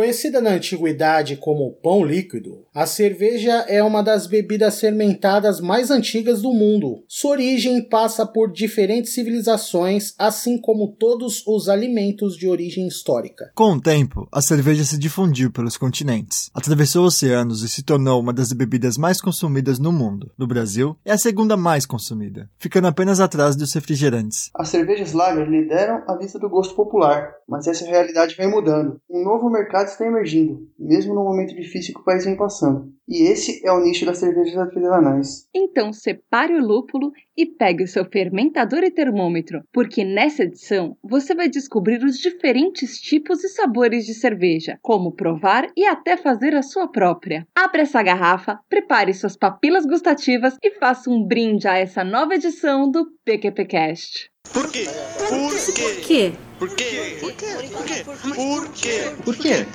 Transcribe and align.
Conhecida 0.00 0.40
na 0.40 0.52
antiguidade 0.52 1.36
como 1.36 1.72
pão 1.82 2.02
líquido, 2.02 2.64
a 2.74 2.86
cerveja 2.86 3.66
é 3.68 3.82
uma 3.82 4.02
das 4.02 4.26
bebidas 4.26 4.80
fermentadas 4.80 5.60
mais 5.60 5.90
antigas 5.90 6.40
do 6.40 6.54
mundo. 6.54 7.04
Sua 7.06 7.32
origem 7.32 7.86
passa 7.86 8.24
por 8.24 8.50
diferentes 8.50 9.12
civilizações, 9.12 10.14
assim 10.18 10.56
como 10.58 10.96
todos 10.98 11.46
os 11.46 11.68
alimentos 11.68 12.34
de 12.34 12.48
origem 12.48 12.88
histórica. 12.88 13.50
Com 13.54 13.72
o 13.74 13.80
tempo, 13.80 14.26
a 14.32 14.40
cerveja 14.40 14.84
se 14.84 14.96
difundiu 14.96 15.52
pelos 15.52 15.76
continentes, 15.76 16.50
atravessou 16.54 17.04
oceanos 17.04 17.62
e 17.62 17.68
se 17.68 17.82
tornou 17.82 18.20
uma 18.20 18.32
das 18.32 18.54
bebidas 18.54 18.96
mais 18.96 19.20
consumidas 19.20 19.78
no 19.78 19.92
mundo. 19.92 20.32
No 20.38 20.46
Brasil, 20.46 20.96
é 21.04 21.12
a 21.12 21.18
segunda 21.18 21.58
mais 21.58 21.84
consumida, 21.84 22.48
ficando 22.58 22.88
apenas 22.88 23.20
atrás 23.20 23.54
dos 23.54 23.74
refrigerantes. 23.74 24.48
As 24.54 24.70
cervejas 24.70 25.12
lager 25.12 25.46
lideram 25.46 26.02
a 26.08 26.14
lista 26.14 26.38
do 26.38 26.48
gosto 26.48 26.74
popular, 26.74 27.34
mas 27.46 27.66
essa 27.66 27.84
realidade 27.84 28.34
vem 28.34 28.48
mudando. 28.48 28.98
Um 29.10 29.22
novo 29.22 29.50
mercado 29.50 29.89
está 29.92 30.06
emergindo, 30.06 30.68
mesmo 30.78 31.14
no 31.14 31.24
momento 31.24 31.54
difícil 31.54 31.94
que 31.94 32.00
o 32.00 32.04
país 32.04 32.24
vem 32.24 32.36
passando. 32.36 32.92
E 33.08 33.22
esse 33.24 33.66
é 33.66 33.72
o 33.72 33.80
nicho 33.80 34.06
das 34.06 34.18
cervejas 34.18 34.56
artesanais. 34.56 35.48
Então 35.54 35.92
separe 35.92 36.54
o 36.54 36.64
lúpulo 36.64 37.12
e 37.36 37.46
pegue 37.46 37.84
o 37.84 37.88
seu 37.88 38.04
fermentador 38.04 38.84
e 38.84 38.90
termômetro, 38.90 39.62
porque 39.72 40.04
nessa 40.04 40.44
edição 40.44 40.96
você 41.02 41.34
vai 41.34 41.48
descobrir 41.48 42.04
os 42.04 42.18
diferentes 42.18 43.00
tipos 43.00 43.42
e 43.42 43.48
sabores 43.48 44.06
de 44.06 44.14
cerveja, 44.14 44.78
como 44.82 45.12
provar 45.12 45.70
e 45.76 45.84
até 45.84 46.16
fazer 46.16 46.54
a 46.54 46.62
sua 46.62 46.88
própria. 46.88 47.46
Abra 47.54 47.82
essa 47.82 48.02
garrafa, 48.02 48.60
prepare 48.68 49.12
suas 49.14 49.36
papilas 49.36 49.86
gustativas 49.86 50.56
e 50.62 50.70
faça 50.72 51.10
um 51.10 51.26
brinde 51.26 51.66
a 51.66 51.76
essa 51.76 52.04
nova 52.04 52.34
edição 52.34 52.90
do 52.90 53.06
PQPcast. 53.24 54.30
Por 54.52 54.70
quê? 54.72 54.88
Por 55.28 55.94
quê? 56.00 56.32
Por 56.58 56.68
quê? 56.74 57.16
Por 57.20 57.32
quê? 57.32 57.54
Por 57.70 57.84
quê? 57.84 58.04
Por 58.44 58.68
quê? 58.74 59.06
Por 59.24 59.36
quê? 59.36 59.66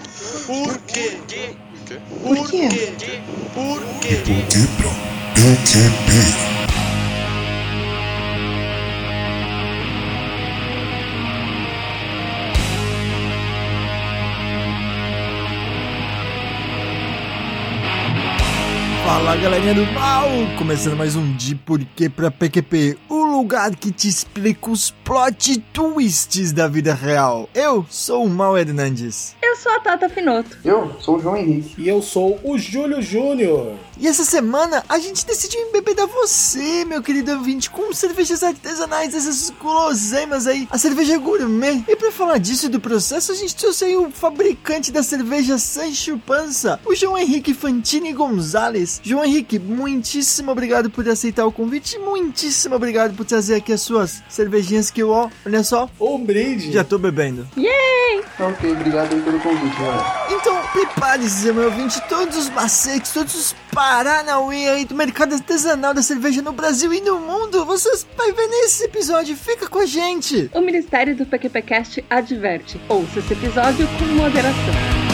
Por 0.45 0.79
quê? 0.85 1.09
Por 2.23 2.49
quê? 2.49 2.69
Por 3.53 3.79
quê? 4.01 4.15
Quebra 4.49 4.91
PQP. 5.35 6.09
Fala 6.65 6.84
galerinha 19.45 19.75
do 19.75 19.85
mal! 19.93 20.27
Começando 20.57 20.97
mais 20.97 21.15
um 21.15 21.35
De 21.35 21.53
Porquê 21.53 22.09
pra 22.09 22.31
PQP, 22.31 22.97
o 23.07 23.23
lugar 23.25 23.75
que 23.75 23.91
te 23.91 24.07
explica 24.07 24.71
os 24.71 24.89
plot 24.89 25.59
twists 25.71 26.51
da 26.51 26.67
vida 26.67 26.95
real. 26.95 27.47
Eu 27.53 27.85
sou 27.87 28.25
o 28.25 28.29
Mal 28.29 28.57
Hernandes. 28.57 29.35
Eu 29.43 29.55
sou 29.55 29.71
a 29.71 29.79
Tata 29.79 30.09
Finoto. 30.09 30.57
Eu 30.65 30.95
sou 30.99 31.17
o 31.17 31.19
João 31.21 31.37
Henrique. 31.37 31.79
E 31.79 31.87
eu 31.87 32.01
sou 32.01 32.39
o 32.43 32.57
Júlio 32.57 33.03
Júnior. 33.03 33.75
E 33.97 34.07
essa 34.07 34.23
semana 34.25 34.83
a 34.89 34.99
gente 34.99 35.25
decidiu 35.25 35.59
embebedar 35.61 36.07
você, 36.07 36.83
meu 36.85 37.01
querido 37.01 37.31
ouvinte, 37.33 37.69
com 37.69 37.93
cervejas 37.93 38.43
artesanais, 38.43 39.13
essas 39.15 39.49
guloseimas 39.61 40.47
aí, 40.47 40.67
a 40.69 40.77
cerveja 40.77 41.17
gourmet. 41.17 41.83
E 41.87 41.95
pra 41.95 42.11
falar 42.11 42.37
disso 42.37 42.65
e 42.65 42.69
do 42.69 42.79
processo, 42.79 43.31
a 43.31 43.35
gente 43.35 43.55
trouxe 43.55 43.85
aí 43.85 43.95
o 43.97 44.11
fabricante 44.11 44.91
da 44.91 45.01
cerveja 45.03 45.57
Sancho 45.57 46.17
Panza, 46.25 46.79
o 46.85 46.93
João 46.95 47.17
Henrique 47.17 47.53
Fantini 47.53 48.11
Gonzalez. 48.13 48.99
João 49.03 49.23
Henrique, 49.23 49.57
muitíssimo 49.59 50.51
obrigado 50.51 50.89
por 50.89 51.07
aceitar 51.07 51.45
o 51.45 51.51
convite, 51.51 51.97
muitíssimo 51.99 52.75
obrigado 52.75 53.15
por 53.15 53.25
trazer 53.25 53.55
aqui 53.55 53.71
as 53.73 53.81
suas 53.81 54.21
cervejinhas 54.29 54.89
que 54.91 55.01
eu, 55.01 55.09
ó, 55.09 55.29
olha 55.45 55.63
só, 55.63 55.89
Um 55.99 56.23
brinde. 56.23 56.71
já 56.71 56.83
tô 56.83 56.97
bebendo. 56.97 57.47
Ok, 58.37 58.71
obrigado 58.71 59.13
aí 59.13 59.21
pelo 59.21 59.39
convite, 59.39 59.75
galera. 59.79 60.27
Então, 60.29 60.54
prepare-se, 60.75 61.53
meu 61.53 61.65
ouvinte, 61.65 62.01
todos 62.09 62.35
os 62.35 62.49
macetes, 62.49 63.13
todos 63.13 63.33
os 63.33 63.55
paranauê 63.71 64.67
aí 64.67 64.85
do 64.85 64.93
mercado 64.93 65.33
artesanal 65.33 65.93
da 65.93 66.01
cerveja 66.01 66.41
no 66.41 66.51
Brasil 66.51 66.93
e 66.93 66.99
no 66.99 67.17
mundo. 67.17 67.63
Vocês 67.65 68.05
vai 68.17 68.33
ver 68.33 68.47
nesse 68.47 68.83
episódio, 68.83 69.37
fica 69.37 69.67
com 69.69 69.79
a 69.79 69.85
gente. 69.85 70.49
O 70.53 70.59
Ministério 70.59 71.15
do 71.15 71.25
PQPcast 71.25 72.03
adverte: 72.09 72.79
ouça 72.89 73.19
esse 73.19 73.31
episódio 73.31 73.87
com 73.97 74.05
moderação. 74.15 75.04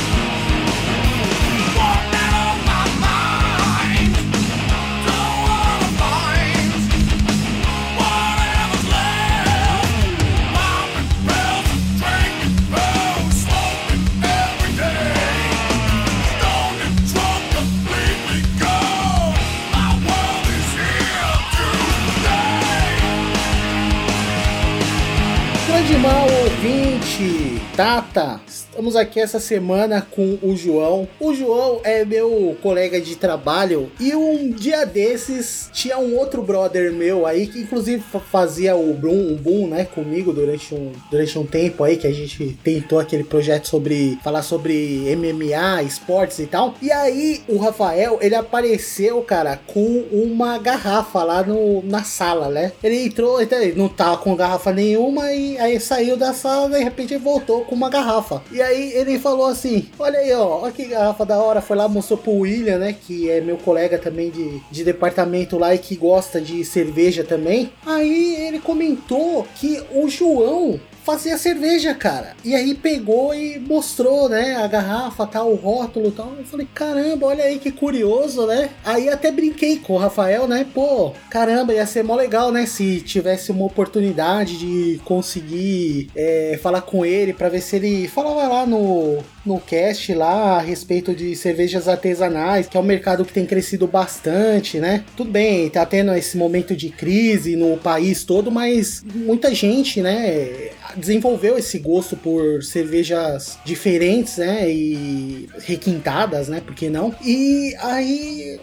batata 27.81 28.39
Estamos 28.71 28.95
aqui 28.95 29.19
essa 29.19 29.37
semana 29.37 30.01
com 30.09 30.39
o 30.41 30.55
João. 30.55 31.05
O 31.19 31.33
João 31.33 31.81
é 31.83 32.05
meu 32.05 32.55
colega 32.63 33.01
de 33.01 33.17
trabalho 33.17 33.91
e 33.99 34.15
um 34.15 34.49
dia 34.49 34.85
desses 34.85 35.69
tinha 35.73 35.97
um 35.99 36.15
outro 36.17 36.41
brother 36.41 36.89
meu 36.93 37.25
aí 37.27 37.47
que 37.47 37.59
inclusive 37.59 38.01
fa- 38.01 38.21
fazia 38.21 38.73
o 38.77 38.93
Boom, 38.93 39.33
o 39.33 39.35
boom 39.35 39.67
né, 39.67 39.83
comigo 39.83 40.31
durante 40.31 40.73
um, 40.73 40.93
durante 41.11 41.37
um 41.37 41.45
tempo 41.45 41.83
aí 41.83 41.97
que 41.97 42.07
a 42.07 42.13
gente 42.13 42.57
tentou 42.63 42.97
aquele 42.97 43.25
projeto 43.25 43.67
sobre 43.67 44.17
falar 44.23 44.41
sobre 44.41 45.03
MMA, 45.17 45.83
esportes 45.83 46.39
e 46.39 46.45
tal. 46.45 46.73
E 46.81 46.89
aí 46.93 47.41
o 47.49 47.57
Rafael, 47.57 48.19
ele 48.21 48.35
apareceu, 48.35 49.21
cara, 49.21 49.59
com 49.67 50.05
uma 50.13 50.57
garrafa 50.57 51.21
lá 51.25 51.43
no, 51.43 51.83
na 51.83 52.03
sala, 52.05 52.47
né? 52.47 52.71
Ele 52.81 53.03
entrou, 53.05 53.41
então, 53.41 53.61
ele 53.61 53.77
não 53.77 53.89
tava 53.89 54.15
com 54.17 54.33
garrafa 54.33 54.71
nenhuma 54.71 55.29
e 55.33 55.57
aí 55.57 55.77
saiu 55.77 56.15
da 56.15 56.33
sala 56.33 56.69
e 56.69 56.77
de 56.79 56.83
repente 56.85 57.17
voltou 57.17 57.65
com 57.65 57.75
uma 57.75 57.89
garrafa. 57.89 58.41
E 58.49 58.60
aí 58.61 58.93
ele 58.93 59.19
falou 59.19 59.47
assim: 59.47 59.87
Olha 59.97 60.19
aí, 60.19 60.31
ó, 60.33 60.61
olha 60.61 60.71
que 60.71 60.85
garrafa 60.85 61.25
da 61.25 61.37
hora. 61.37 61.61
Foi 61.61 61.75
lá, 61.75 61.87
mostrou 61.87 62.17
pro 62.17 62.31
William, 62.31 62.77
né? 62.77 62.93
Que 62.93 63.29
é 63.29 63.41
meu 63.41 63.57
colega 63.57 63.97
também 63.97 64.29
de, 64.29 64.61
de 64.71 64.83
departamento 64.83 65.57
lá 65.57 65.73
e 65.73 65.77
que 65.77 65.95
gosta 65.95 66.39
de 66.39 66.63
cerveja 66.63 67.23
também. 67.23 67.71
Aí 67.85 68.35
ele 68.47 68.59
comentou 68.59 69.47
que 69.55 69.81
o 69.91 70.07
João 70.09 70.79
fazia 71.11 71.37
cerveja, 71.37 71.93
cara. 71.93 72.35
E 72.43 72.55
aí 72.55 72.73
pegou 72.73 73.35
e 73.35 73.59
mostrou, 73.59 74.29
né, 74.29 74.55
a 74.55 74.65
garrafa, 74.65 75.27
tal, 75.27 75.51
o 75.51 75.55
rótulo 75.55 76.09
tal. 76.11 76.33
Eu 76.37 76.45
falei, 76.45 76.67
caramba, 76.73 77.27
olha 77.27 77.43
aí 77.43 77.59
que 77.59 77.71
curioso, 77.71 78.47
né? 78.47 78.69
Aí 78.85 79.09
até 79.09 79.29
brinquei 79.29 79.77
com 79.77 79.93
o 79.93 79.97
Rafael, 79.97 80.47
né? 80.47 80.65
Pô, 80.73 81.11
caramba, 81.29 81.73
ia 81.73 81.85
ser 81.85 82.03
mó 82.03 82.15
legal, 82.15 82.51
né? 82.51 82.65
Se 82.65 83.01
tivesse 83.01 83.51
uma 83.51 83.65
oportunidade 83.65 84.57
de 84.57 85.01
conseguir 85.03 86.09
é, 86.15 86.57
falar 86.61 86.81
com 86.81 87.05
ele 87.05 87.33
pra 87.33 87.49
ver 87.49 87.61
se 87.61 87.75
ele 87.75 88.07
falava 88.07 88.47
lá 88.47 88.65
no, 88.65 89.17
no 89.45 89.59
cast 89.59 90.13
lá 90.13 90.57
a 90.57 90.61
respeito 90.61 91.13
de 91.13 91.35
cervejas 91.35 91.87
artesanais, 91.87 92.67
que 92.67 92.77
é 92.77 92.79
um 92.79 92.83
mercado 92.83 93.25
que 93.25 93.33
tem 93.33 93.45
crescido 93.45 93.87
bastante, 93.87 94.79
né? 94.79 95.03
Tudo 95.17 95.31
bem, 95.31 95.69
tá 95.69 95.85
tendo 95.85 96.13
esse 96.13 96.37
momento 96.37 96.75
de 96.75 96.89
crise 96.89 97.55
no 97.55 97.77
país 97.77 98.23
todo, 98.23 98.51
mas 98.51 99.03
muita 99.15 99.53
gente, 99.53 100.01
né, 100.01 100.69
desenvolveu 100.95 101.57
esse 101.57 101.79
gosto 101.79 102.15
por 102.15 102.63
cervejas 102.63 103.57
diferentes, 103.65 104.37
né, 104.37 104.69
e 104.69 105.49
requintadas, 105.59 106.47
né, 106.47 106.61
por 106.61 106.75
que 106.75 106.89
não? 106.89 107.13
E 107.23 107.75
aí 107.79 108.59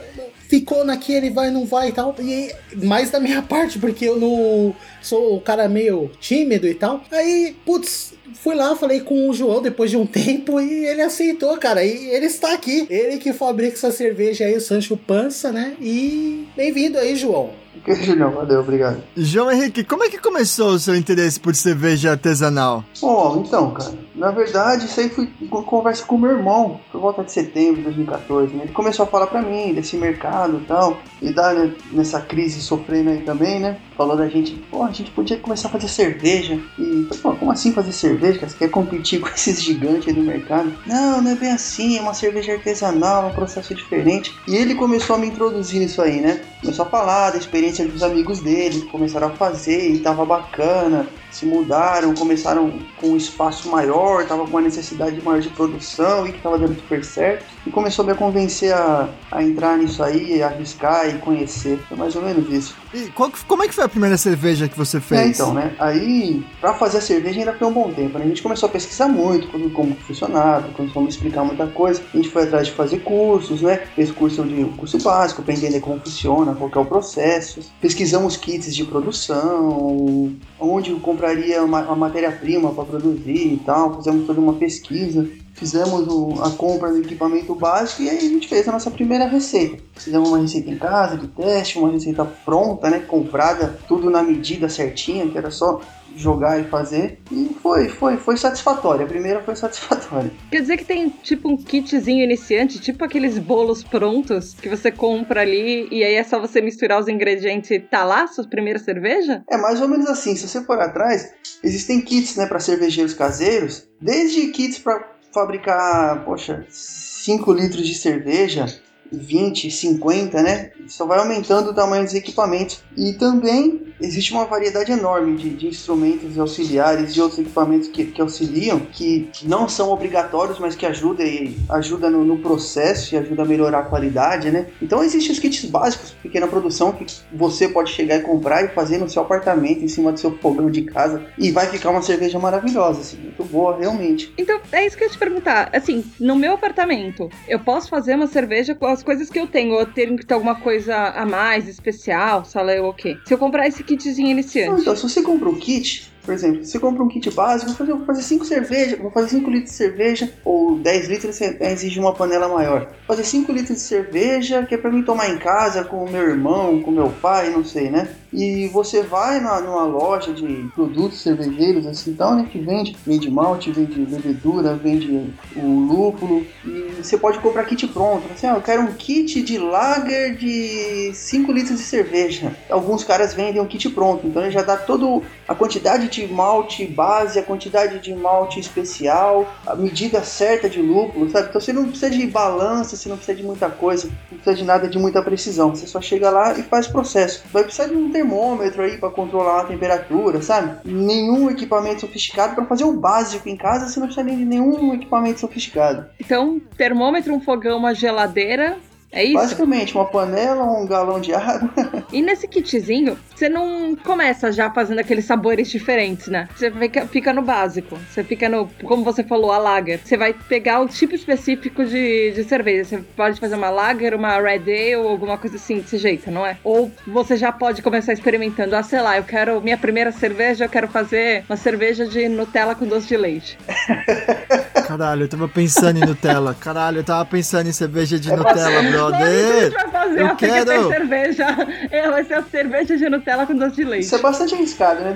ficou 0.48 0.84
naquele 0.84 1.30
vai 1.30 1.50
não 1.50 1.66
vai 1.66 1.88
e 1.88 1.92
tal. 1.92 2.14
E 2.18 2.52
mais 2.74 3.10
da 3.10 3.20
minha 3.20 3.42
parte, 3.44 3.78
porque 3.78 4.06
eu 4.06 4.18
não 4.18 4.74
sou 5.02 5.36
o 5.36 5.40
cara 5.40 5.68
meio 5.68 6.10
tímido 6.20 6.66
e 6.66 6.74
tal. 6.74 7.02
Aí, 7.12 7.54
putz, 7.64 8.14
fui 8.34 8.54
lá, 8.54 8.74
falei 8.76 9.00
com 9.00 9.28
o 9.28 9.34
João 9.34 9.62
depois 9.62 9.90
de 9.90 9.96
um 9.96 10.06
tempo 10.06 10.60
e 10.60 10.86
ele 10.86 11.02
aceitou, 11.02 11.56
cara. 11.58 11.84
E 11.84 12.10
ele 12.10 12.26
está 12.26 12.52
aqui. 12.52 12.86
Ele 12.88 13.18
que 13.18 13.32
fabrica 13.32 13.74
essa 13.74 13.90
cerveja 13.90 14.44
aí, 14.44 14.56
o 14.56 14.60
Sancho 14.60 14.96
Pança, 14.96 15.52
né? 15.52 15.76
E 15.80 16.46
bem-vindo 16.56 16.98
aí, 16.98 17.16
João. 17.16 17.50
Ok, 17.76 17.94
Julião, 17.94 18.30
valeu, 18.30 18.60
obrigado. 18.60 19.02
João 19.16 19.50
Henrique, 19.50 19.84
como 19.84 20.04
é 20.04 20.08
que 20.08 20.18
começou 20.18 20.70
o 20.70 20.78
seu 20.78 20.96
interesse 20.96 21.38
por 21.38 21.54
cerveja 21.54 22.10
artesanal? 22.10 22.84
Bom, 23.00 23.42
então, 23.46 23.70
cara, 23.70 23.92
na 24.14 24.30
verdade, 24.30 24.86
isso 24.86 24.98
aí 24.98 25.08
foi 25.08 25.28
uma 25.40 25.62
conversa 25.62 26.04
com 26.04 26.18
meu 26.18 26.30
irmão, 26.30 26.80
por 26.90 27.00
volta 27.00 27.22
de 27.22 27.30
setembro 27.30 27.76
de 27.76 27.82
2014, 27.82 28.52
né? 28.54 28.64
Ele 28.64 28.72
começou 28.72 29.04
a 29.04 29.06
falar 29.06 29.28
pra 29.28 29.42
mim 29.42 29.72
desse 29.72 29.96
mercado 29.96 30.58
e 30.58 30.66
tal, 30.66 30.98
e 31.22 31.32
dá 31.32 31.54
né, 31.54 31.72
nessa 31.92 32.20
crise 32.20 32.60
sofrendo 32.60 33.10
aí 33.10 33.22
também, 33.22 33.60
né? 33.60 33.78
Falou 33.96 34.16
da 34.16 34.28
gente, 34.28 34.54
pô, 34.70 34.82
a 34.82 34.90
gente 34.90 35.10
podia 35.12 35.38
começar 35.38 35.68
a 35.68 35.70
fazer 35.70 35.88
cerveja. 35.88 36.58
E, 36.78 37.08
pô, 37.22 37.34
como 37.34 37.52
assim 37.52 37.72
fazer 37.72 37.92
cerveja? 37.92 38.40
Você 38.48 38.56
quer 38.58 38.70
competir 38.70 39.20
com 39.22 39.28
esses 39.28 39.62
gigantes 39.62 40.08
aí 40.08 40.14
do 40.14 40.22
mercado? 40.22 40.72
Não, 40.86 41.22
não 41.22 41.30
é 41.30 41.34
bem 41.34 41.52
assim, 41.52 41.96
é 41.96 42.00
uma 42.00 42.14
cerveja 42.14 42.52
artesanal, 42.52 43.24
é 43.24 43.26
um 43.26 43.34
processo 43.34 43.74
diferente. 43.74 44.34
E 44.48 44.56
ele 44.56 44.74
começou 44.74 45.16
a 45.16 45.18
me 45.18 45.28
introduzir 45.28 45.80
nisso 45.80 46.02
aí, 46.02 46.20
né? 46.20 46.40
Começou 46.60 46.84
a 46.84 46.88
falar 46.88 47.30
da 47.30 47.38
experiência 47.38 47.57
dos 47.92 48.02
amigos 48.02 48.40
dele, 48.40 48.82
começaram 48.82 49.28
a 49.28 49.30
fazer 49.30 49.90
e 49.90 49.98
tava 49.98 50.24
bacana. 50.24 51.06
Se 51.30 51.46
mudaram, 51.46 52.14
começaram 52.14 52.72
com 52.96 53.08
um 53.08 53.16
espaço 53.16 53.68
maior, 53.68 54.26
tava 54.26 54.44
com 54.44 54.50
uma 54.50 54.60
necessidade 54.60 55.20
maior 55.22 55.40
de 55.40 55.50
produção 55.50 56.26
e 56.26 56.32
que 56.32 56.40
tava 56.40 56.58
dando 56.58 56.74
super 56.76 57.04
certo. 57.04 57.44
E 57.66 57.70
começou 57.70 58.04
a 58.04 58.08
me 58.08 58.14
convencer 58.14 58.72
a, 58.72 59.08
a 59.30 59.42
entrar 59.42 59.76
nisso 59.76 60.02
aí, 60.02 60.42
arriscar 60.42 61.08
e 61.08 61.18
conhecer. 61.18 61.78
Foi 61.88 61.96
mais 61.96 62.16
ou 62.16 62.22
menos 62.22 62.50
isso. 62.50 62.74
E 62.94 63.08
qual 63.08 63.30
como 63.46 63.62
é 63.62 63.68
que 63.68 63.74
foi 63.74 63.84
a 63.84 63.88
primeira 63.88 64.16
cerveja 64.16 64.68
que 64.68 64.76
você 64.76 65.00
fez? 65.00 65.20
É, 65.20 65.26
então, 65.26 65.52
né? 65.52 65.74
Aí, 65.78 66.44
pra 66.60 66.74
fazer 66.74 66.98
a 66.98 67.00
cerveja 67.00 67.40
ainda 67.40 67.52
foi 67.52 67.66
um 67.66 67.72
bom 67.72 67.92
tempo, 67.92 68.18
né? 68.18 68.24
A 68.24 68.28
gente 68.28 68.42
começou 68.42 68.68
a 68.68 68.72
pesquisar 68.72 69.08
muito 69.08 69.48
como, 69.48 69.70
como 69.70 69.94
funcionava, 69.96 70.68
começou 70.68 71.00
a 71.00 71.02
me 71.02 71.10
explicar 71.10 71.44
muita 71.44 71.66
coisa. 71.66 72.02
A 72.12 72.16
gente 72.16 72.30
foi 72.30 72.44
atrás 72.44 72.66
de 72.66 72.72
fazer 72.72 73.00
cursos, 73.00 73.62
né? 73.62 73.82
Fez 73.94 74.10
curso 74.10 74.42
de 74.44 74.64
curso 74.76 74.98
básico 74.98 75.42
pra 75.42 75.52
entender 75.52 75.80
como 75.80 76.00
funciona, 76.00 76.54
qual 76.54 76.70
que 76.70 76.78
é 76.78 76.80
o 76.80 76.86
processo. 76.86 77.60
Pesquisamos 77.80 78.36
kits 78.36 78.74
de 78.74 78.84
produção, 78.84 80.32
onde 80.58 80.90
eu 80.90 81.00
compraria 81.18 81.62
uma, 81.64 81.82
uma 81.82 81.96
matéria-prima 81.96 82.72
para 82.72 82.84
produzir 82.84 83.54
e 83.54 83.56
tal. 83.66 83.96
Fizemos 83.96 84.26
toda 84.26 84.40
uma 84.40 84.54
pesquisa. 84.54 85.28
Fizemos 85.54 86.06
o- 86.06 86.40
a 86.40 86.50
compra 86.50 86.88
do 86.92 86.98
equipamento 86.98 87.52
básico 87.52 88.02
e 88.02 88.08
aí 88.08 88.18
a 88.18 88.20
gente 88.20 88.46
fez 88.46 88.68
a 88.68 88.72
nossa 88.72 88.92
primeira 88.92 89.26
receita. 89.26 89.82
Fizemos 89.96 90.28
uma 90.28 90.38
receita 90.38 90.70
em 90.70 90.78
casa 90.78 91.16
de 91.16 91.26
teste, 91.26 91.78
uma 91.78 91.90
receita 91.90 92.24
pronta, 92.24 92.88
né? 92.88 93.00
Comprada, 93.00 93.76
tudo 93.88 94.08
na 94.08 94.22
medida 94.22 94.68
certinha, 94.68 95.26
que 95.28 95.36
era 95.36 95.50
só 95.50 95.80
jogar 96.16 96.60
e 96.60 96.64
fazer. 96.64 97.20
E 97.30 97.54
foi, 97.62 97.88
foi, 97.88 98.16
foi 98.16 98.36
satisfatória. 98.36 99.04
A 99.04 99.08
primeira 99.08 99.42
foi 99.42 99.56
satisfatória. 99.56 100.30
Quer 100.50 100.60
dizer 100.60 100.76
que 100.76 100.84
tem 100.84 101.08
tipo 101.08 101.48
um 101.48 101.56
kitzinho 101.56 102.24
iniciante, 102.24 102.80
tipo 102.80 103.04
aqueles 103.04 103.38
bolos 103.38 103.82
prontos 103.84 104.54
que 104.54 104.68
você 104.68 104.90
compra 104.90 105.42
ali 105.42 105.88
e 105.90 106.04
aí 106.04 106.14
é 106.14 106.24
só 106.24 106.40
você 106.40 106.60
misturar 106.60 107.00
os 107.00 107.08
ingredientes 107.08 107.70
e 107.70 107.78
tá 107.78 108.04
lá 108.04 108.24
a 108.24 108.28
sua 108.28 108.48
primeira 108.48 108.78
cerveja? 108.78 109.42
É 109.48 109.56
mais 109.56 109.80
ou 109.80 109.88
menos 109.88 110.08
assim. 110.08 110.34
Se 110.34 110.48
você 110.48 110.62
for 110.64 110.78
atrás, 110.78 111.32
existem 111.62 112.00
kits, 112.00 112.36
né, 112.36 112.46
para 112.46 112.60
cervejeiros 112.60 113.14
caseiros, 113.14 113.88
desde 114.00 114.48
kits 114.48 114.78
para 114.78 115.18
fabricar, 115.32 116.24
poxa, 116.24 116.66
5 116.68 117.52
litros 117.52 117.86
de 117.86 117.94
cerveja, 117.94 118.66
20, 119.12 119.70
50, 119.70 120.42
né? 120.42 120.70
Só 120.86 121.06
vai 121.06 121.18
aumentando 121.18 121.70
o 121.70 121.74
tamanho 121.74 122.04
dos 122.04 122.14
equipamentos. 122.14 122.82
E 122.96 123.12
também 123.12 123.88
existe 124.00 124.32
uma 124.32 124.44
variedade 124.44 124.92
enorme 124.92 125.36
de, 125.36 125.50
de 125.50 125.68
instrumentos 125.68 126.38
auxiliares 126.38 127.16
e 127.16 127.20
outros 127.20 127.38
equipamentos 127.38 127.88
que, 127.88 128.06
que 128.06 128.20
auxiliam, 128.20 128.80
que 128.80 129.30
não 129.44 129.68
são 129.68 129.90
obrigatórios, 129.90 130.58
mas 130.58 130.74
que 130.74 130.86
ajudam 130.86 131.26
e 131.26 131.56
ajuda 131.70 132.08
no, 132.08 132.24
no 132.24 132.38
processo 132.38 133.14
e 133.14 133.18
ajuda 133.18 133.42
a 133.42 133.46
melhorar 133.46 133.80
a 133.80 133.84
qualidade, 133.84 134.50
né? 134.50 134.66
Então 134.80 135.02
existem 135.02 135.32
os 135.32 135.38
kits 135.38 135.64
básicos, 135.64 136.14
pequena 136.22 136.46
produção, 136.46 136.92
que 136.92 137.06
você 137.32 137.68
pode 137.68 137.90
chegar 137.90 138.16
e 138.16 138.22
comprar 138.22 138.64
e 138.64 138.68
fazer 138.68 138.98
no 138.98 139.08
seu 139.08 139.22
apartamento, 139.22 139.84
em 139.84 139.88
cima 139.88 140.12
do 140.12 140.20
seu 140.20 140.36
fogão 140.38 140.70
de 140.70 140.82
casa, 140.82 141.24
e 141.36 141.50
vai 141.50 141.66
ficar 141.66 141.90
uma 141.90 142.02
cerveja 142.02 142.38
maravilhosa, 142.38 143.00
assim, 143.00 143.18
muito 143.18 143.44
boa, 143.44 143.76
realmente. 143.76 144.32
Então, 144.38 144.60
é 144.72 144.86
isso 144.86 144.96
que 144.96 145.04
eu 145.04 145.08
ia 145.08 145.12
te 145.12 145.18
perguntar. 145.18 145.70
Assim, 145.72 146.04
no 146.20 146.36
meu 146.36 146.54
apartamento, 146.54 147.28
eu 147.48 147.60
posso 147.60 147.88
fazer 147.88 148.14
uma 148.14 148.26
cerveja 148.26 148.74
com 148.74 148.86
as 148.98 149.02
coisas 149.04 149.30
que 149.30 149.38
eu 149.38 149.46
tenho, 149.46 149.74
ou 149.74 149.80
eu 149.80 149.86
tenho 149.86 150.16
que 150.16 150.26
ter 150.26 150.34
alguma 150.34 150.56
coisa 150.56 150.94
a 150.94 151.24
mais, 151.24 151.68
especial, 151.68 152.44
sei 152.44 152.62
lá, 152.62 152.88
o 152.88 152.92
quê? 152.92 153.16
Se 153.24 153.32
eu 153.32 153.38
comprar 153.38 153.66
esse 153.66 153.82
kitzinho 153.82 154.28
iniciante. 154.28 154.82
Então, 154.82 154.96
se 154.96 155.02
você 155.02 155.22
compra 155.22 155.48
um 155.48 155.54
kit, 155.54 156.12
por 156.24 156.34
exemplo, 156.34 156.64
se 156.64 156.72
você 156.72 156.78
compra 156.78 157.02
um 157.02 157.08
kit 157.08 157.30
básico, 157.30 157.70
vou 157.70 157.76
fazer, 157.76 157.92
vou 157.92 158.04
fazer 158.04 158.22
5 158.22 158.44
cervejas, 158.44 158.98
vou 158.98 159.10
fazer 159.10 159.28
5 159.28 159.50
litros 159.50 159.70
de 159.70 159.76
cerveja, 159.76 160.32
ou 160.44 160.78
10 160.78 161.08
litros 161.08 161.36
você 161.36 161.56
exige 161.60 161.98
uma 162.00 162.12
panela 162.12 162.48
maior. 162.48 162.86
Vou 163.06 163.16
fazer 163.16 163.24
5 163.24 163.52
litros 163.52 163.76
de 163.76 163.82
cerveja, 163.82 164.66
que 164.66 164.74
é 164.74 164.78
pra 164.78 164.90
mim 164.90 165.02
tomar 165.02 165.30
em 165.30 165.38
casa 165.38 165.84
com 165.84 166.04
o 166.04 166.10
meu 166.10 166.22
irmão, 166.22 166.82
com 166.82 166.90
meu 166.90 167.08
pai, 167.08 167.50
não 167.50 167.64
sei, 167.64 167.88
né? 167.88 168.08
E 168.32 168.68
você 168.68 169.02
vai 169.02 169.40
na, 169.40 169.60
numa 169.60 169.84
loja 169.84 170.32
de 170.32 170.68
produtos 170.74 171.20
cervejeiros, 171.20 171.86
assim, 171.86 172.14
tal, 172.14 172.34
né? 172.34 172.48
Que 172.50 172.58
vende, 172.58 172.96
vende 173.06 173.30
malte, 173.30 173.70
vende 173.70 174.04
levedura, 174.04 174.74
vende 174.74 175.32
o 175.56 175.80
lúpulo, 175.80 176.46
e 176.64 177.02
você 177.02 177.16
pode 177.16 177.38
comprar 177.38 177.64
kit 177.64 177.86
pronto. 177.88 178.24
Assim, 178.32 178.46
ah, 178.46 178.54
eu 178.54 178.60
quero 178.60 178.82
um 178.82 178.92
kit 178.92 179.42
de 179.42 179.58
lager 179.58 180.36
de 180.36 181.10
5 181.14 181.52
litros 181.52 181.78
de 181.78 181.84
cerveja. 181.84 182.54
Alguns 182.68 183.04
caras 183.04 183.32
vendem 183.34 183.60
um 183.60 183.66
kit 183.66 183.88
pronto, 183.90 184.26
então 184.26 184.42
ele 184.42 184.50
já 184.50 184.62
dá 184.62 184.76
toda 184.76 185.24
a 185.46 185.54
quantidade 185.54 186.08
de 186.08 186.26
malte 186.26 186.84
base, 186.86 187.38
a 187.38 187.42
quantidade 187.42 187.98
de 188.00 188.14
malte 188.14 188.60
especial, 188.60 189.52
a 189.66 189.74
medida 189.74 190.22
certa 190.22 190.68
de 190.68 190.82
lúpulo, 190.82 191.30
sabe? 191.30 191.48
Então 191.48 191.60
você 191.60 191.72
não 191.72 191.88
precisa 191.88 192.10
de 192.10 192.26
balança, 192.26 192.96
você 192.96 193.08
não 193.08 193.16
precisa 193.16 193.36
de 193.36 193.44
muita 193.44 193.70
coisa, 193.70 194.08
não 194.30 194.38
precisa 194.38 194.56
de 194.56 194.64
nada 194.64 194.88
de 194.88 194.98
muita 194.98 195.22
precisão. 195.22 195.74
Você 195.74 195.86
só 195.86 196.00
chega 196.00 196.30
lá 196.30 196.58
e 196.58 196.62
faz 196.62 196.86
o 196.86 196.92
processo. 196.92 197.44
Vai 197.52 197.64
precisar 197.64 197.86
de 197.86 197.94
um 197.94 198.10
termômetro 198.18 198.82
aí 198.82 198.98
para 198.98 199.10
controlar 199.10 199.60
a 199.60 199.64
temperatura, 199.64 200.42
sabe? 200.42 200.80
Nenhum 200.84 201.50
equipamento 201.50 202.00
sofisticado 202.00 202.54
para 202.54 202.64
fazer 202.64 202.84
o 202.84 202.92
básico 202.92 203.48
em 203.48 203.56
casa, 203.56 203.88
você 203.88 204.00
não 204.00 204.06
precisa 204.06 204.26
nem 204.26 204.36
de 204.36 204.44
nenhum 204.44 204.94
equipamento 204.94 205.40
sofisticado. 205.40 206.06
Então, 206.18 206.60
termômetro, 206.76 207.32
um 207.32 207.40
fogão, 207.40 207.78
uma 207.78 207.94
geladeira. 207.94 208.76
É 209.10 209.24
isso? 209.24 209.34
Basicamente, 209.34 209.94
uma 209.94 210.04
panela, 210.04 210.64
um 210.64 210.86
galão 210.86 211.20
de 211.20 211.34
água. 211.34 211.70
E 212.10 212.22
nesse 212.22 212.48
kitzinho, 212.48 213.18
você 213.34 213.48
não 213.50 213.94
começa 213.94 214.50
já 214.50 214.70
fazendo 214.70 214.98
aqueles 214.98 215.26
sabores 215.26 215.68
diferentes, 215.70 216.28
né? 216.28 216.48
Você 216.56 216.70
fica, 216.70 217.06
fica 217.06 217.32
no 217.34 217.42
básico. 217.42 217.98
Você 218.08 218.24
fica 218.24 218.48
no, 218.48 218.66
como 218.82 219.04
você 219.04 219.22
falou, 219.22 219.52
a 219.52 219.58
lager. 219.58 220.00
Você 220.02 220.16
vai 220.16 220.32
pegar 220.32 220.80
o 220.80 220.88
tipo 220.88 221.14
específico 221.14 221.84
de, 221.84 222.32
de 222.32 222.44
cerveja. 222.44 222.84
Você 222.84 222.98
pode 223.14 223.38
fazer 223.38 223.56
uma 223.56 223.68
lager, 223.68 224.14
uma 224.14 224.40
red 224.40 224.54
ale, 224.56 224.96
ou 224.96 225.08
alguma 225.08 225.36
coisa 225.36 225.56
assim 225.56 225.78
desse 225.80 225.98
jeito, 225.98 226.30
não 226.30 226.46
é? 226.46 226.56
Ou 226.64 226.90
você 227.06 227.36
já 227.36 227.52
pode 227.52 227.82
começar 227.82 228.14
experimentando. 228.14 228.74
Ah, 228.74 228.82
sei 228.82 229.00
lá, 229.00 229.18
eu 229.18 229.24
quero 229.24 229.60
minha 229.60 229.76
primeira 229.76 230.10
cerveja, 230.10 230.64
eu 230.64 230.68
quero 230.68 230.88
fazer 230.88 231.44
uma 231.48 231.56
cerveja 231.56 232.06
de 232.06 232.28
Nutella 232.28 232.74
com 232.74 232.86
doce 232.86 233.08
de 233.08 233.16
leite. 233.16 233.58
Caralho, 234.88 235.24
eu 235.24 235.28
tava 235.28 235.46
pensando 235.46 235.98
em 235.98 236.06
Nutella. 236.06 236.54
Caralho, 236.58 237.00
eu 237.00 237.04
tava 237.04 237.22
pensando 237.26 237.68
em 237.68 237.72
cerveja 237.72 238.18
de 238.18 238.32
É 238.32 238.36
Nutella, 238.36 238.54
bastante- 238.54 238.90
Não, 238.90 238.90
isso 238.90 239.04
a 239.04 239.10
gente 239.12 239.20
brother. 239.20 239.72
vai 239.72 239.90
fazer, 239.90 240.20
eu 240.22 240.36
quero. 240.36 240.64
tem 240.64 240.88
cerveja. 240.88 241.46
É, 241.90 242.10
vai 242.10 242.24
ser 242.24 242.34
a 242.34 242.42
cerveja 242.44 242.96
de 242.96 243.08
Nutella 243.10 243.46
com 243.46 243.54
doce 243.54 243.76
de 243.76 243.84
leite. 243.84 244.04
Isso 244.06 244.14
é 244.16 244.18
bastante 244.18 244.54
arriscado, 244.54 245.00
né? 245.02 245.14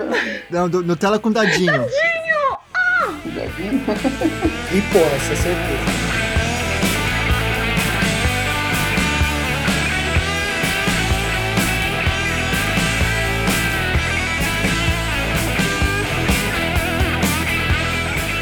Não, 0.50 0.68
do- 0.68 0.82
Nutella 0.82 1.18
com 1.18 1.30
dadinho. 1.32 1.86
E 4.72 4.80
porra, 4.92 5.16
essa 5.16 5.32
é 5.32 5.36
certeza. 5.36 6.01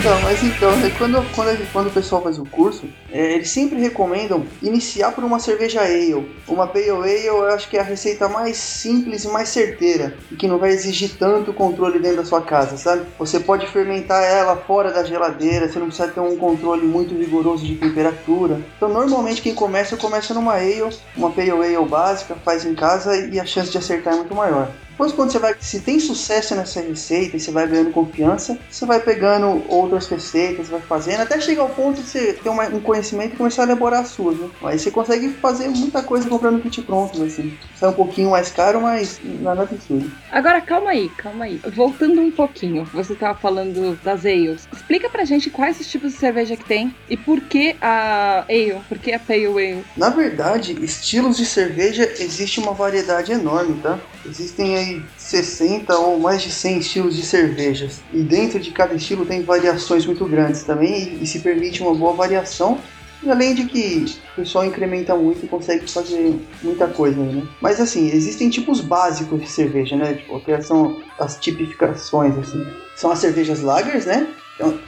Então, 0.00 0.19
mas 0.23 0.43
então, 0.43 0.75
né, 0.79 0.91
quando, 0.97 1.23
quando, 1.35 1.73
quando 1.73 1.87
o 1.88 1.91
pessoal 1.91 2.23
faz 2.23 2.38
o 2.38 2.47
curso, 2.47 2.88
é, 3.12 3.35
eles 3.35 3.50
sempre 3.50 3.79
recomendam 3.79 4.47
iniciar 4.62 5.13
por 5.13 5.22
uma 5.22 5.39
cerveja 5.39 5.82
ale. 5.82 6.27
Uma 6.48 6.67
pale 6.67 6.89
ale 6.89 7.27
eu 7.27 7.44
acho 7.44 7.69
que 7.69 7.77
é 7.77 7.81
a 7.81 7.84
receita 7.84 8.27
mais 8.27 8.56
simples 8.56 9.25
e 9.25 9.29
mais 9.29 9.51
certeira, 9.51 10.17
e 10.32 10.36
que 10.36 10.48
não 10.48 10.56
vai 10.56 10.70
exigir 10.70 11.19
tanto 11.19 11.53
controle 11.53 11.98
dentro 11.98 12.17
da 12.17 12.25
sua 12.25 12.41
casa, 12.41 12.79
sabe? 12.79 13.03
Você 13.19 13.41
pode 13.41 13.67
fermentar 13.67 14.25
ela 14.25 14.56
fora 14.56 14.91
da 14.91 15.05
geladeira, 15.05 15.69
você 15.69 15.79
não 15.79 15.89
precisa 15.89 16.08
ter 16.08 16.20
um 16.20 16.39
controle 16.39 16.86
muito 16.86 17.15
rigoroso 17.15 17.67
de 17.67 17.75
temperatura. 17.75 18.58
Então, 18.79 18.89
normalmente 18.89 19.43
quem 19.43 19.55
começa, 19.55 19.98
começa 19.98 20.32
numa 20.32 20.55
ale, 20.55 20.96
uma 21.15 21.31
pale 21.31 21.51
ale 21.51 21.77
básica, 21.84 22.34
faz 22.43 22.65
em 22.65 22.75
casa 22.75 23.15
e 23.27 23.39
a 23.39 23.44
chance 23.44 23.70
de 23.70 23.77
acertar 23.77 24.15
é 24.15 24.17
muito 24.17 24.34
maior. 24.34 24.70
Depois, 25.01 25.15
quando 25.15 25.33
você 25.33 25.39
vai, 25.39 25.55
se 25.59 25.81
tem 25.81 25.99
sucesso 25.99 26.55
nessa 26.55 26.79
receita 26.83 27.35
e 27.35 27.41
você 27.41 27.51
vai 27.51 27.67
ganhando 27.67 27.91
confiança, 27.91 28.59
você 28.69 28.85
vai 28.85 29.01
pegando 29.01 29.65
outras 29.67 30.07
receitas, 30.07 30.69
vai 30.69 30.83
fazendo, 30.83 31.21
até 31.23 31.41
chegar 31.41 31.63
ao 31.63 31.71
ponto 31.71 32.03
de 32.03 32.07
você 32.07 32.35
ter 32.35 32.51
uma- 32.51 32.69
um 32.69 32.81
conhecimento 32.81 33.33
e 33.33 33.37
começar 33.39 33.63
a 33.63 33.65
elaborar 33.65 34.03
as 34.03 34.09
suas, 34.09 34.37
né? 34.39 34.51
Aí 34.63 34.79
você 34.79 34.91
consegue 34.91 35.31
fazer 35.41 35.69
muita 35.71 36.03
coisa 36.03 36.29
comprando 36.29 36.61
kit 36.61 36.83
prontos, 36.83 37.19
assim. 37.23 37.57
Sai 37.75 37.89
um 37.89 37.95
pouquinho 37.95 38.29
mais 38.29 38.51
caro, 38.51 38.83
mas 38.83 39.19
nada 39.25 39.63
absurdo. 39.63 40.13
Agora, 40.31 40.61
calma 40.61 40.91
aí, 40.91 41.09
calma 41.09 41.47
aí. 41.47 41.59
Voltando 41.75 42.21
um 42.21 42.31
pouquinho, 42.31 42.85
você 42.93 43.15
tava 43.15 43.39
falando 43.41 43.97
das 44.05 44.27
ales. 44.27 44.69
Explica 44.71 45.09
pra 45.09 45.25
gente 45.25 45.49
quais 45.49 45.81
os 45.81 45.87
tipos 45.87 46.13
de 46.13 46.19
cerveja 46.19 46.57
que 46.57 46.65
tem 46.67 46.95
e 47.09 47.17
por 47.17 47.41
que 47.41 47.75
a 47.81 48.45
ale, 48.47 48.83
por 48.87 48.99
que 48.99 49.15
a 49.15 49.19
pale 49.19 49.47
ale. 49.47 49.83
Na 49.97 50.11
verdade, 50.11 50.77
estilos 50.85 51.39
de 51.39 51.47
cerveja 51.47 52.05
existe 52.19 52.61
uma 52.61 52.75
variedade 52.75 53.33
enorme, 53.33 53.81
tá? 53.81 53.99
Existem 54.27 54.77
aí 54.77 55.03
60 55.17 55.96
ou 55.98 56.19
mais 56.19 56.43
de 56.43 56.50
100 56.50 56.79
estilos 56.79 57.17
de 57.17 57.22
cervejas. 57.22 58.00
E 58.12 58.22
dentro 58.22 58.60
de 58.60 58.70
cada 58.70 58.94
estilo 58.94 59.24
tem 59.24 59.43
variações 59.43 60.05
muito 60.05 60.24
grandes 60.27 60.62
também 60.62 61.15
e, 61.15 61.22
e 61.22 61.27
se 61.27 61.41
permite 61.41 61.82
uma 61.82 61.94
boa 61.94 62.12
variação. 62.12 62.79
E 63.22 63.31
além 63.31 63.55
de 63.55 63.65
que 63.67 64.17
o 64.32 64.36
pessoal 64.36 64.65
incrementa 64.65 65.15
muito 65.15 65.44
e 65.44 65.48
consegue 65.48 65.86
fazer 65.91 66.41
muita 66.62 66.86
coisa 66.86 67.20
né? 67.20 67.46
Mas 67.60 67.79
assim, 67.79 68.08
existem 68.08 68.48
tipos 68.48 68.81
básicos 68.81 69.41
de 69.41 69.48
cerveja, 69.48 69.94
né? 69.94 70.15
Tipo, 70.15 70.41
que 70.41 70.62
são 70.62 71.03
as 71.19 71.39
tipificações, 71.39 72.36
assim. 72.39 72.67
São 72.96 73.10
as 73.10 73.19
cervejas 73.19 73.60
lagers, 73.60 74.06
né? 74.06 74.27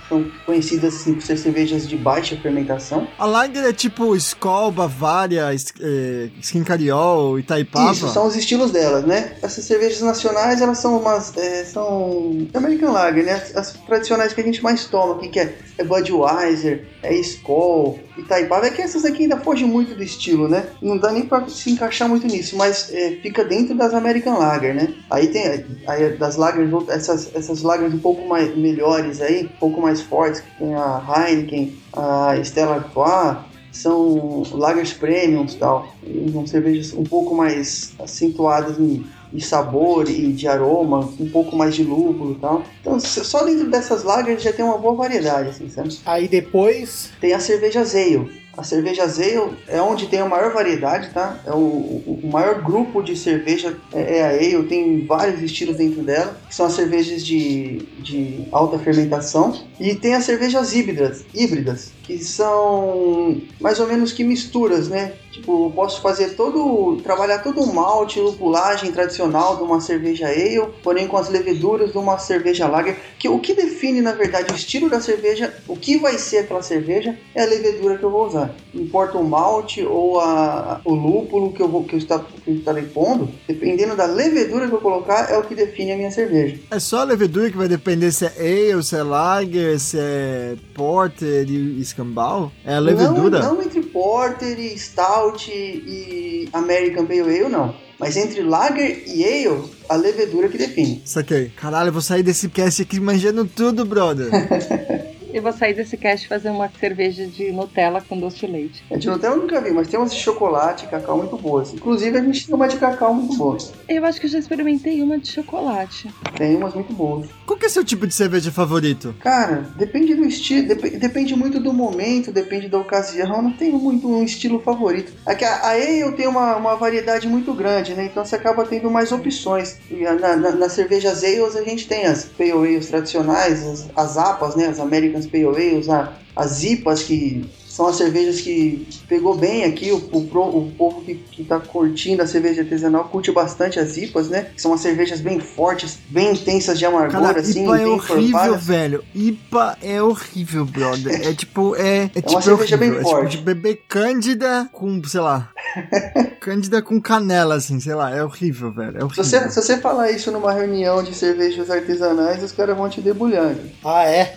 São- 0.08 0.30
conhecidas 0.44 0.94
assim, 0.94 1.14
por 1.14 1.22
ser 1.22 1.36
cervejas 1.36 1.88
de 1.88 1.96
baixa 1.96 2.36
fermentação. 2.36 3.08
A 3.18 3.24
Lager 3.24 3.64
é 3.64 3.72
tipo 3.72 4.14
Skol, 4.16 4.70
Bavária, 4.70 5.52
Es- 5.54 5.72
eh, 5.80 6.28
Skin 6.40 6.62
Cariol, 6.64 7.38
Itaipava. 7.38 7.92
Isso, 7.92 8.08
são 8.08 8.26
os 8.26 8.36
estilos 8.36 8.70
delas, 8.70 9.04
né? 9.04 9.36
Essas 9.42 9.64
cervejas 9.64 10.00
nacionais, 10.02 10.60
elas 10.60 10.78
são 10.78 10.98
umas. 10.98 11.36
é, 11.36 11.64
são. 11.64 12.46
American 12.54 12.92
Lager, 12.92 13.24
né? 13.24 13.32
As, 13.32 13.56
as 13.56 13.72
tradicionais 13.86 14.32
que 14.32 14.40
a 14.40 14.44
gente 14.44 14.62
mais 14.62 14.84
toma, 14.86 15.18
que, 15.18 15.28
que 15.28 15.40
é, 15.40 15.56
é 15.78 15.84
Budweiser, 15.84 16.84
é 17.02 17.14
Skol, 17.16 17.98
Itaipava. 18.16 18.66
É 18.66 18.70
que 18.70 18.82
essas 18.82 19.04
aqui 19.04 19.22
ainda 19.22 19.38
fogem 19.38 19.66
muito 19.66 19.94
do 19.94 20.02
estilo, 20.02 20.48
né? 20.48 20.66
Não 20.80 20.98
dá 20.98 21.10
nem 21.12 21.26
pra 21.26 21.48
se 21.48 21.70
encaixar 21.70 22.08
muito 22.08 22.26
nisso, 22.26 22.56
mas 22.56 22.92
é, 22.92 23.12
fica 23.22 23.44
dentro 23.44 23.74
das 23.74 23.94
American 23.94 24.38
Lager, 24.38 24.74
né? 24.74 24.94
Aí 25.10 25.28
tem 25.28 25.64
aí 25.86 26.16
das 26.16 26.36
lagers, 26.36 26.70
essas, 26.88 27.34
essas 27.34 27.62
lagers 27.62 27.94
um 27.94 27.98
pouco 27.98 28.26
mais 28.26 28.56
melhores 28.56 29.20
aí, 29.20 29.44
um 29.44 29.58
pouco 29.58 29.80
mais 29.80 30.00
fortes, 30.00 30.40
que 30.40 30.58
tem 30.58 30.74
a 30.74 31.02
Heineken, 31.28 31.76
a 31.92 32.36
Stella 32.42 32.76
Artois, 32.76 33.51
são 33.72 34.42
lagers 34.52 34.92
premiums 34.92 35.54
e 35.54 35.56
tal. 35.56 35.92
São 36.30 36.46
cervejas 36.46 36.92
um 36.92 37.02
pouco 37.02 37.34
mais 37.34 37.94
acentuadas 37.98 38.78
em, 38.78 39.04
em 39.32 39.40
sabor 39.40 40.08
e 40.08 40.32
de 40.32 40.46
aroma, 40.46 41.00
um 41.18 41.28
pouco 41.28 41.56
mais 41.56 41.74
de 41.74 41.82
lúpulo 41.82 42.32
e 42.32 42.34
tal. 42.36 42.62
Então, 42.80 43.00
só 43.00 43.44
dentro 43.44 43.70
dessas 43.70 44.04
lagers 44.04 44.42
já 44.42 44.52
tem 44.52 44.64
uma 44.64 44.78
boa 44.78 44.94
variedade, 44.94 45.48
assim, 45.48 45.68
sabe? 45.68 45.98
Aí 46.04 46.28
depois, 46.28 47.10
Tem 47.20 47.32
a 47.32 47.40
cerveja 47.40 47.80
Ale. 47.80 48.41
A 48.56 48.62
cerveja 48.62 49.04
Ale 49.04 49.56
é 49.66 49.80
onde 49.80 50.08
tem 50.08 50.20
a 50.20 50.28
maior 50.28 50.52
variedade, 50.52 51.10
tá? 51.12 51.40
É 51.46 51.52
o, 51.52 51.56
o- 51.58 52.20
maior 52.32 52.62
grupo 52.62 53.02
de 53.02 53.14
cerveja 53.16 53.76
é 53.92 54.18
é 54.18 54.22
a 54.24 54.28
Ale, 54.30 54.66
tem 54.68 55.04
vários 55.06 55.40
estilos 55.42 55.76
dentro 55.76 56.02
dela, 56.02 56.36
que 56.48 56.54
são 56.54 56.66
as 56.66 56.72
cervejas 56.74 57.24
de, 57.24 57.78
de 57.98 58.44
alta 58.52 58.78
fermentação. 58.78 59.52
E 59.80 59.94
tem 59.94 60.14
as 60.14 60.24
cervejas 60.24 60.74
híbridas, 60.74 61.24
híbridas, 61.34 61.92
que 62.02 62.18
são 62.18 63.42
mais 63.60 63.78
ou 63.80 63.86
menos 63.86 64.12
que 64.12 64.24
misturas, 64.24 64.88
né? 64.88 65.12
Tipo, 65.32 65.66
eu 65.66 65.70
posso 65.70 66.02
fazer 66.02 66.30
todo. 66.36 67.00
trabalhar 67.02 67.38
todo 67.38 67.62
o 67.62 67.74
malte, 67.74 68.20
lupulagem 68.20 68.92
tradicional 68.92 69.56
de 69.56 69.62
uma 69.62 69.80
cerveja 69.80 70.26
ale, 70.28 70.60
porém 70.82 71.06
com 71.08 71.16
as 71.16 71.28
leveduras 71.30 71.92
de 71.92 71.98
uma 71.98 72.18
cerveja 72.18 72.68
lager. 72.68 72.96
Que 73.18 73.28
o 73.28 73.38
que 73.40 73.54
define, 73.54 74.00
na 74.02 74.12
verdade, 74.12 74.52
o 74.52 74.56
estilo 74.56 74.90
da 74.90 75.00
cerveja, 75.00 75.52
o 75.66 75.76
que 75.76 75.96
vai 75.98 76.18
ser 76.18 76.38
aquela 76.38 76.62
cerveja, 76.62 77.18
é 77.34 77.42
a 77.42 77.46
levedura 77.46 77.96
que 77.98 78.04
eu 78.04 78.10
vou 78.10 78.26
usar. 78.26 78.41
Importa 78.74 79.18
o 79.18 79.24
malte 79.24 79.84
ou 79.84 80.20
a, 80.20 80.80
o 80.84 80.94
lúpulo 80.94 81.52
que 81.52 81.62
eu, 81.62 81.68
vou, 81.68 81.84
que, 81.84 81.94
eu 81.94 81.98
está, 81.98 82.18
que 82.18 82.50
eu 82.50 82.56
estarei 82.56 82.84
pondo, 82.84 83.28
dependendo 83.46 83.94
da 83.94 84.06
levedura 84.06 84.68
que 84.68 84.74
eu 84.74 84.80
colocar, 84.80 85.30
é 85.30 85.36
o 85.38 85.42
que 85.42 85.54
define 85.54 85.92
a 85.92 85.96
minha 85.96 86.10
cerveja. 86.10 86.58
É 86.70 86.78
só 86.78 87.00
a 87.00 87.04
levedura 87.04 87.50
que 87.50 87.56
vai 87.56 87.68
depender 87.68 88.10
se 88.12 88.24
é 88.24 88.72
ale, 88.72 88.82
se 88.82 88.96
é 88.96 89.02
lager, 89.02 89.78
se 89.78 89.98
é 89.98 90.56
porter 90.74 91.48
e 91.48 91.80
escambau? 91.80 92.50
É 92.64 92.74
a 92.74 92.80
levedura? 92.80 93.40
Não, 93.40 93.54
não 93.54 93.62
entre 93.62 93.82
Porter 93.82 94.58
e 94.58 94.78
Stout 94.78 95.50
e 95.50 96.48
American 96.52 97.06
Pale 97.06 97.20
Ale, 97.20 97.48
não. 97.48 97.74
Mas 97.98 98.16
entre 98.16 98.42
Lager 98.42 99.04
e 99.06 99.24
Ale, 99.24 99.70
a 99.88 99.94
levedura 99.94 100.48
que 100.48 100.58
define. 100.58 101.02
Saquei. 101.04 101.52
Caralho, 101.54 101.88
eu 101.88 101.92
vou 101.92 102.02
sair 102.02 102.22
desse 102.22 102.48
cast 102.48 102.82
aqui 102.82 102.98
manjando 102.98 103.44
tudo, 103.44 103.84
brother. 103.84 104.28
Eu 105.32 105.40
vou 105.40 105.52
sair 105.52 105.72
desse 105.72 105.96
cast 105.96 106.28
fazer 106.28 106.50
uma 106.50 106.68
cerveja 106.78 107.26
de 107.26 107.50
Nutella 107.52 108.02
com 108.02 108.18
doce 108.18 108.40
de 108.40 108.46
leite. 108.46 108.84
A 108.90 108.96
de 108.96 109.08
Nutella 109.08 109.34
eu 109.36 109.40
nunca 109.40 109.60
vi, 109.62 109.70
mas 109.70 109.88
tem 109.88 109.98
umas 109.98 110.12
de 110.12 110.20
chocolate 110.20 110.84
e 110.84 110.88
cacau 110.88 111.16
muito 111.16 111.36
boas. 111.38 111.72
Inclusive 111.72 112.18
a 112.18 112.22
gente 112.22 112.46
tem 112.46 112.54
uma 112.54 112.68
de 112.68 112.76
cacau 112.76 113.14
muito 113.14 113.34
boa. 113.36 113.56
Eu 113.88 114.04
acho 114.04 114.20
que 114.20 114.26
eu 114.26 114.30
já 114.30 114.38
experimentei 114.38 115.02
uma 115.02 115.18
de 115.18 115.28
chocolate. 115.28 116.10
Tem 116.36 116.54
umas 116.54 116.74
muito 116.74 116.92
boas. 116.92 117.28
Qual 117.52 117.58
que 117.58 117.66
é 117.66 117.68
seu 117.68 117.84
tipo 117.84 118.06
de 118.06 118.14
cerveja 118.14 118.50
favorito? 118.50 119.14
Cara, 119.20 119.66
depende 119.76 120.14
do 120.14 120.24
estilo, 120.24 120.68
dep- 120.68 120.96
depende 120.98 121.36
muito 121.36 121.60
do 121.60 121.70
momento, 121.70 122.32
depende 122.32 122.66
da 122.66 122.78
ocasião. 122.78 123.36
Eu 123.36 123.42
não 123.42 123.52
tenho 123.52 123.78
muito 123.78 124.08
um 124.10 124.24
estilo 124.24 124.58
favorito. 124.58 125.12
É 125.26 125.34
que 125.34 125.44
a, 125.44 125.56
a 125.56 125.70
Ale 125.72 126.12
tem 126.16 126.26
uma, 126.26 126.56
uma 126.56 126.76
variedade 126.76 127.28
muito 127.28 127.52
grande, 127.52 127.92
né? 127.92 128.06
Então 128.06 128.24
você 128.24 128.36
acaba 128.36 128.64
tendo 128.64 128.90
mais 128.90 129.12
opções. 129.12 129.76
E 129.90 129.96
na, 130.02 130.14
na, 130.34 130.52
nas 130.52 130.72
cervejas 130.72 131.22
a 131.22 131.62
gente 131.62 131.86
tem 131.86 132.06
as 132.06 132.24
Pale 132.24 132.52
Ales 132.52 132.86
tradicionais, 132.86 133.62
as, 133.66 133.90
as 133.94 134.16
APAs, 134.16 134.56
né? 134.56 134.68
As 134.68 134.80
American 134.80 135.20
Pale 135.22 135.46
Ales, 135.48 135.90
a- 135.90 136.10
as 136.34 136.62
IPAs 136.62 137.02
que 137.02 137.44
são 137.72 137.86
as 137.86 137.96
cervejas 137.96 138.38
que 138.42 138.86
pegou 139.08 139.34
bem 139.34 139.64
aqui, 139.64 139.90
o, 139.90 139.96
o, 139.96 140.18
o 140.18 140.70
povo 140.76 141.00
que, 141.00 141.14
que 141.14 141.42
tá 141.42 141.58
curtindo 141.58 142.22
a 142.22 142.26
cerveja 142.26 142.60
artesanal 142.60 143.04
curte 143.04 143.32
bastante 143.32 143.80
as 143.80 143.96
IPAs, 143.96 144.28
né? 144.28 144.48
Que 144.54 144.60
são 144.60 144.74
as 144.74 144.80
cervejas 144.82 145.22
bem 145.22 145.40
fortes, 145.40 145.98
bem 146.10 146.32
intensas 146.32 146.78
de 146.78 146.84
amargor, 146.84 147.22
Cara, 147.22 147.40
assim, 147.40 147.64
IPA 147.64 147.74
é 147.74 147.78
bem 147.78 147.86
horrível, 147.86 148.58
velho. 148.58 149.04
IPA 149.14 149.78
é 149.80 150.02
horrível, 150.02 150.66
brother. 150.66 151.26
É 151.26 151.32
tipo, 151.32 151.74
é. 151.74 152.10
É, 152.14 152.20
tipo, 152.20 152.42
cerveja 152.42 152.76
bem 152.76 152.90
horrível. 152.90 153.00
É 153.00 153.04
tipo 153.04 153.20
forte. 153.22 153.36
de 153.38 153.42
beber 153.42 153.82
cândida 153.88 154.68
com, 154.70 155.02
sei 155.04 155.20
lá. 155.20 155.48
cândida 156.40 156.82
com 156.82 157.00
canela, 157.00 157.54
assim, 157.54 157.80
sei 157.80 157.94
lá. 157.94 158.14
É 158.14 158.22
horrível, 158.22 158.70
velho. 158.70 158.96
É 158.96 159.00
Se 159.00 159.04
horrível. 159.04 159.24
você, 159.24 159.48
se 159.48 159.62
você 159.62 159.78
falar 159.78 160.10
isso 160.10 160.30
numa 160.30 160.52
reunião 160.52 161.02
de 161.02 161.14
cervejas 161.14 161.70
artesanais, 161.70 162.42
os 162.42 162.52
caras 162.52 162.76
vão 162.76 162.90
te 162.90 163.00
debulhar. 163.00 163.54
ah 163.82 164.04
é? 164.04 164.34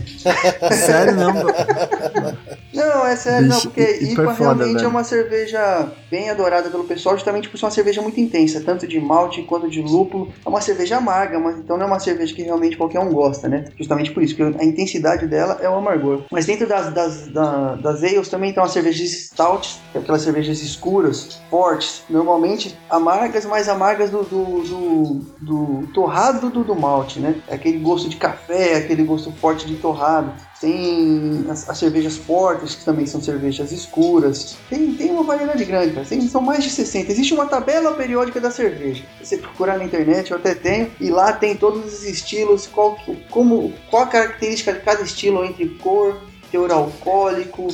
Sério, 0.72 1.16
não, 1.16 1.34
bro. 1.34 1.54
Não, 2.74 3.06
é 3.06 3.16
sério, 3.16 3.48
não, 3.48 3.62
porque 3.62 3.82
IPA 3.82 4.14
IPA 4.14 4.32
é 4.32 4.36
foda, 4.36 4.54
realmente 4.64 4.84
é 4.86 4.88
uma 4.88 5.04
cerveja 5.04 5.92
bem 6.10 6.30
adorada 6.30 6.70
pelo 6.70 6.84
pessoal, 6.86 7.16
justamente 7.16 7.50
por 7.50 7.58
ser 7.58 7.66
uma 7.66 7.72
cerveja 7.72 8.02
muito 8.02 8.20
intensa, 8.20 8.62
tanto 8.64 8.88
de 8.88 9.00
malte 9.00 9.44
quanto 9.44 9.70
de 9.70 9.82
lúpulo. 9.82 10.34
É 10.46 10.50
uma 10.50 10.62
cerveja 10.62 10.98
amarga, 10.98 11.40
mas 11.40 11.58
então 11.58 11.78
não 11.78 11.86
é 11.86 11.88
uma 11.88 12.00
cerveja 12.00 12.34
que 12.36 12.42
realmente 12.44 12.78
qualquer 12.78 13.00
um 13.00 13.12
gosta, 13.12 13.48
né? 13.48 13.66
Justamente 13.78 14.12
por 14.12 14.22
isso, 14.24 14.36
porque 14.36 14.58
a 14.62 14.66
intensidade 14.66 15.28
dela 15.28 15.58
é 15.62 15.70
o 15.70 15.76
amargor. 15.76 16.26
Mas 16.32 16.46
dentro 16.46 16.68
das, 16.68 16.94
das, 16.94 17.28
da- 17.32 17.76
das 17.76 18.04
ales 18.04 18.30
também 18.30 18.54
tem 18.54 18.62
umas 18.62 18.72
cervejas 18.72 19.10
stout, 19.10 19.68
que 19.92 19.98
é 19.98 20.02
aquelas 20.02 20.22
cervejas 20.22 20.62
escuras, 20.62 21.46
fortes, 21.50 22.04
normalmente 22.10 22.84
amargas, 22.90 23.46
mas 23.46 23.70
amargas 23.70 24.10
do, 24.12 24.24
do, 24.24 24.46
do, 24.64 25.36
do 25.40 25.92
torrado 25.94 26.50
do, 26.50 26.64
do 26.64 26.76
malte, 26.76 27.20
né? 27.20 27.42
É 27.48 27.56
aquele 27.56 27.80
gosto 27.80 28.10
de 28.10 28.18
café, 28.18 28.76
aquele 28.76 29.04
gosto 29.04 29.32
forte 29.34 29.66
de 29.68 29.78
torrado. 29.78 30.34
Tem 30.66 31.46
as, 31.48 31.70
as 31.70 31.78
cervejas 31.78 32.18
portas, 32.18 32.74
que 32.74 32.84
também 32.84 33.06
são 33.06 33.22
cervejas 33.22 33.72
escuras. 33.72 34.58
Tem, 34.68 34.96
tem 34.96 35.12
uma 35.12 35.22
variedade 35.22 35.64
grande, 35.64 35.94
cara. 35.94 36.08
Tem- 36.08 36.28
são 36.28 36.42
mais 36.42 36.64
de 36.64 36.72
60. 36.72 37.12
Existe 37.12 37.36
uma 37.36 37.46
tabela 37.46 37.94
periódica 37.94 38.42
da 38.42 38.50
cerveja. 38.50 39.04
Você 39.22 39.38
procurar 39.38 39.78
na 39.78 39.84
internet, 39.84 40.32
eu 40.32 40.38
até 40.38 40.56
tenho. 40.56 40.92
E 41.00 41.12
lá 41.12 41.32
tem 41.34 41.56
todos 41.56 41.86
os 41.94 42.04
estilos, 42.04 42.66
qual, 42.66 42.98
como, 43.30 43.72
qual 43.92 44.04
a 44.04 44.08
característica 44.08 44.74
de 44.74 44.80
cada 44.80 45.04
estilo 45.04 45.46
entre 45.46 45.70
cor, 45.70 46.18
teor 46.50 46.72
alcoólico, 46.72 47.68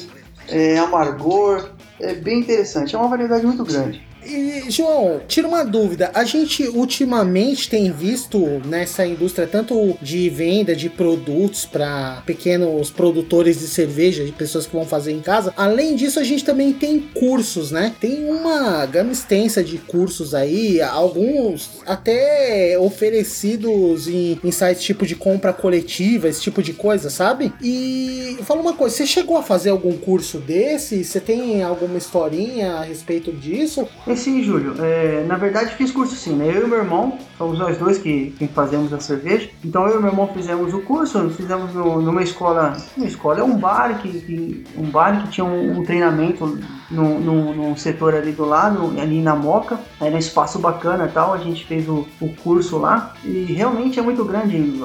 é, 0.50 0.78
amargor. 0.78 1.70
É 1.98 2.14
bem 2.14 2.42
interessante. 2.42 2.94
É 2.94 3.00
uma 3.00 3.08
variedade 3.08 3.46
muito 3.46 3.64
grande. 3.64 4.06
E, 4.26 4.70
João, 4.70 5.22
tira 5.28 5.48
uma 5.48 5.64
dúvida. 5.64 6.12
A 6.14 6.24
gente 6.24 6.64
ultimamente 6.68 7.70
tem 7.70 7.92
visto 7.92 8.40
nessa 8.66 9.06
indústria 9.06 9.48
tanto 9.48 9.98
de 10.02 10.30
venda 10.30 10.76
de 10.76 10.90
produtos 10.90 11.66
para 11.66 12.22
pequenos 12.26 12.90
produtores 12.90 13.60
de 13.60 13.68
cerveja, 13.68 14.24
de 14.24 14.32
pessoas 14.32 14.66
que 14.66 14.74
vão 14.74 14.86
fazer 14.86 15.12
em 15.12 15.22
casa. 15.22 15.54
Além 15.58 15.96
disso, 15.96 16.20
a 16.20 16.24
gente 16.24 16.44
também 16.44 16.74
tem 16.74 17.00
cursos, 17.00 17.72
né? 17.72 17.94
Tem 18.00 18.26
uma 18.30 18.86
gama 18.86 19.12
extensa 19.12 19.64
de 19.64 19.78
cursos 19.78 20.34
aí, 20.34 20.82
alguns 20.82 21.82
até 21.86 22.78
oferecidos 22.80 24.08
em, 24.08 24.40
em 24.44 24.52
sites 24.52 24.84
tipo 24.84 25.06
de 25.06 25.16
compra 25.16 25.54
coletiva, 25.54 26.28
esse 26.28 26.42
tipo 26.42 26.62
de 26.62 26.74
coisa, 26.74 27.10
sabe? 27.10 27.52
E 27.62 28.38
fala 28.44 28.62
uma 28.62 28.74
coisa, 28.74 28.96
você 28.96 29.08
chegou 29.08 29.38
a 29.38 29.44
fazer 29.44 29.70
algum 29.70 29.98
curso 29.98 30.38
desse? 30.40 31.04
Você 31.04 31.20
tem 31.20 31.64
alguma 31.64 31.98
historinha 31.98 32.74
a 32.74 32.84
respeito 32.84 33.32
disso? 33.32 33.88
Sim, 34.16 34.44
Júlio. 34.44 34.76
É, 34.84 35.24
na 35.28 35.36
verdade, 35.38 35.76
fiz 35.76 35.92
curso 35.92 36.16
sim, 36.16 36.36
né? 36.36 36.48
Eu 36.56 36.66
e 36.66 36.70
meu 36.70 36.80
irmão, 36.80 37.18
somos 37.38 37.58
nós 37.60 37.78
dois 37.78 37.98
que, 37.98 38.32
que 38.38 38.48
fazemos 38.48 38.92
a 38.94 39.00
cerveja. 39.00 39.50
Então, 39.64 39.88
eu 39.88 39.98
e 39.98 40.02
meu 40.02 40.10
irmão 40.12 40.28
fizemos 40.34 40.74
o 40.74 40.80
curso, 40.82 41.30
fizemos 41.32 41.74
no- 41.74 42.02
numa 42.02 42.22
escola. 42.24 42.76
Uma 42.98 43.06
escola 43.08 43.40
é 43.40 43.44
um 43.44 43.58
bar 43.58 44.00
que, 44.02 44.10
que- 44.22 44.64
um 44.78 44.90
bar 44.90 45.24
que 45.24 45.30
tinha 45.30 45.46
um, 45.46 45.80
um 45.80 45.84
treinamento 45.84 46.60
no, 46.90 47.20
no, 47.20 47.54
num 47.54 47.76
setor 47.76 48.14
ali 48.16 48.32
do 48.32 48.46
lado, 48.46 48.94
ali 49.00 49.22
na 49.22 49.36
Moca. 49.36 49.80
Era 50.00 50.16
um 50.16 50.20
espaço 50.20 50.60
bacana 50.60 51.06
e 51.06 51.10
tal. 51.12 51.34
A 51.34 51.38
gente 51.38 51.66
fez 51.66 51.88
o, 51.88 52.08
o 52.20 52.30
curso 52.44 52.78
lá 52.78 53.14
e 53.24 53.44
realmente 53.46 54.00
é 54.00 54.02
muito 54.02 54.24
grande. 54.26 54.82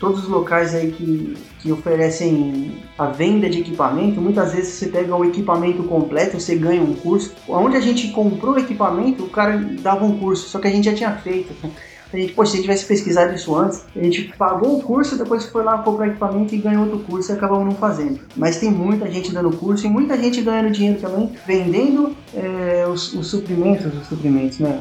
Todos 0.00 0.22
os 0.24 0.28
locais 0.28 0.74
aí 0.74 0.90
que, 0.92 1.36
que 1.62 1.70
oferecem 1.70 2.72
a 2.98 3.06
venda 3.06 3.48
de 3.48 3.60
equipamento, 3.60 4.20
muitas 4.20 4.52
vezes 4.52 4.74
você 4.74 4.86
pega 4.88 5.14
o 5.14 5.24
equipamento 5.24 5.84
completo, 5.84 6.40
você 6.40 6.56
ganha 6.56 6.82
um 6.82 6.92
curso. 6.92 7.32
Onde 7.48 7.76
a 7.76 7.80
gente 7.80 8.08
comprou 8.08 8.54
o 8.54 8.58
equipamento, 8.58 9.22
o 9.22 9.30
cara 9.30 9.56
dava 9.80 10.04
um 10.04 10.18
curso, 10.18 10.48
só 10.48 10.58
que 10.58 10.66
a 10.66 10.70
gente 10.70 10.86
já 10.86 10.94
tinha 10.94 11.12
feito. 11.12 11.54
A 12.12 12.18
gente, 12.18 12.34
poxa, 12.34 12.50
se 12.50 12.56
a 12.56 12.60
gente 12.60 12.66
tivesse 12.66 12.84
pesquisado 12.84 13.34
isso 13.34 13.56
antes, 13.56 13.86
a 13.96 14.02
gente 14.02 14.34
pagou 14.36 14.76
o 14.76 14.82
curso, 14.82 15.16
depois 15.16 15.46
foi 15.46 15.64
lá 15.64 15.78
comprar 15.78 16.08
equipamento 16.08 16.54
e 16.54 16.58
ganhou 16.58 16.82
outro 16.82 16.98
curso 16.98 17.32
e 17.32 17.34
acabamos 17.34 17.64
não 17.64 17.74
fazendo. 17.74 18.20
Mas 18.36 18.58
tem 18.58 18.70
muita 18.70 19.10
gente 19.10 19.32
dando 19.32 19.50
curso 19.56 19.86
e 19.86 19.88
muita 19.88 20.14
gente 20.18 20.42
ganhando 20.42 20.70
dinheiro 20.70 21.00
também, 21.00 21.32
vendendo 21.46 22.14
é, 22.34 22.86
os, 22.86 23.14
os 23.14 23.28
suprimentos, 23.28 23.86
os 23.86 24.08
suprimentos, 24.08 24.58
né? 24.58 24.78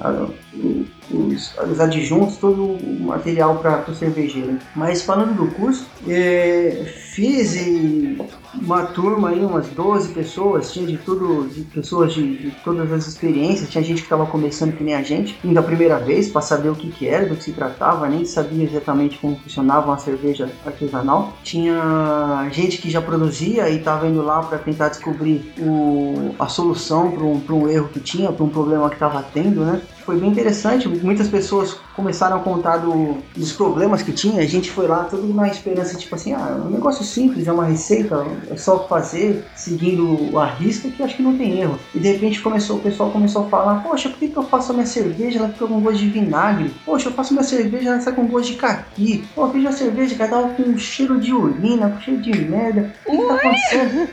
Os, 1.14 1.54
os 1.58 1.80
adjuntos, 1.80 2.38
todo 2.38 2.64
o 2.64 3.00
material 3.02 3.58
para 3.58 3.90
o 3.90 3.96
cervejeiro. 3.96 4.58
Mas 4.76 5.02
falando 5.02 5.36
do 5.36 5.48
curso, 5.52 5.86
é, 6.08 6.86
fiz 7.12 7.56
e 7.56 8.18
uma 8.54 8.84
turma 8.84 9.30
aí, 9.30 9.44
umas 9.44 9.68
12 9.68 10.14
pessoas, 10.14 10.72
tinha 10.72 10.86
de 10.86 10.98
tudo, 10.98 11.48
de 11.50 11.62
pessoas 11.64 12.14
de, 12.14 12.38
de 12.38 12.52
todas 12.64 12.92
as 12.92 13.08
experiências, 13.08 13.70
tinha 13.70 13.84
gente 13.84 13.98
que 13.98 14.04
estava 14.04 14.26
começando 14.26 14.76
que 14.76 14.84
nem 14.84 14.96
a 14.96 15.02
gente, 15.02 15.38
indo 15.44 15.58
a 15.60 15.64
primeira 15.64 15.98
vez 16.00 16.30
para 16.30 16.42
saber 16.42 16.70
o 16.70 16.76
que, 16.76 16.90
que 16.90 17.08
era, 17.08 17.28
do 17.28 17.36
que 17.36 17.44
se 17.44 17.52
tratava, 17.54 18.08
nem 18.08 18.26
sabia 18.26 18.64
exatamente 18.64 19.18
como 19.18 19.36
funcionava 19.38 19.88
uma 19.88 19.98
cerveja 19.98 20.50
artesanal. 20.66 21.34
Tinha 21.44 22.50
gente 22.52 22.78
que 22.78 22.90
já 22.90 23.02
produzia 23.02 23.70
e 23.70 23.78
estava 23.78 24.08
indo 24.08 24.22
lá 24.22 24.42
para 24.44 24.58
tentar 24.58 24.90
descobrir 24.90 25.54
o, 25.60 26.34
a 26.40 26.48
solução 26.48 27.12
para 27.12 27.24
um, 27.24 27.42
um 27.62 27.70
erro 27.70 27.90
que 27.90 28.00
tinha, 28.00 28.32
para 28.32 28.44
um 28.44 28.50
problema 28.50 28.90
que 28.90 28.96
estava 28.96 29.24
tendo, 29.34 29.66
né? 29.66 29.82
Foi 30.06 30.20
bem 30.20 30.32
interessante, 30.32 30.88
muitas 30.88 31.28
pessoas 31.28 31.78
começaram 31.96 32.38
a 32.38 32.40
contar 32.40 32.78
do, 32.78 33.18
dos 33.36 33.54
problemas 33.54 34.02
que 34.02 34.12
tinha, 34.12 34.42
a 34.42 34.48
gente 34.48 34.72
foi 34.72 34.88
lá 34.88 35.04
tudo 35.04 35.32
na 35.34 35.48
esperança, 35.48 35.96
tipo 35.96 36.16
assim, 36.16 36.34
ah, 36.34 36.58
é 36.60 36.76
um 36.76 36.80
negócio 37.02 37.04
simples, 37.04 37.48
é 37.48 37.52
uma 37.52 37.66
receita, 37.66 38.26
é 38.50 38.56
só 38.56 38.88
fazer, 38.88 39.44
seguindo 39.56 40.38
a 40.38 40.46
risca, 40.46 40.90
que 40.90 41.04
acho 41.04 41.16
que 41.16 41.24
não 41.24 41.38
tem 41.38 41.60
erro. 41.60 41.78
E 41.94 42.00
de 42.00 42.12
repente 42.12 42.42
começou, 42.42 42.78
o 42.78 42.82
pessoal 42.82 43.12
começou 43.12 43.46
a 43.46 43.50
falar, 43.50 43.84
poxa, 43.84 44.10
por 44.10 44.18
que, 44.20 44.30
que 44.30 44.38
eu 44.38 44.44
faço 44.44 44.72
a 44.72 44.74
minha 44.74 44.86
cerveja, 44.86 45.40
ela 45.40 45.50
fica 45.50 45.68
com 45.68 45.82
gosto 45.82 45.98
de 45.98 46.10
vinagre? 46.10 46.72
Poxa, 46.86 47.10
eu 47.10 47.14
faço 47.14 47.34
minha 47.34 47.44
cerveja, 47.44 47.90
ela 47.90 48.02
sai 48.02 48.14
com 48.14 48.28
gosto 48.28 48.52
de 48.52 48.58
caqui. 48.58 49.24
Pô, 49.36 49.46
eu 49.46 49.52
fiz 49.52 49.66
a 49.66 49.72
cerveja 49.72 50.16
que 50.16 50.22
ela 50.22 50.32
tava 50.32 50.54
com 50.54 50.78
cheiro 50.78 51.20
de 51.20 51.34
urina, 51.34 51.90
com 51.90 52.00
cheiro 52.00 52.22
de 52.22 52.32
merda. 52.46 52.94
O 53.06 53.12
que, 53.12 53.18
que 53.18 53.28
tá 53.28 53.36
acontecendo? 53.36 54.10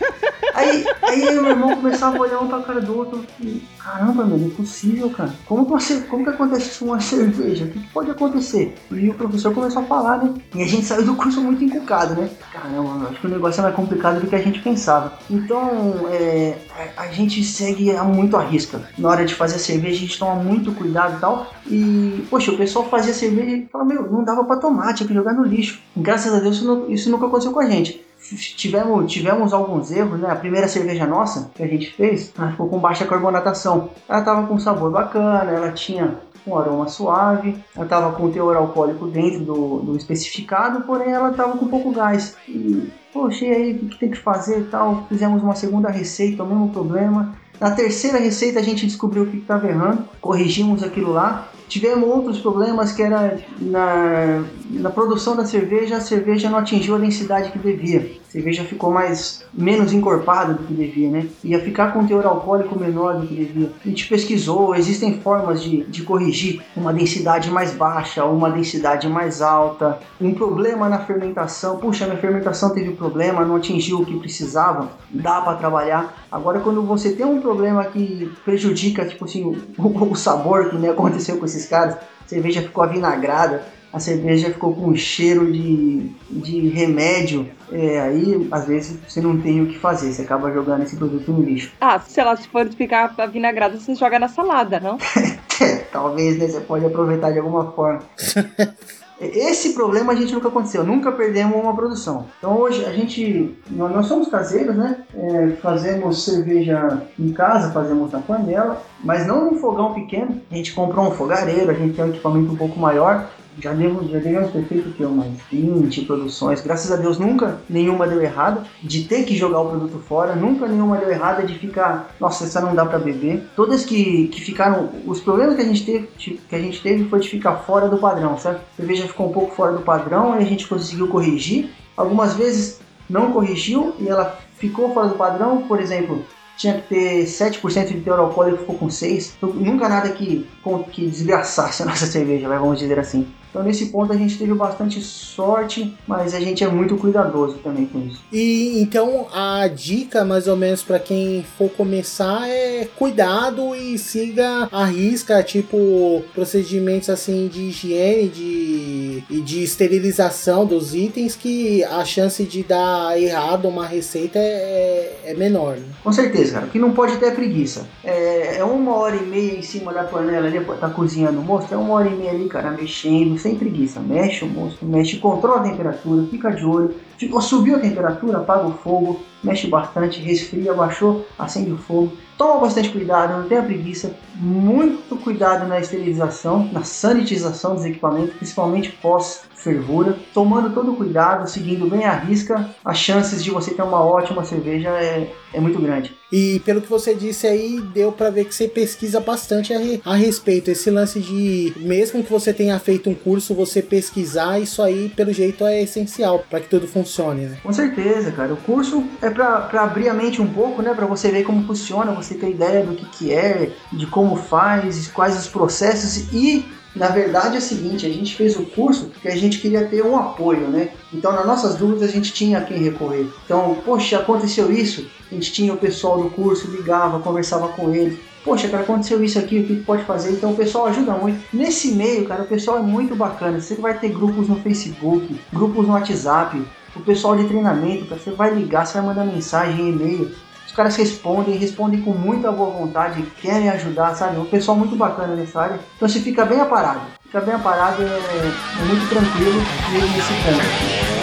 Aí, 0.55 0.85
aí 1.03 1.23
eu 1.23 1.43
meu 1.43 1.51
irmão 1.51 1.77
começava 1.77 2.17
a 2.17 2.21
olhar 2.21 2.41
um 2.41 2.49
pra 2.49 2.61
cara 2.63 2.81
do 2.81 2.97
outro 2.97 3.25
e, 3.41 3.63
caramba, 3.79 4.25
meu, 4.25 4.39
não 4.39 4.49
é 4.49 4.51
possível, 4.51 5.09
cara. 5.11 5.33
Como 5.47 5.65
que, 5.65 5.73
uma, 5.73 6.03
como 6.09 6.25
que 6.25 6.31
acontece 6.31 6.71
isso 6.71 6.79
com 6.81 6.87
uma 6.87 7.01
cerveja? 7.01 7.65
O 7.65 7.69
que, 7.69 7.79
que 7.79 7.89
pode 7.93 8.11
acontecer? 8.11 8.75
E 8.91 9.09
o 9.09 9.15
professor 9.15 9.55
começou 9.55 9.83
a 9.83 9.85
falar, 9.85 10.25
né? 10.25 10.35
E 10.55 10.63
a 10.63 10.67
gente 10.67 10.85
saiu 10.85 11.05
do 11.05 11.15
curso 11.15 11.41
muito 11.41 11.63
encucado, 11.63 12.15
né? 12.15 12.29
Caramba, 12.53 12.78
meu, 12.83 13.09
acho 13.09 13.21
que 13.21 13.27
o 13.27 13.31
negócio 13.31 13.61
é 13.61 13.63
mais 13.65 13.75
complicado 13.75 14.21
do 14.21 14.27
que 14.27 14.35
a 14.37 14.41
gente 14.43 14.61
pensava. 14.61 15.13
Então, 15.31 15.95
é, 16.11 16.57
a, 16.97 17.03
a 17.03 17.07
gente 17.09 17.43
segue 17.43 17.95
a 17.95 18.05
muito 18.05 18.37
à 18.37 18.43
risca. 18.43 18.81
Na 18.97 19.09
hora 19.09 19.25
de 19.25 19.35
fazer 19.35 19.57
a 19.57 19.59
cerveja, 19.59 19.97
a 19.97 20.01
gente 20.01 20.19
toma 20.19 20.35
muito 20.37 20.73
cuidado 20.73 21.17
e 21.17 21.21
tal. 21.21 21.47
E, 21.67 22.27
poxa, 22.31 22.51
o 22.53 22.57
pessoal 22.57 22.85
fazia 22.89 23.13
cerveja 23.15 23.57
e 23.57 23.67
falava, 23.67 23.89
meu, 23.91 24.11
não 24.11 24.25
dava 24.25 24.45
pra 24.45 24.57
tomar, 24.57 24.95
tinha 24.95 25.07
que 25.07 25.15
jogar 25.15 25.33
no 25.35 25.45
lixo. 25.45 25.81
Graças 25.97 26.33
a 26.35 26.39
Deus, 26.41 26.57
isso, 26.57 26.67
nu- 26.67 26.91
isso 26.91 27.11
nunca 27.11 27.27
aconteceu 27.27 27.53
com 27.53 27.61
a 27.61 27.69
gente 27.69 28.07
tivemos, 28.37 29.11
tivemos 29.11 29.53
alguns 29.53 29.91
erros, 29.91 30.19
né? 30.21 30.31
A 30.31 30.37
primeira 30.37 30.69
cerveja 30.69 31.07
nossa 31.07 31.51
que 31.55 31.63
a 31.63 31.67
gente 31.67 31.93
fez, 31.93 32.33
ela 32.37 32.51
ficou 32.51 32.69
com 32.69 32.79
baixa 32.79 33.07
carbonatação. 33.07 33.91
Ela 34.09 34.23
tava 34.23 34.47
com 34.47 34.59
sabor 34.59 34.91
bacana, 34.91 35.51
ela 35.51 35.71
tinha 35.73 36.15
um 36.47 36.57
aroma 36.57 36.89
suave, 36.89 37.63
ela 37.77 37.87
tava 37.87 38.13
com 38.13 38.31
teor 38.31 38.57
alcoólico 38.57 39.07
dentro 39.07 39.41
do, 39.41 39.79
do 39.81 39.97
especificado, 39.97 40.83
porém 40.83 41.13
ela 41.13 41.33
tava 41.33 41.57
com 41.57 41.67
pouco 41.69 41.91
gás. 41.93 42.37
E, 42.49 42.91
poxa, 43.13 43.45
e 43.45 43.51
aí, 43.51 43.73
o 43.73 43.79
que, 43.79 43.87
que 43.87 43.99
tem 43.99 44.11
que 44.11 44.19
fazer 44.19 44.61
e 44.61 44.65
tal? 44.65 45.07
Fizemos 45.09 45.43
uma 45.43 45.55
segunda 45.55 45.91
receita, 45.91 46.43
o 46.43 46.47
mesmo 46.47 46.71
problema. 46.71 47.35
Na 47.61 47.73
terceira 47.73 48.19
receita 48.19 48.61
a 48.61 48.63
gente 48.63 48.87
descobriu 48.87 49.25
o 49.25 49.27
que 49.27 49.39
estava 49.39 49.67
errando, 49.69 50.05
corrigimos 50.21 50.83
aquilo 50.83 51.13
lá. 51.13 51.49
Tivemos 51.69 52.09
outros 52.09 52.39
problemas 52.39 52.93
que 52.93 53.03
era 53.03 53.39
na, 53.61 54.43
na 54.71 54.91
produção 54.91 55.37
da 55.37 55.45
cerveja, 55.45 55.97
a 55.97 56.01
cerveja 56.01 56.49
não 56.49 56.59
atingiu 56.59 56.95
a 56.95 56.99
densidade 56.99 57.51
que 57.51 57.59
devia. 57.59 58.19
Cerveja 58.29 58.63
ficou 58.63 58.91
mais 58.91 59.43
menos 59.55 59.93
encorpada 59.93 60.53
do 60.53 60.65
que 60.65 60.75
devia, 60.75 61.11
né? 61.11 61.27
Ia 61.43 61.61
ficar 61.61 61.95
com 61.95 62.07
teor 62.07 62.27
alcoólico 62.27 62.79
menor 62.79 63.19
do 63.19 63.27
que 63.27 63.35
devia. 63.35 63.71
A 63.85 63.89
gente 63.89 64.07
pesquisou, 64.07 64.75
existem 64.75 65.19
formas 65.21 65.63
de, 65.63 65.85
de 65.85 66.03
corrigir 66.03 66.63
uma 66.77 66.93
densidade 66.93 67.51
mais 67.51 67.73
baixa, 67.73 68.25
uma 68.27 68.51
densidade 68.51 69.09
mais 69.09 69.41
alta, 69.41 69.99
um 70.21 70.35
problema 70.35 70.91
na 70.91 70.99
fermentação. 70.99 71.79
Puxa, 71.79 72.05
minha 72.05 72.19
fermentação 72.19 72.75
teve 72.75 72.93
problema, 72.93 73.47
não 73.47 73.57
atingiu 73.57 74.01
o 74.01 74.05
que 74.05 74.19
precisava, 74.19 74.91
dá 75.11 75.41
para 75.41 75.57
trabalhar. 75.57 76.27
Agora, 76.31 76.61
quando 76.61 76.83
você 76.83 77.13
tem 77.13 77.25
um 77.25 77.41
problema 77.41 77.83
que 77.87 78.31
prejudica, 78.45 79.07
tipo 79.07 79.25
assim, 79.25 79.43
o, 79.79 80.11
o 80.11 80.15
sabor, 80.15 80.69
que 80.69 80.77
nem 80.77 80.91
aconteceu 80.91 81.39
com 81.39 81.47
esses 81.47 81.67
caras, 81.67 81.95
a 81.95 82.29
cerveja 82.29 82.61
ficou 82.61 82.85
avinagrada, 82.85 83.65
a 83.93 83.99
cerveja 83.99 84.51
ficou 84.51 84.75
com 84.75 84.89
um 84.89 84.97
cheiro 84.97 85.51
de, 85.51 86.11
de 86.31 86.69
remédio, 86.69 87.49
é, 87.73 88.01
aí 88.01 88.49
às 88.51 88.67
vezes 88.67 88.99
você 89.07 89.21
não 89.21 89.41
tem 89.41 89.63
o 89.63 89.67
que 89.67 89.79
fazer, 89.79 90.13
você 90.13 90.23
acaba 90.23 90.53
jogando 90.53 90.83
esse 90.83 90.97
produto 90.97 91.33
no 91.33 91.43
lixo. 91.43 91.73
Ah, 91.81 92.01
sei 92.01 92.25
lá, 92.25 92.37
se 92.37 92.49
for 92.49 92.69
ficar 92.69 93.15
vinagrado, 93.31 93.79
você 93.79 93.95
joga 93.95 94.19
na 94.19 94.29
salada, 94.29 94.81
não? 94.81 94.99
É, 95.61 95.79
talvez 95.91 96.39
né, 96.39 96.47
você 96.47 96.61
pode 96.61 96.87
aproveitar 96.87 97.33
de 97.33 97.41
alguma 97.41 97.73
forma. 97.73 98.05
Esse 99.21 99.75
problema 99.75 100.13
a 100.13 100.17
gente 100.17 100.33
nunca 100.33 100.47
aconteceu, 100.47 100.85
nunca 100.85 101.11
perdemos 101.11 101.61
uma 101.61 101.75
produção. 101.75 102.27
Então 102.39 102.57
hoje 102.57 102.85
a 102.85 102.93
gente, 102.93 103.59
nós, 103.69 103.91
nós 103.91 104.07
somos 104.07 104.29
caseiros, 104.29 104.77
né? 104.77 105.05
É, 105.13 105.49
fazemos 105.61 106.25
cerveja 106.25 107.03
em 107.19 107.33
casa, 107.33 107.73
fazemos 107.73 108.13
na 108.13 108.21
panela, 108.21 108.81
mas 109.03 109.27
não 109.27 109.45
num 109.47 109.59
fogão 109.59 109.93
pequeno. 109.93 110.41
A 110.49 110.55
gente 110.55 110.73
comprou 110.73 111.09
um 111.09 111.11
fogareiro, 111.11 111.69
a 111.69 111.75
gente 111.75 111.97
tem 111.97 112.05
um 112.05 112.11
equipamento 112.11 112.53
um 112.53 112.57
pouco 112.57 112.79
maior. 112.79 113.29
Já 113.61 113.73
devemos, 113.73 114.11
já 114.11 114.19
devemos 114.19 114.53
ter 114.53 114.65
feito 114.65 114.91
que, 114.91 115.05
umas 115.05 115.29
20 115.51 116.03
produções. 116.03 116.61
Graças 116.61 116.93
a 116.93 116.97
Deus 116.97 117.19
nunca 117.19 117.61
nenhuma 117.69 118.07
deu 118.07 118.23
errado. 118.23 118.65
De 118.83 119.05
ter 119.05 119.25
que 119.25 119.37
jogar 119.37 119.61
o 119.61 119.69
produto 119.69 119.99
fora, 120.09 120.35
nunca 120.35 120.67
nenhuma 120.67 120.97
deu 120.97 121.11
errada 121.11 121.43
de 121.43 121.55
ficar, 121.55 122.15
nossa, 122.21 122.45
essa 122.45 122.61
não 122.61 122.75
dá 122.75 122.87
para 122.87 122.99
beber. 122.99 123.49
Todas 123.57 123.85
que, 123.85 124.29
que 124.29 124.41
ficaram, 124.41 124.91
os 125.07 125.21
problemas 125.21 125.57
que 125.57 125.63
a 125.63 125.65
gente 125.65 125.85
teve, 125.85 126.09
que 126.17 126.55
a 126.55 126.59
gente 126.59 126.81
teve 126.81 127.09
foi 127.09 127.21
de 127.21 127.29
ficar 127.29 127.57
fora 127.57 127.89
do 127.89 127.99
padrão, 127.99 128.39
sabe? 128.39 128.59
A 128.59 128.77
cerveja 128.77 129.09
ficou 129.09 129.29
um 129.29 129.33
pouco 129.33 129.55
fora 129.55 129.73
do 129.73 129.83
padrão, 129.83 130.33
aí 130.33 130.43
a 130.43 130.47
gente 130.47 130.67
conseguiu 130.67 131.09
corrigir. 131.09 131.71
Algumas 131.97 132.35
vezes 132.35 132.81
não 133.09 133.33
corrigiu 133.33 133.95
e 133.99 134.09
ela 134.09 134.39
ficou 134.57 134.93
fora 134.95 135.09
do 135.09 135.15
padrão, 135.15 135.63
por 135.63 135.81
exemplo, 135.81 136.25
tinha 136.59 136.75
que 136.75 136.89
ter 136.89 137.25
7% 137.25 137.87
de 137.87 138.01
teor 138.01 138.19
alcoólico, 138.19 138.59
ficou 138.59 138.77
com 138.77 138.89
6%. 138.89 139.33
Então, 139.37 139.51
nunca 139.51 139.89
nada 139.89 140.11
que, 140.11 140.47
que 140.93 141.07
desgraçasse 141.07 141.83
a 141.83 141.87
nossa 141.87 142.07
cerveja, 142.07 142.49
vamos 142.49 142.81
dizer 142.81 142.99
assim. 142.99 143.27
Então 143.59 143.67
nesse 143.67 143.87
ponto 143.87 144.13
a 144.13 144.17
gente 144.17 144.39
teve 144.39 144.55
bastante 144.55 145.01
sorte, 145.01 145.93
mas 146.07 146.33
a 146.33 146.39
gente 146.39 146.63
é 146.63 146.69
muito 146.69 146.97
cuidadoso 146.97 147.57
também 147.57 147.87
com 147.87 147.99
isso. 148.07 148.23
E 148.33 148.81
então 148.81 149.27
a 149.35 149.67
dica, 149.67 150.25
mais 150.25 150.47
ou 150.47 150.57
menos, 150.57 150.85
para 150.85 151.01
quem 151.01 151.45
for 151.59 151.69
começar 151.71 152.49
é 152.49 152.89
cuidado 152.97 153.75
e 153.75 153.99
siga 153.99 154.69
a 154.71 154.85
risca, 154.85 155.43
tipo 155.43 156.23
procedimentos 156.33 157.11
assim 157.11 157.49
de 157.49 157.63
higiene 157.63 158.29
de, 158.29 159.25
e 159.29 159.41
de 159.41 159.65
esterilização 159.65 160.65
dos 160.65 160.95
itens, 160.95 161.35
que 161.35 161.83
a 161.83 162.05
chance 162.05 162.45
de 162.45 162.63
dar 162.63 163.21
errado 163.21 163.67
uma 163.67 163.87
receita 163.87 164.39
é, 164.39 165.19
é 165.25 165.35
menor. 165.35 165.79
Né? 165.79 165.87
Com 166.05 166.13
certeza, 166.13 166.53
cara. 166.53 166.67
O 166.67 166.71
que 166.71 166.79
não 166.79 166.93
pode 166.93 167.17
ter 167.17 167.27
é 167.27 167.31
preguiça. 167.33 167.89
É, 168.05 168.59
é 168.59 168.65
uma 168.65 168.95
hora 168.95 169.17
e 169.17 169.27
meia 169.27 169.59
em 169.59 169.63
cima 169.63 169.93
da 169.93 170.05
panela 170.05 170.47
ali, 170.47 170.65
tá 170.79 170.89
cozinhando 170.89 171.41
o 171.41 171.43
moço, 171.43 171.75
é 171.75 171.77
uma 171.77 171.95
hora 171.95 172.07
e 172.07 172.15
meia 172.15 172.31
ali, 172.31 172.47
cara, 172.47 172.71
mexendo, 172.71 173.37
sem 173.49 173.57
preguiça. 173.57 174.01
Mexe 174.01 174.45
o 174.45 174.49
moço, 174.49 174.85
mexe, 174.85 175.17
controla 175.17 175.61
a 175.61 175.71
temperatura, 175.71 176.27
fica 176.31 176.51
de 176.51 176.65
olho. 176.65 176.95
Ficou, 177.19 177.43
subiu 177.43 177.75
a 177.75 177.81
temperatura, 177.81 178.39
apaga 178.39 178.69
o 178.69 178.75
fogo, 178.75 179.21
mexe 179.43 179.67
bastante, 179.67 180.21
resfria, 180.21 180.73
baixou, 180.73 181.27
acende 181.37 181.73
o 181.73 181.77
fogo. 181.77 182.13
Toma 182.37 182.61
bastante 182.61 182.91
cuidado, 182.91 183.37
não 183.37 183.49
tenha 183.49 183.63
preguiça. 183.63 184.15
Muito 184.37 185.17
cuidado 185.17 185.67
na 185.67 185.81
esterilização, 185.81 186.71
na 186.73 186.85
sanitização 186.85 187.75
dos 187.75 187.85
equipamentos, 187.85 188.37
principalmente 188.37 188.91
pós-fervura. 189.03 190.17
Tomando 190.33 190.73
todo 190.73 190.95
cuidado, 190.95 191.51
seguindo 191.51 191.91
bem 191.91 192.05
a 192.05 192.13
risca, 192.13 192.71
as 192.85 192.99
chances 192.99 193.43
de 193.43 193.51
você 193.51 193.75
ter 193.75 193.83
uma 193.83 194.01
ótima 194.01 194.45
cerveja 194.45 194.91
é, 194.91 195.33
é 195.53 195.61
muito 195.61 195.81
grande. 195.81 196.17
E 196.31 196.61
pelo 196.61 196.81
que 196.81 196.89
você 196.89 197.15
disse 197.15 197.47
aí, 197.47 197.81
deu 197.81 198.13
para 198.13 198.31
ver 198.31 198.45
que 198.45 198.55
você 198.55 198.69
pesquisa 198.69 199.19
bastante 199.19 199.73
a, 199.73 199.79
re, 199.79 200.01
a, 200.05 200.15
respeito. 200.15 200.71
Esse 200.71 200.91
lance 200.91 201.19
de, 201.21 201.73
mesmo 201.79 202.23
que 202.23 202.31
você 202.31 202.53
tenha 202.53 202.79
feito 202.79 203.09
um 203.09 203.15
curso, 203.15 203.55
você 203.55 203.81
pesquisar, 203.81 204.61
isso 204.61 204.83
aí, 204.83 205.09
pelo 205.09 205.33
jeito, 205.33 205.65
é 205.65 205.83
essencial 205.83 206.45
para 206.49 206.61
que 206.61 206.69
tudo 206.69 206.87
funcione, 206.87 207.08
né? 207.49 207.59
Com 207.63 207.73
certeza, 207.73 208.31
cara. 208.33 208.53
O 208.53 208.57
curso 208.57 209.05
é 209.23 209.31
para 209.31 209.83
abrir 209.83 210.09
a 210.09 210.15
mente 210.15 210.41
um 210.41 210.47
pouco, 210.47 210.83
né? 210.83 210.95
Para 210.95 211.07
você 211.07 211.31
ver 211.31 211.45
como 211.45 211.65
funciona, 211.65 212.13
você 212.13 212.35
ter 212.35 212.51
ideia 212.51 212.85
do 212.85 212.95
que, 212.95 213.07
que 213.07 213.33
é, 213.33 213.71
de 213.93 214.07
como 214.07 214.37
faz, 214.37 215.09
quais 215.09 215.39
os 215.39 215.49
processos 215.49 216.33
e 216.33 216.65
na 216.99 217.09
verdade 217.09 217.55
é 217.55 217.59
o 217.59 217.63
seguinte, 217.63 218.07
a 218.07 218.09
gente 218.09 218.35
fez 218.35 218.57
o 218.57 218.65
curso 218.65 219.07
porque 219.07 219.29
a 219.29 219.37
gente 219.37 219.61
queria 219.61 219.85
ter 219.85 220.05
um 220.05 220.17
apoio, 220.17 220.69
né? 220.69 220.91
Então, 221.13 221.33
nas 221.33 221.47
nossas 221.47 221.77
dúvidas, 221.77 222.09
a 222.09 222.13
gente 222.13 222.33
tinha 222.33 222.59
a 222.59 222.61
quem 222.63 222.79
recorrer. 222.79 223.27
Então, 223.45 223.77
poxa, 223.85 224.19
aconteceu 224.19 224.73
isso, 224.73 225.07
a 225.31 225.35
gente 225.35 225.53
tinha 225.53 225.73
o 225.73 225.77
pessoal 225.77 226.23
do 226.23 226.31
curso, 226.31 226.71
ligava, 226.71 227.21
conversava 227.21 227.69
com 227.69 227.95
eles. 227.95 228.19
Poxa, 228.45 228.69
cara, 228.69 228.83
aconteceu 228.83 229.23
isso 229.23 229.39
aqui, 229.39 229.61
o 229.61 229.65
que 229.65 229.77
pode 229.77 230.05
fazer? 230.05 230.33
Então, 230.33 230.53
o 230.53 230.57
pessoal 230.57 230.87
ajuda 230.87 231.13
muito. 231.13 231.41
Nesse 231.53 231.93
meio, 231.93 232.25
cara, 232.25 232.43
o 232.43 232.47
pessoal 232.47 232.79
é 232.79 232.83
muito 232.83 233.15
bacana. 233.15 233.61
Você 233.61 233.75
vai 233.75 233.99
ter 233.99 234.09
grupos 234.09 234.49
no 234.49 234.57
Facebook, 234.57 235.39
grupos 235.53 235.87
no 235.87 235.93
WhatsApp, 235.93 236.61
o 236.99 237.03
pessoal 237.03 237.37
de 237.37 237.45
treinamento, 237.45 238.07
cara, 238.07 238.21
você 238.21 238.31
vai 238.31 238.51
ligar, 238.55 238.87
você 238.87 238.99
vai 238.99 239.07
mandar 239.07 239.25
mensagem, 239.25 239.91
e-mail. 239.91 240.31
Os 240.67 240.73
caras 240.73 240.97
respondem, 240.97 241.57
respondem 241.57 242.01
com 242.03 242.13
muita 242.13 242.53
boa 242.53 242.71
vontade, 242.71 243.23
querem 243.41 243.71
ajudar, 243.71 244.15
sabe? 244.15 244.39
Um 244.39 244.45
pessoal 244.45 244.77
muito 244.77 244.95
bacana 244.97 245.35
nessa 245.35 245.61
área. 245.61 245.81
Então 245.97 246.09
você 246.09 246.21
fica 246.21 246.45
bem 246.45 246.61
aparado. 246.61 247.01
Fica 247.23 247.41
bem 247.41 247.55
aparado, 247.55 248.03
é, 248.03 248.07
é 248.07 248.85
muito 248.85 249.09
tranquilo 249.09 249.61
nesse 249.93 250.33
ponto. 250.45 251.18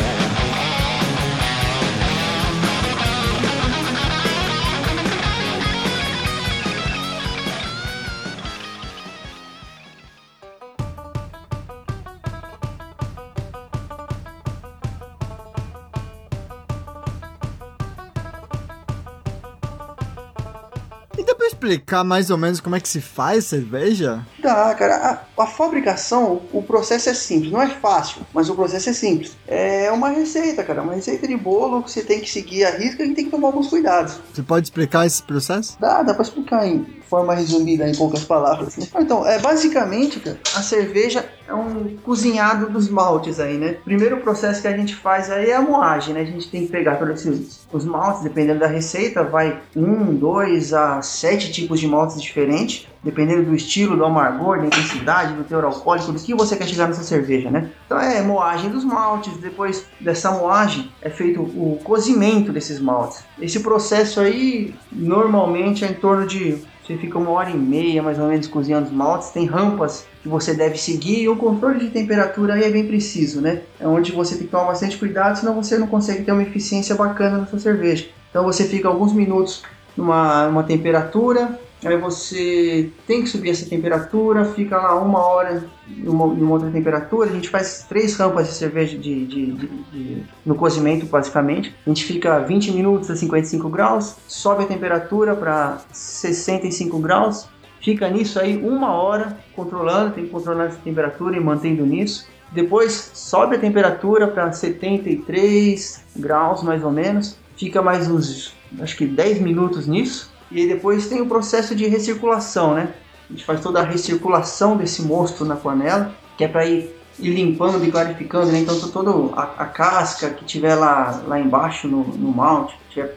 Explicar 21.66 22.04
mais 22.04 22.30
ou 22.30 22.38
menos 22.38 22.60
como 22.60 22.76
é 22.76 22.80
que 22.80 22.88
se 22.88 23.02
faz 23.02 23.46
cerveja? 23.46 24.26
Dá, 24.40 24.74
cara. 24.76 25.26
A, 25.38 25.44
a 25.44 25.48
fabricação, 25.48 26.42
o 26.52 26.62
processo 26.62 27.10
é 27.10 27.14
simples. 27.14 27.52
Não 27.52 27.62
é 27.62 27.68
fácil, 27.68 28.22
mas 28.34 28.50
o 28.50 28.56
processo 28.56 28.90
é 28.90 28.94
simples. 28.94 29.36
É 29.48 29.92
uma 29.92 30.10
receita, 30.10 30.64
cara. 30.64 30.82
Uma 30.82 30.94
receita 30.94 31.28
de 31.28 31.36
bolo 31.36 31.84
que 31.84 31.92
você 31.92 32.04
tem 32.04 32.20
que 32.20 32.30
seguir 32.30 32.66
a 32.66 32.72
risca 32.72 33.04
e 33.04 33.14
tem 33.14 33.26
que 33.26 33.32
tomar 33.32 33.48
alguns 33.48 33.68
cuidados. 33.68 34.20
Você 34.34 34.44
pode 34.44 34.68
explicar 34.68 35.06
esse 35.06 35.22
processo? 35.24 35.78
Dá, 35.80 36.04
dá 36.04 36.14
pra 36.14 36.24
explicar 36.24 36.68
em 36.68 36.86
forma 37.10 37.34
resumida, 37.34 37.88
em 37.88 37.96
poucas 37.96 38.24
palavras. 38.24 38.78
Né? 38.78 38.88
Então, 39.00 39.26
é 39.26 39.40
basicamente, 39.40 40.20
cara, 40.20 40.40
a 40.56 40.62
cerveja 40.62 41.28
é 41.48 41.54
um 41.54 41.96
cozinhado 42.04 42.70
dos 42.70 42.90
maltes 42.90 43.40
aí, 43.40 43.58
né? 43.58 43.78
Primeiro 43.84 44.18
processo 44.18 44.62
que 44.62 44.68
a 44.68 44.76
gente 44.76 44.96
faz 44.96 45.30
aí 45.30 45.50
é 45.50 45.56
a 45.56 45.62
moagem, 45.62 46.14
né? 46.14 46.22
A 46.22 46.26
gente 46.26 46.50
tem 46.50 46.66
que 46.66 46.72
pegar 46.72 46.96
todos 46.96 47.26
esses 47.26 47.66
os 47.72 47.84
maltes, 47.84 48.24
dependendo 48.24 48.60
da 48.60 48.68
receita, 48.68 49.24
vai 49.24 49.60
um, 49.76 50.16
dois 50.16 50.74
a 50.74 51.02
sete 51.02 51.52
tipos 51.52 51.80
de 51.80 51.88
maltes 51.88 52.22
diferentes, 52.22 52.88
dependendo 53.04 53.44
do 53.44 53.56
estilo, 53.56 53.98
do 53.98 54.06
amargor, 54.06 54.60
da 54.60 54.66
intensidade, 54.66 55.34
do 55.34 55.44
teor 55.44 55.66
alcoólico, 55.66 56.12
do 56.14 56.20
que 56.20 56.34
você 56.34 56.56
quer 56.56 56.68
chegar 56.68 56.88
nessa 56.88 57.04
cerveja, 57.04 57.52
né? 57.52 57.70
Então 57.86 58.00
é 58.00 58.22
moagem 58.22 58.70
dos 58.70 58.86
maltes, 58.86 59.36
depois 59.38 59.86
dessa 60.00 60.32
moagem 60.32 60.90
é 61.02 61.10
feito 61.10 61.42
o 61.42 61.80
cozimento 61.84 62.54
desses 62.54 62.80
maltes. 62.80 63.24
Esse 63.40 63.60
processo 63.60 64.22
aí 64.22 64.74
normalmente 64.92 65.84
é 65.84 65.90
em 65.90 65.94
torno 65.94 66.26
de 66.26 66.64
você 66.86 66.96
fica 66.98 67.18
uma 67.18 67.32
hora 67.32 67.50
e 67.50 67.58
meia 67.58 68.04
mais 68.04 68.20
ou 68.20 68.28
menos 68.28 68.48
cozinhando 68.48 68.88
os 68.88 68.94
maltes, 68.94 69.30
tem 69.30 69.46
rampas 69.46 70.06
que 70.22 70.30
você 70.30 70.54
deve 70.54 70.78
seguir 70.78 71.24
e 71.24 71.30
o 71.30 71.36
controle 71.36 71.80
de 71.80 71.90
temperatura 71.90 72.54
aí 72.54 72.64
é 72.64 72.70
bem 72.70 72.86
preciso, 72.86 73.42
né? 73.42 73.62
É 73.80 73.88
onde 73.88 74.12
você 74.12 74.36
tem 74.36 74.46
que 74.46 74.52
tomar 74.52 74.66
bastante 74.66 74.98
cuidado, 74.98 75.40
senão 75.40 75.56
você 75.56 75.78
não 75.78 75.88
consegue 75.88 76.24
ter 76.24 76.32
uma 76.32 76.44
eficiência 76.44 76.94
bacana 76.96 77.40
na 77.40 77.48
sua 77.48 77.58
cerveja. 77.58 78.08
Então 78.30 78.44
você 78.44 78.66
fica 78.66 78.88
alguns 78.88 79.14
minutos 79.14 79.64
numa, 79.98 80.48
numa 80.48 80.64
temperatura, 80.64 81.60
aí 81.88 81.98
você 81.98 82.90
tem 83.06 83.22
que 83.22 83.30
subir 83.30 83.50
essa 83.52 83.66
temperatura, 83.70 84.46
fica 84.46 84.78
lá 84.78 84.96
uma 85.02 85.20
hora 85.20 85.64
em 85.88 86.08
uma, 86.08 86.26
uma 86.26 86.52
outra 86.52 86.70
temperatura, 86.72 87.30
a 87.30 87.34
gente 87.34 87.50
faz 87.50 87.86
três 87.88 88.16
rampas 88.16 88.48
de 88.48 88.54
cerveja 88.54 88.98
de, 88.98 89.26
de- 89.26 89.52
de- 89.52 89.68
de- 89.92 90.24
no 90.46 90.56
cozimento 90.56 91.06
basicamente, 91.06 91.76
a 91.86 91.90
gente 91.90 92.04
fica 92.06 92.40
20 92.40 92.72
minutos 92.72 93.10
a 93.12 93.16
55 93.16 93.70
graus, 93.70 94.16
sobe 94.28 94.64
a 94.64 94.68
temperatura 94.68 95.36
para 95.36 95.80
65 95.92 96.98
graus, 97.00 97.48
fica 97.82 98.10
nisso 98.10 98.40
aí 98.40 98.58
uma 98.58 98.94
hora 98.94 99.38
controlando, 99.56 100.16
tem 100.16 100.26
que 100.26 100.32
controlar 100.32 100.66
essa 100.66 100.80
temperatura 100.84 101.38
e 101.38 101.40
mantendo 101.40 101.86
nisso. 101.86 102.28
Depois 102.52 103.12
sobe 103.14 103.56
a 103.56 103.60
temperatura 103.60 104.28
para 104.28 104.52
73 104.52 106.04
graus 106.16 106.64
mais 106.64 106.84
ou 106.84 106.92
menos, 106.92 107.38
fica 107.58 107.82
mais 107.82 108.10
uns 108.10 108.54
acho 108.80 108.98
que 108.98 109.06
10 109.06 109.42
minutos 109.42 109.88
nisso. 109.88 110.34
E 110.56 110.62
aí 110.62 110.68
depois 110.70 111.10
tem 111.10 111.20
o 111.20 111.26
processo 111.26 111.76
de 111.76 111.86
recirculação, 111.86 112.74
né? 112.74 112.94
A 113.30 113.34
gente 113.34 113.44
faz 113.44 113.60
toda 113.60 113.82
a 113.82 113.84
recirculação 113.84 114.78
desse 114.78 115.02
mosto 115.02 115.44
na 115.44 115.58
panela, 115.58 116.16
que 116.38 116.46
é 116.46 116.48
para 116.48 116.66
ir, 116.66 116.96
ir 117.20 117.32
limpando 117.32 117.84
e 117.84 117.92
clarificando, 117.92 118.54
né? 118.54 118.60
Então 118.60 118.80
toda 118.88 119.12
a, 119.36 119.64
a 119.64 119.66
casca 119.66 120.30
que 120.30 120.46
tiver 120.46 120.76
lá, 120.76 121.22
lá 121.28 121.38
embaixo 121.38 121.90
no, 121.90 122.06
no 122.06 122.32
malte, 122.32 122.74
que 122.88 122.94
tiver 122.94 123.14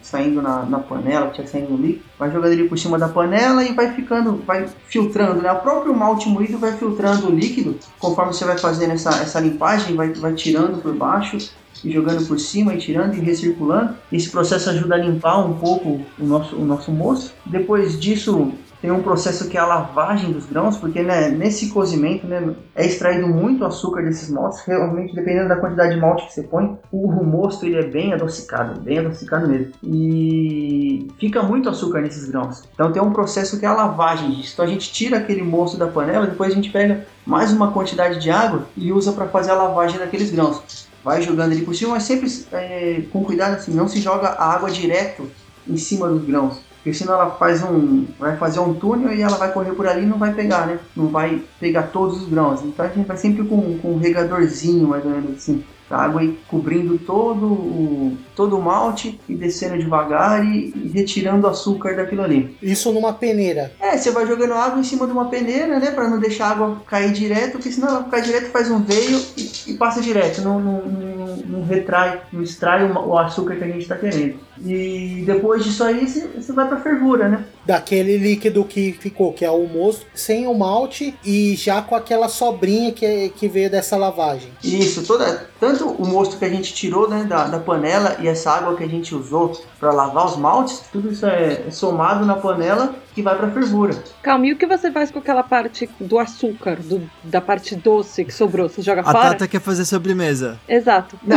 saindo 0.00 0.40
na, 0.40 0.62
na 0.62 0.78
panela, 0.78 1.26
que 1.26 1.34
tiver 1.34 1.48
saindo 1.48 1.72
no 1.72 1.76
líquido, 1.76 2.06
vai 2.18 2.30
jogando 2.30 2.52
ele 2.52 2.66
por 2.66 2.78
cima 2.78 2.98
da 2.98 3.10
panela 3.10 3.62
e 3.62 3.74
vai 3.74 3.92
ficando, 3.92 4.42
vai 4.46 4.66
filtrando, 4.86 5.42
né? 5.42 5.52
O 5.52 5.60
próprio 5.60 5.94
malte 5.94 6.26
moído 6.26 6.56
vai 6.56 6.72
filtrando 6.72 7.28
o 7.28 7.30
líquido, 7.30 7.78
conforme 7.98 8.32
você 8.32 8.46
vai 8.46 8.56
fazendo 8.56 8.94
essa, 8.94 9.10
essa 9.10 9.38
limpagem, 9.40 9.94
vai, 9.94 10.10
vai 10.14 10.32
tirando 10.32 10.80
por 10.80 10.94
baixo 10.94 11.36
e 11.84 11.90
jogando 11.92 12.26
por 12.26 12.38
cima 12.38 12.74
e 12.74 12.78
tirando 12.78 13.14
e 13.14 13.20
recirculando. 13.20 13.94
Esse 14.12 14.30
processo 14.30 14.70
ajuda 14.70 14.94
a 14.94 14.98
limpar 14.98 15.38
um 15.38 15.54
pouco 15.54 16.00
o 16.18 16.24
nosso, 16.24 16.56
o 16.56 16.64
nosso 16.64 16.90
moço. 16.90 17.34
Depois 17.46 17.98
disso, 17.98 18.52
tem 18.80 18.92
um 18.92 19.02
processo 19.02 19.48
que 19.48 19.56
é 19.56 19.60
a 19.60 19.66
lavagem 19.66 20.30
dos 20.30 20.46
grãos, 20.46 20.76
porque 20.76 21.02
né, 21.02 21.28
nesse 21.28 21.70
cozimento 21.70 22.26
né, 22.26 22.54
é 22.76 22.86
extraído 22.86 23.26
muito 23.26 23.64
açúcar 23.64 24.02
desses 24.02 24.30
maltes, 24.30 24.60
realmente 24.64 25.14
dependendo 25.14 25.48
da 25.48 25.56
quantidade 25.56 25.94
de 25.94 26.00
malte 26.00 26.26
que 26.26 26.34
você 26.34 26.42
põe, 26.44 26.78
o 26.92 27.24
mosto 27.24 27.66
ele 27.66 27.76
é 27.76 27.86
bem 27.86 28.12
adocicado, 28.12 28.80
bem 28.80 28.98
adocicado 28.98 29.48
mesmo. 29.48 29.72
E 29.82 31.08
fica 31.18 31.42
muito 31.42 31.68
açúcar 31.68 32.00
nesses 32.00 32.30
grãos. 32.30 32.62
Então 32.72 32.92
tem 32.92 33.02
um 33.02 33.12
processo 33.12 33.58
que 33.58 33.66
é 33.66 33.68
a 33.68 33.74
lavagem 33.74 34.30
disso. 34.30 34.52
Então 34.52 34.64
a 34.64 34.68
gente 34.68 34.92
tira 34.92 35.18
aquele 35.18 35.42
mosto 35.42 35.76
da 35.76 35.88
panela, 35.88 36.26
depois 36.26 36.52
a 36.52 36.54
gente 36.54 36.70
pega 36.70 37.04
mais 37.26 37.52
uma 37.52 37.72
quantidade 37.72 38.20
de 38.20 38.30
água 38.30 38.66
e 38.76 38.92
usa 38.92 39.12
para 39.12 39.26
fazer 39.26 39.50
a 39.50 39.56
lavagem 39.56 39.98
daqueles 39.98 40.30
grãos 40.30 40.87
vai 41.08 41.22
jogando 41.22 41.52
ele 41.52 41.64
por 41.64 41.74
cima, 41.74 41.92
mas 41.92 42.02
sempre 42.02 42.30
é, 42.52 43.02
com 43.10 43.24
cuidado 43.24 43.54
assim, 43.54 43.72
não 43.72 43.88
se 43.88 43.98
joga 43.98 44.28
a 44.28 44.52
água 44.52 44.70
direto 44.70 45.26
em 45.66 45.78
cima 45.78 46.06
dos 46.06 46.22
grãos. 46.22 46.60
Porque 46.76 46.92
senão 46.92 47.14
ela 47.14 47.30
faz 47.30 47.62
um. 47.62 48.04
vai 48.18 48.36
fazer 48.36 48.60
um 48.60 48.74
túnel 48.74 49.12
e 49.14 49.22
ela 49.22 49.38
vai 49.38 49.50
correr 49.50 49.72
por 49.72 49.86
ali 49.86 50.02
e 50.02 50.06
não 50.06 50.18
vai 50.18 50.34
pegar, 50.34 50.66
né? 50.66 50.78
Não 50.94 51.08
vai 51.08 51.42
pegar 51.58 51.84
todos 51.84 52.22
os 52.22 52.28
grãos. 52.28 52.62
Então 52.62 52.84
a 52.84 52.88
gente 52.88 53.06
vai 53.06 53.16
sempre 53.16 53.42
com, 53.44 53.78
com 53.78 53.92
um 53.92 53.98
regadorzinho, 53.98 54.86
mais 54.86 55.04
ou 55.04 55.10
menos 55.10 55.36
assim. 55.36 55.64
A 55.90 56.04
água 56.04 56.20
aí 56.20 56.38
cobrindo 56.48 56.98
todo 56.98 57.46
o, 57.46 58.16
todo 58.36 58.56
o 58.56 58.62
malte 58.62 59.18
e 59.28 59.34
descendo 59.34 59.78
devagar 59.78 60.44
e, 60.44 60.72
e 60.74 60.90
retirando 60.92 61.46
o 61.46 61.50
açúcar 61.50 61.96
daquilo 61.96 62.22
ali. 62.22 62.56
Isso 62.62 62.92
numa 62.92 63.12
peneira. 63.12 63.72
É, 63.80 63.96
você 63.96 64.10
vai 64.10 64.26
jogando 64.26 64.54
água 64.54 64.80
em 64.80 64.84
cima 64.84 65.06
de 65.06 65.12
uma 65.12 65.26
peneira, 65.26 65.78
né? 65.78 65.90
Pra 65.90 66.08
não 66.08 66.18
deixar 66.18 66.46
a 66.46 66.50
água 66.50 66.82
cair 66.86 67.12
direto, 67.12 67.52
porque 67.52 67.72
senão 67.72 67.88
ela 67.88 68.04
cai 68.04 68.22
direto, 68.22 68.50
faz 68.50 68.70
um 68.70 68.82
veio 68.82 69.20
e, 69.36 69.72
e 69.72 69.74
passa 69.74 70.00
direto. 70.00 70.42
Não, 70.42 70.60
não, 70.60 70.84
não, 70.84 71.17
não 71.46 71.64
retrai, 71.64 72.20
não 72.32 72.42
extrai 72.42 72.90
o, 72.90 73.18
açúcar 73.18 73.56
que 73.56 73.64
a 73.64 73.68
gente 73.68 73.86
tá 73.86 73.96
querendo. 73.96 74.38
E 74.64 75.22
depois 75.26 75.64
disso 75.64 75.84
aí, 75.84 76.06
você, 76.06 76.52
vai 76.52 76.66
pra 76.66 76.80
fervura, 76.80 77.28
né? 77.28 77.44
Daquele 77.64 78.16
líquido 78.16 78.64
que 78.64 78.92
ficou, 78.92 79.32
que 79.32 79.44
é 79.44 79.50
o 79.50 79.66
mosto, 79.66 80.06
sem 80.14 80.46
o 80.46 80.54
malte 80.54 81.14
e 81.24 81.54
já 81.54 81.82
com 81.82 81.94
aquela 81.94 82.28
sobrinha 82.28 82.92
que, 82.92 83.28
que 83.30 83.48
veio 83.48 83.70
dessa 83.70 83.96
lavagem. 83.96 84.50
Isso, 84.62 85.06
toda, 85.06 85.48
tanto 85.60 85.88
o 85.88 86.06
mosto 86.06 86.38
que 86.38 86.44
a 86.44 86.50
gente 86.50 86.74
tirou 86.74 87.08
né, 87.08 87.24
da, 87.24 87.46
da 87.46 87.58
panela 87.58 88.16
e 88.20 88.28
essa 88.28 88.50
água 88.50 88.76
que 88.76 88.84
a 88.84 88.88
gente 88.88 89.14
usou 89.14 89.60
para 89.78 89.92
lavar 89.92 90.26
os 90.26 90.36
maltes, 90.36 90.82
tudo 90.92 91.12
isso 91.12 91.26
é 91.26 91.70
somado 91.70 92.24
na 92.26 92.34
panela 92.34 92.94
que 93.18 93.22
vai 93.22 93.36
para 93.36 93.50
fervura. 93.50 93.94
Calma, 94.22 94.46
e 94.46 94.52
o 94.52 94.56
que 94.56 94.64
você 94.66 94.92
faz 94.92 95.10
com 95.10 95.18
aquela 95.18 95.42
parte 95.42 95.90
do 95.98 96.18
açúcar, 96.20 96.76
do- 96.76 97.10
da 97.24 97.40
parte 97.40 97.74
doce 97.74 98.24
que 98.24 98.32
sobrou? 98.32 98.68
Você 98.68 98.80
joga 98.80 99.00
A 99.00 99.04
fora? 99.04 99.30
Tata 99.30 99.48
quer 99.48 99.60
fazer 99.60 99.84
sobremesa. 99.84 100.58
Exato. 100.68 101.18
Não, 101.24 101.36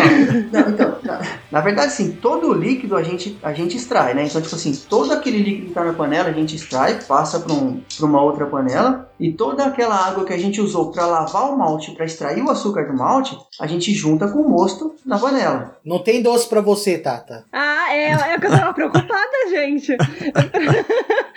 não, 0.52 0.70
então, 0.70 0.96
na, 1.04 1.22
na 1.52 1.62
verdade, 1.62 1.92
sim, 1.94 2.12
todo 2.12 2.50
o 2.50 2.54
líquido 2.54 2.96
a 2.96 3.02
gente, 3.02 3.38
a 3.42 3.52
gente 3.52 3.76
extrai, 3.78 4.14
né? 4.14 4.26
Então, 4.26 4.40
tipo 4.42 4.56
assim, 4.56 4.74
todo 4.88 5.12
aquele 5.12 5.40
líquido 5.42 5.68
que 5.70 5.74
tá 5.74 5.84
na 5.84 5.94
panela 5.94 6.30
a 6.30 6.34
gente 6.34 6.56
extrai, 6.56 7.00
passa 7.08 7.40
para 7.40 7.52
um, 7.54 7.82
pra 7.98 8.06
uma 8.06 8.22
outra 8.22 8.46
panela 8.46 9.11
e 9.22 9.32
toda 9.32 9.64
aquela 9.66 9.96
água 9.96 10.26
que 10.26 10.34
a 10.34 10.38
gente 10.38 10.60
usou 10.60 10.92
para 10.92 11.06
lavar 11.06 11.52
o 11.52 11.58
malte, 11.58 11.92
para 11.92 12.06
extrair 12.06 12.42
o 12.42 12.50
açúcar 12.50 12.88
do 12.88 12.98
malte, 12.98 13.38
a 13.60 13.68
gente 13.68 13.94
junta 13.94 14.28
com 14.28 14.40
o 14.40 14.50
mosto 14.50 14.96
na 15.06 15.20
panela. 15.20 15.78
Não 15.86 16.00
tem 16.00 16.24
doce 16.24 16.50
pra 16.50 16.60
você, 16.60 16.98
Tata. 16.98 17.46
Ah, 17.54 17.94
é, 17.94 18.12
é 18.12 18.40
que 18.40 18.48
eu 18.48 18.50
tava 18.50 18.74
preocupada, 18.74 19.50
gente. 19.50 19.96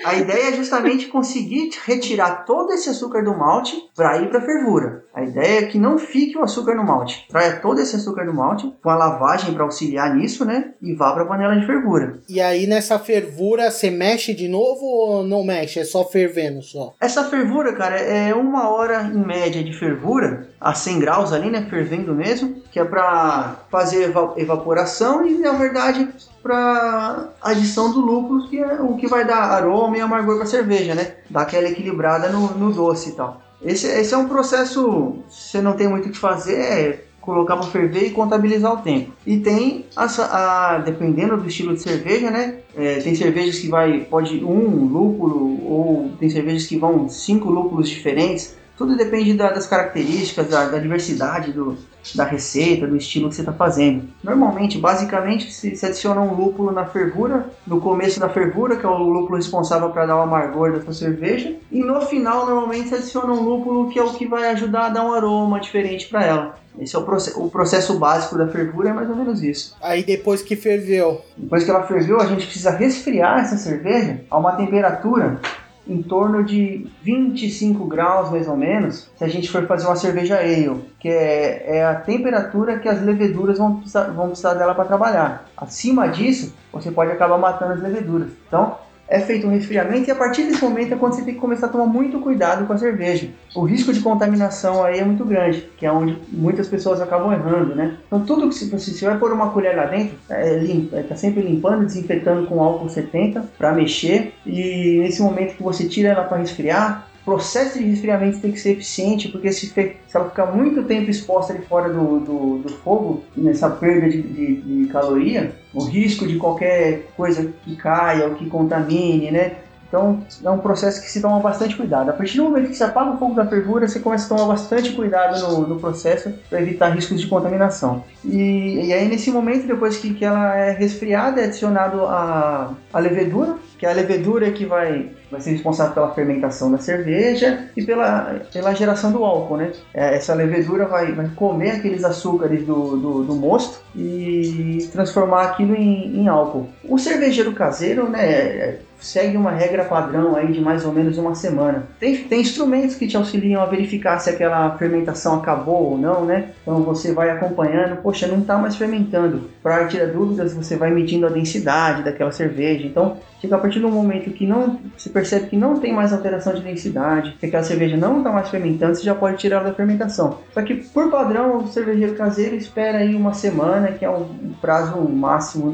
A 0.04 0.14
ideia 0.14 0.48
é 0.48 0.56
justamente 0.56 1.08
conseguir 1.08 1.70
retirar 1.84 2.44
todo 2.44 2.72
esse 2.72 2.88
açúcar 2.88 3.22
do 3.22 3.36
malte 3.36 3.76
para 3.94 4.18
ir 4.18 4.30
para 4.30 4.40
fervura. 4.40 5.04
A 5.14 5.22
ideia 5.22 5.60
é 5.60 5.66
que 5.66 5.78
não 5.78 5.96
fique 5.96 6.36
o 6.36 6.42
açúcar 6.42 6.74
no 6.74 6.84
malte. 6.84 7.26
Traia 7.28 7.60
todo 7.60 7.80
esse 7.80 7.96
açúcar 7.96 8.24
do 8.24 8.34
malte 8.34 8.72
com 8.82 8.90
a 8.90 8.96
lavagem 8.96 9.54
para 9.54 9.62
auxiliar 9.62 10.14
nisso, 10.14 10.44
né? 10.44 10.72
E 10.82 10.94
vá 10.94 11.12
para 11.12 11.22
a 11.22 11.26
panela 11.26 11.54
de 11.54 11.66
fervura. 11.66 12.18
E 12.28 12.40
aí 12.40 12.66
nessa 12.66 12.98
fervura 12.98 13.70
você 13.70 13.90
mexe 13.90 14.34
de 14.34 14.48
novo 14.48 14.84
ou 14.84 15.22
não 15.22 15.44
mexe? 15.44 15.78
É 15.78 15.84
só 15.84 16.04
fervendo 16.04 16.62
só? 16.62 16.94
Essa 17.00 17.24
fervura, 17.24 17.73
cara, 17.74 17.96
é 17.96 18.34
uma 18.34 18.68
hora 18.68 19.02
em 19.02 19.24
média 19.24 19.62
de 19.62 19.72
fervura 19.72 20.48
a 20.60 20.74
100 20.74 20.98
graus 21.00 21.32
ali, 21.32 21.50
né? 21.50 21.66
Fervendo 21.68 22.14
mesmo, 22.14 22.62
que 22.70 22.78
é 22.80 22.84
para 22.84 23.56
fazer 23.70 24.04
eva- 24.04 24.34
evaporação 24.36 25.26
e, 25.26 25.38
na 25.38 25.52
verdade, 25.52 26.08
para 26.42 27.28
adição 27.42 27.90
do 27.92 28.00
lúpulo, 28.00 28.48
que 28.48 28.58
é 28.58 28.80
o 28.80 28.96
que 28.96 29.06
vai 29.06 29.24
dar 29.24 29.42
aroma 29.50 29.96
e 29.96 30.00
amargor 30.00 30.36
para 30.36 30.46
cerveja, 30.46 30.94
né? 30.94 31.14
Dar 31.30 31.42
aquela 31.42 31.68
equilibrada 31.68 32.28
no, 32.28 32.48
no 32.54 32.72
doce 32.72 33.10
e 33.10 33.12
tal. 33.12 33.40
Esse, 33.62 33.86
esse 33.86 34.12
é 34.12 34.16
um 34.18 34.28
processo, 34.28 35.16
você 35.28 35.62
não 35.62 35.72
tem 35.72 35.88
muito 35.88 36.08
o 36.08 36.12
que 36.12 36.18
fazer, 36.18 36.56
é 36.60 37.03
colocar 37.24 37.56
para 37.56 37.66
ferver 37.66 38.06
e 38.06 38.10
contabilizar 38.10 38.72
o 38.74 38.76
tempo. 38.78 39.12
E 39.26 39.38
tem, 39.38 39.86
as- 39.96 40.18
a, 40.20 40.78
dependendo 40.84 41.36
do 41.36 41.48
estilo 41.48 41.72
de 41.74 41.80
cerveja, 41.82 42.30
né? 42.30 42.56
É, 42.76 42.96
tem 43.00 43.14
cervejas 43.14 43.58
que 43.58 43.68
vai, 43.68 44.00
pode 44.00 44.44
um 44.44 44.84
lúpulo, 44.86 45.64
ou 45.66 46.10
tem 46.18 46.28
cervejas 46.28 46.66
que 46.66 46.76
vão 46.76 47.08
cinco 47.08 47.50
lúpulos 47.50 47.88
diferentes. 47.88 48.56
Tudo 48.76 48.96
depende 48.96 49.34
da- 49.34 49.52
das 49.52 49.68
características, 49.68 50.48
da, 50.48 50.66
da 50.68 50.78
diversidade 50.78 51.52
do, 51.52 51.76
da 52.16 52.24
receita, 52.24 52.88
do 52.88 52.96
estilo 52.96 53.28
que 53.28 53.36
você 53.36 53.42
está 53.42 53.52
fazendo. 53.52 54.02
Normalmente, 54.22 54.78
basicamente, 54.78 55.52
se, 55.52 55.76
se 55.76 55.86
adiciona 55.86 56.20
um 56.20 56.34
lúpulo 56.34 56.72
na 56.72 56.84
fervura, 56.84 57.48
no 57.64 57.80
começo 57.80 58.18
da 58.18 58.28
fervura, 58.28 58.74
que 58.76 58.84
é 58.84 58.88
o 58.88 58.98
lúpulo 58.98 59.36
responsável 59.36 59.90
para 59.90 60.06
dar 60.06 60.16
o 60.16 60.22
amargor 60.22 60.72
da 60.72 60.80
sua 60.82 60.92
cerveja, 60.92 61.54
e 61.70 61.80
no 61.84 62.00
final, 62.00 62.46
normalmente, 62.46 62.88
se 62.88 62.96
adiciona 62.96 63.32
um 63.32 63.42
lúpulo 63.44 63.88
que 63.90 63.98
é 63.98 64.02
o 64.02 64.12
que 64.12 64.26
vai 64.26 64.48
ajudar 64.50 64.86
a 64.86 64.88
dar 64.88 65.06
um 65.06 65.12
aroma 65.14 65.60
diferente 65.60 66.08
para 66.08 66.24
ela. 66.24 66.63
Esse 66.78 66.96
é 66.96 66.98
o, 66.98 67.02
proce- 67.02 67.32
o 67.36 67.48
processo 67.48 67.98
básico 67.98 68.36
da 68.36 68.48
fervura, 68.48 68.90
é 68.90 68.92
mais 68.92 69.08
ou 69.08 69.16
menos 69.16 69.42
isso. 69.42 69.76
Aí 69.80 70.02
depois 70.02 70.42
que 70.42 70.56
ferveu, 70.56 71.20
Depois 71.36 71.64
que 71.64 71.70
ela 71.70 71.84
ferveu, 71.86 72.20
a 72.20 72.26
gente 72.26 72.46
precisa 72.46 72.70
resfriar 72.70 73.40
essa 73.40 73.56
cerveja 73.56 74.20
a 74.30 74.38
uma 74.38 74.52
temperatura 74.56 75.40
em 75.86 76.02
torno 76.02 76.42
de 76.42 76.86
25 77.02 77.84
graus, 77.86 78.30
mais 78.30 78.48
ou 78.48 78.56
menos, 78.56 79.10
se 79.16 79.22
a 79.22 79.28
gente 79.28 79.50
for 79.50 79.66
fazer 79.66 79.86
uma 79.86 79.96
cerveja 79.96 80.38
ale, 80.38 80.80
que 80.98 81.08
é, 81.10 81.76
é 81.78 81.84
a 81.84 81.94
temperatura 81.94 82.78
que 82.78 82.88
as 82.88 83.02
leveduras 83.02 83.58
vão 83.58 83.76
precisar, 83.76 84.04
vão 84.04 84.28
precisar 84.28 84.54
dela 84.54 84.74
para 84.74 84.86
trabalhar. 84.86 85.46
Acima 85.56 86.08
disso, 86.08 86.54
você 86.72 86.90
pode 86.90 87.10
acabar 87.12 87.36
matando 87.36 87.74
as 87.74 87.82
leveduras. 87.82 88.28
Então, 88.48 88.78
é 89.14 89.20
feito 89.20 89.46
um 89.46 89.50
resfriamento 89.50 90.08
e 90.08 90.10
a 90.10 90.14
partir 90.16 90.42
desse 90.42 90.62
momento 90.62 90.92
é 90.92 90.96
quando 90.96 91.14
você 91.14 91.22
tem 91.22 91.34
que 91.34 91.40
começar 91.40 91.66
a 91.66 91.68
tomar 91.68 91.86
muito 91.86 92.18
cuidado 92.18 92.66
com 92.66 92.72
a 92.72 92.78
cerveja. 92.78 93.28
O 93.54 93.62
risco 93.62 93.92
de 93.92 94.00
contaminação 94.00 94.82
aí 94.82 94.98
é 94.98 95.04
muito 95.04 95.24
grande, 95.24 95.68
que 95.76 95.86
é 95.86 95.92
onde 95.92 96.18
muitas 96.32 96.66
pessoas 96.66 97.00
acabam 97.00 97.32
errando, 97.32 97.76
né? 97.76 97.96
Então 98.08 98.24
tudo 98.24 98.48
que 98.48 98.54
se 98.56 98.68
você, 98.68 99.06
vai 99.06 99.16
pôr 99.16 99.32
uma 99.32 99.50
colher 99.50 99.76
lá 99.76 99.84
dentro, 99.84 100.16
é 100.28 100.58
limpa, 100.58 101.00
tá 101.04 101.14
sempre 101.14 101.42
limpando, 101.42 101.86
desinfetando 101.86 102.48
com 102.48 102.60
álcool 102.60 102.88
70 102.88 103.44
para 103.56 103.72
mexer 103.72 104.34
e 104.44 104.98
nesse 104.98 105.22
momento 105.22 105.56
que 105.56 105.62
você 105.62 105.88
tira 105.88 106.08
ela 106.08 106.24
para 106.24 106.38
resfriar, 106.38 107.08
processo 107.24 107.78
de 107.78 107.84
resfriamento 107.84 108.40
tem 108.40 108.52
que 108.52 108.60
ser 108.60 108.72
eficiente, 108.72 109.28
porque 109.28 109.50
se, 109.52 109.66
se 109.66 109.96
ela 110.14 110.28
ficar 110.28 110.46
muito 110.46 110.82
tempo 110.82 111.10
exposta 111.10 111.52
ali 111.52 111.64
fora 111.64 111.92
do, 111.92 112.20
do, 112.20 112.58
do 112.58 112.68
fogo, 112.68 113.24
nessa 113.36 113.70
perda 113.70 114.08
de, 114.08 114.22
de, 114.22 114.56
de 114.60 114.86
caloria, 114.86 115.54
o 115.72 115.84
risco 115.84 116.26
de 116.26 116.36
qualquer 116.36 117.06
coisa 117.16 117.52
que 117.64 117.76
caia 117.76 118.28
ou 118.28 118.34
que 118.34 118.48
contamine, 118.48 119.30
né? 119.30 119.56
Então 119.94 120.24
é 120.42 120.50
um 120.50 120.58
processo 120.58 121.00
que 121.00 121.08
se 121.08 121.22
toma 121.22 121.38
bastante 121.38 121.76
cuidado. 121.76 122.10
A 122.10 122.12
partir 122.12 122.38
do 122.38 122.44
momento 122.44 122.68
que 122.68 122.74
você 122.74 122.82
apaga 122.82 123.12
o 123.12 123.16
fogo 123.16 123.34
da 123.34 123.46
fervura, 123.46 123.86
você 123.86 124.00
começa 124.00 124.26
a 124.26 124.36
tomar 124.36 124.48
bastante 124.52 124.92
cuidado 124.92 125.40
no, 125.40 125.68
no 125.68 125.78
processo 125.78 126.32
para 126.50 126.60
evitar 126.60 126.88
riscos 126.88 127.20
de 127.20 127.28
contaminação. 127.28 128.02
E, 128.24 128.86
e 128.86 128.92
aí 128.92 129.08
nesse 129.08 129.30
momento, 129.30 129.68
depois 129.68 129.96
que, 129.96 130.12
que 130.12 130.24
ela 130.24 130.56
é 130.56 130.72
resfriada, 130.72 131.40
é 131.40 131.44
adicionado 131.44 132.04
a, 132.06 132.74
a 132.92 132.98
levedura, 132.98 133.54
que 133.78 133.86
é 133.86 133.90
a 133.90 133.94
levedura 133.94 134.50
que 134.50 134.64
vai, 134.64 135.10
vai 135.34 135.40
ser 135.40 135.50
responsável 135.50 135.94
pela 135.94 136.14
fermentação 136.14 136.70
da 136.70 136.78
cerveja 136.78 137.68
e 137.76 137.84
pela, 137.84 138.40
pela 138.52 138.72
geração 138.74 139.10
do 139.10 139.24
álcool, 139.24 139.56
né? 139.56 139.72
É, 139.92 140.14
Essa 140.16 140.34
levedura 140.34 140.86
vai, 140.86 141.12
vai 141.12 141.28
comer 141.34 141.72
aqueles 141.72 142.04
açúcares 142.04 142.64
do, 142.64 142.96
do, 142.96 143.24
do 143.24 143.34
mosto 143.34 143.82
e 143.96 144.88
transformar 144.92 145.42
aquilo 145.42 145.74
em, 145.74 146.20
em 146.20 146.28
álcool. 146.28 146.68
O 146.84 146.98
cervejeiro 146.98 147.52
caseiro, 147.52 148.08
né, 148.08 148.24
é, 148.24 148.78
segue 149.04 149.36
uma 149.36 149.50
regra 149.50 149.84
padrão 149.84 150.34
aí 150.34 150.50
de 150.50 150.60
mais 150.60 150.84
ou 150.84 150.92
menos 150.92 151.18
uma 151.18 151.34
semana. 151.34 151.84
Tem, 152.00 152.16
tem 152.24 152.40
instrumentos 152.40 152.96
que 152.96 153.06
te 153.06 153.16
auxiliam 153.16 153.60
a 153.60 153.66
verificar 153.66 154.18
se 154.18 154.30
aquela 154.30 154.76
fermentação 154.78 155.36
acabou 155.36 155.90
ou 155.90 155.98
não, 155.98 156.24
né? 156.24 156.50
Então 156.62 156.82
você 156.82 157.12
vai 157.12 157.30
acompanhando, 157.30 157.96
poxa, 157.96 158.26
não 158.26 158.38
está 158.38 158.56
mais 158.56 158.76
fermentando. 158.76 159.50
Para 159.62 159.86
tirar 159.86 160.06
dúvidas, 160.06 160.54
você 160.54 160.76
vai 160.76 160.90
medindo 160.90 161.26
a 161.26 161.30
densidade 161.30 162.02
daquela 162.02 162.32
cerveja. 162.32 162.86
Então, 162.86 163.18
chega 163.40 163.56
a 163.56 163.58
partir 163.58 163.80
do 163.80 163.88
momento 163.90 164.30
que 164.30 164.46
não 164.46 164.78
se 164.96 165.10
percebe 165.10 165.48
que 165.48 165.56
não 165.56 165.78
tem 165.78 165.92
mais 165.92 166.12
alteração 166.12 166.54
de 166.54 166.62
densidade, 166.62 167.36
que 167.38 167.46
aquela 167.46 167.62
cerveja 167.62 167.96
não 167.96 168.18
está 168.18 168.32
mais 168.32 168.48
fermentando, 168.48 168.94
você 168.94 169.02
já 169.02 169.14
pode 169.14 169.36
tirar 169.36 169.62
da 169.62 169.74
fermentação. 169.74 170.38
Só 170.52 170.62
que 170.62 170.74
por 170.74 171.10
padrão, 171.10 171.58
o 171.58 171.68
cervejeiro 171.68 172.14
caseiro 172.14 172.56
espera 172.56 172.98
aí 172.98 173.14
uma 173.14 173.34
semana, 173.34 173.88
que 173.88 174.04
é 174.04 174.10
um 174.10 174.26
prazo 174.60 174.98
máximo, 175.00 175.70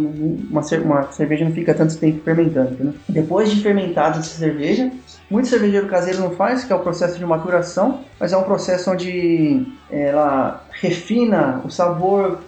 uma 0.51 0.63
cerveja 0.63 1.45
não 1.45 1.53
fica 1.53 1.73
tanto 1.75 1.97
tempo 1.97 2.21
fermentando. 2.25 2.77
Né? 2.81 2.93
Depois 3.21 3.51
de 3.51 3.61
fermentada 3.61 4.19
essa 4.19 4.39
cerveja, 4.39 4.91
muito 5.29 5.47
cervejeiro 5.47 5.87
caseiro 5.89 6.21
não 6.21 6.31
faz, 6.31 6.65
que 6.65 6.73
é 6.73 6.77
o 6.77 6.81
processo 6.81 7.19
de 7.19 7.27
maturação, 7.27 8.01
mas 8.19 8.33
é 8.33 8.37
um 8.37 8.45
processo 8.45 8.91
onde 8.91 9.67
ela 9.91 10.65
refina 10.71 11.61
o 11.63 11.71
sabor, 11.71 12.39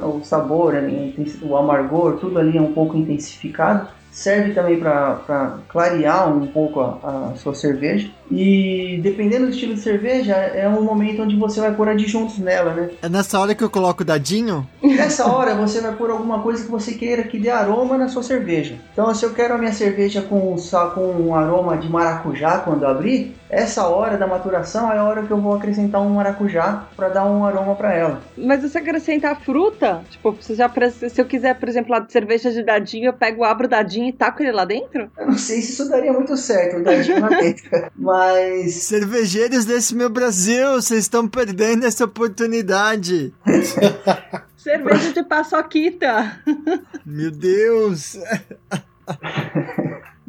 o 0.00 0.24
sabor, 0.24 0.72
né, 0.72 1.12
o 1.42 1.56
amargor, 1.56 2.16
tudo 2.16 2.38
ali 2.38 2.56
é 2.56 2.60
um 2.60 2.72
pouco 2.72 2.96
intensificado. 2.96 3.86
Serve 4.12 4.52
também 4.52 4.78
para 4.78 5.58
clarear 5.68 6.30
um 6.30 6.46
pouco 6.46 6.80
a, 6.80 7.30
a 7.32 7.36
sua 7.36 7.54
cerveja. 7.54 8.10
E 8.30 9.00
dependendo 9.02 9.46
do 9.46 9.52
estilo 9.52 9.74
de 9.74 9.80
cerveja, 9.80 10.34
é 10.34 10.68
um 10.68 10.82
momento 10.82 11.22
onde 11.22 11.34
você 11.34 11.60
vai 11.60 11.74
pôr 11.74 11.88
adjuntos 11.88 12.38
nela, 12.38 12.74
né? 12.74 12.90
É 13.00 13.08
nessa 13.08 13.40
hora 13.40 13.54
que 13.54 13.64
eu 13.64 13.70
coloco 13.70 14.02
o 14.02 14.06
dadinho? 14.06 14.66
Nessa 14.82 15.26
hora 15.26 15.54
você 15.54 15.80
vai 15.80 15.94
pôr 15.94 16.10
alguma 16.10 16.40
coisa 16.40 16.62
que 16.64 16.70
você 16.70 16.92
queira 16.92 17.24
que 17.24 17.38
dê 17.38 17.50
aroma 17.50 17.96
na 17.96 18.08
sua 18.08 18.22
cerveja. 18.22 18.76
Então, 18.92 19.14
se 19.14 19.24
eu 19.24 19.32
quero 19.32 19.54
a 19.54 19.58
minha 19.58 19.72
cerveja 19.72 20.22
com, 20.22 20.56
com 20.94 21.00
um 21.00 21.34
aroma 21.34 21.76
de 21.76 21.88
maracujá 21.88 22.58
quando 22.58 22.84
abrir, 22.84 23.34
essa 23.52 23.86
hora 23.86 24.16
da 24.16 24.26
maturação 24.26 24.90
é 24.90 24.96
a 24.96 25.04
hora 25.04 25.22
que 25.22 25.30
eu 25.30 25.38
vou 25.38 25.54
acrescentar 25.54 26.00
um 26.00 26.08
maracujá 26.08 26.86
para 26.96 27.10
dar 27.10 27.26
um 27.26 27.44
aroma 27.44 27.74
para 27.76 27.92
ela. 27.92 28.22
Mas 28.34 28.62
você 28.62 28.78
acrescentar 28.78 29.38
fruta? 29.42 30.02
Tipo, 30.08 30.32
você 30.32 30.54
já, 30.54 30.72
se 30.90 31.20
eu 31.20 31.26
quiser, 31.26 31.58
por 31.58 31.68
exemplo, 31.68 31.92
lá 31.92 31.98
de 31.98 32.10
cerveja 32.10 32.50
de 32.50 32.62
dadinho, 32.62 33.08
eu 33.08 33.12
pego, 33.12 33.44
abro 33.44 33.66
o 33.66 33.68
dadinho 33.68 34.08
e 34.08 34.12
taco 34.12 34.42
ele 34.42 34.52
lá 34.52 34.64
dentro? 34.64 35.10
Eu 35.18 35.26
não 35.26 35.36
sei 35.36 35.60
se 35.60 35.72
isso 35.72 35.86
daria 35.90 36.14
muito 36.14 36.34
certo, 36.34 36.78
o 36.78 36.82
dadinho 36.82 37.20
lá 37.20 37.28
dentro. 37.38 37.90
Mas 37.94 38.74
Cervejeiros 38.74 39.66
desse 39.66 39.94
meu 39.94 40.08
Brasil, 40.08 40.72
vocês 40.72 41.00
estão 41.00 41.28
perdendo 41.28 41.84
essa 41.84 42.06
oportunidade. 42.06 43.34
Cerveja 44.56 45.12
de 45.12 45.22
paçoquita. 45.24 46.40
Meu 47.04 47.30
Deus. 47.30 48.16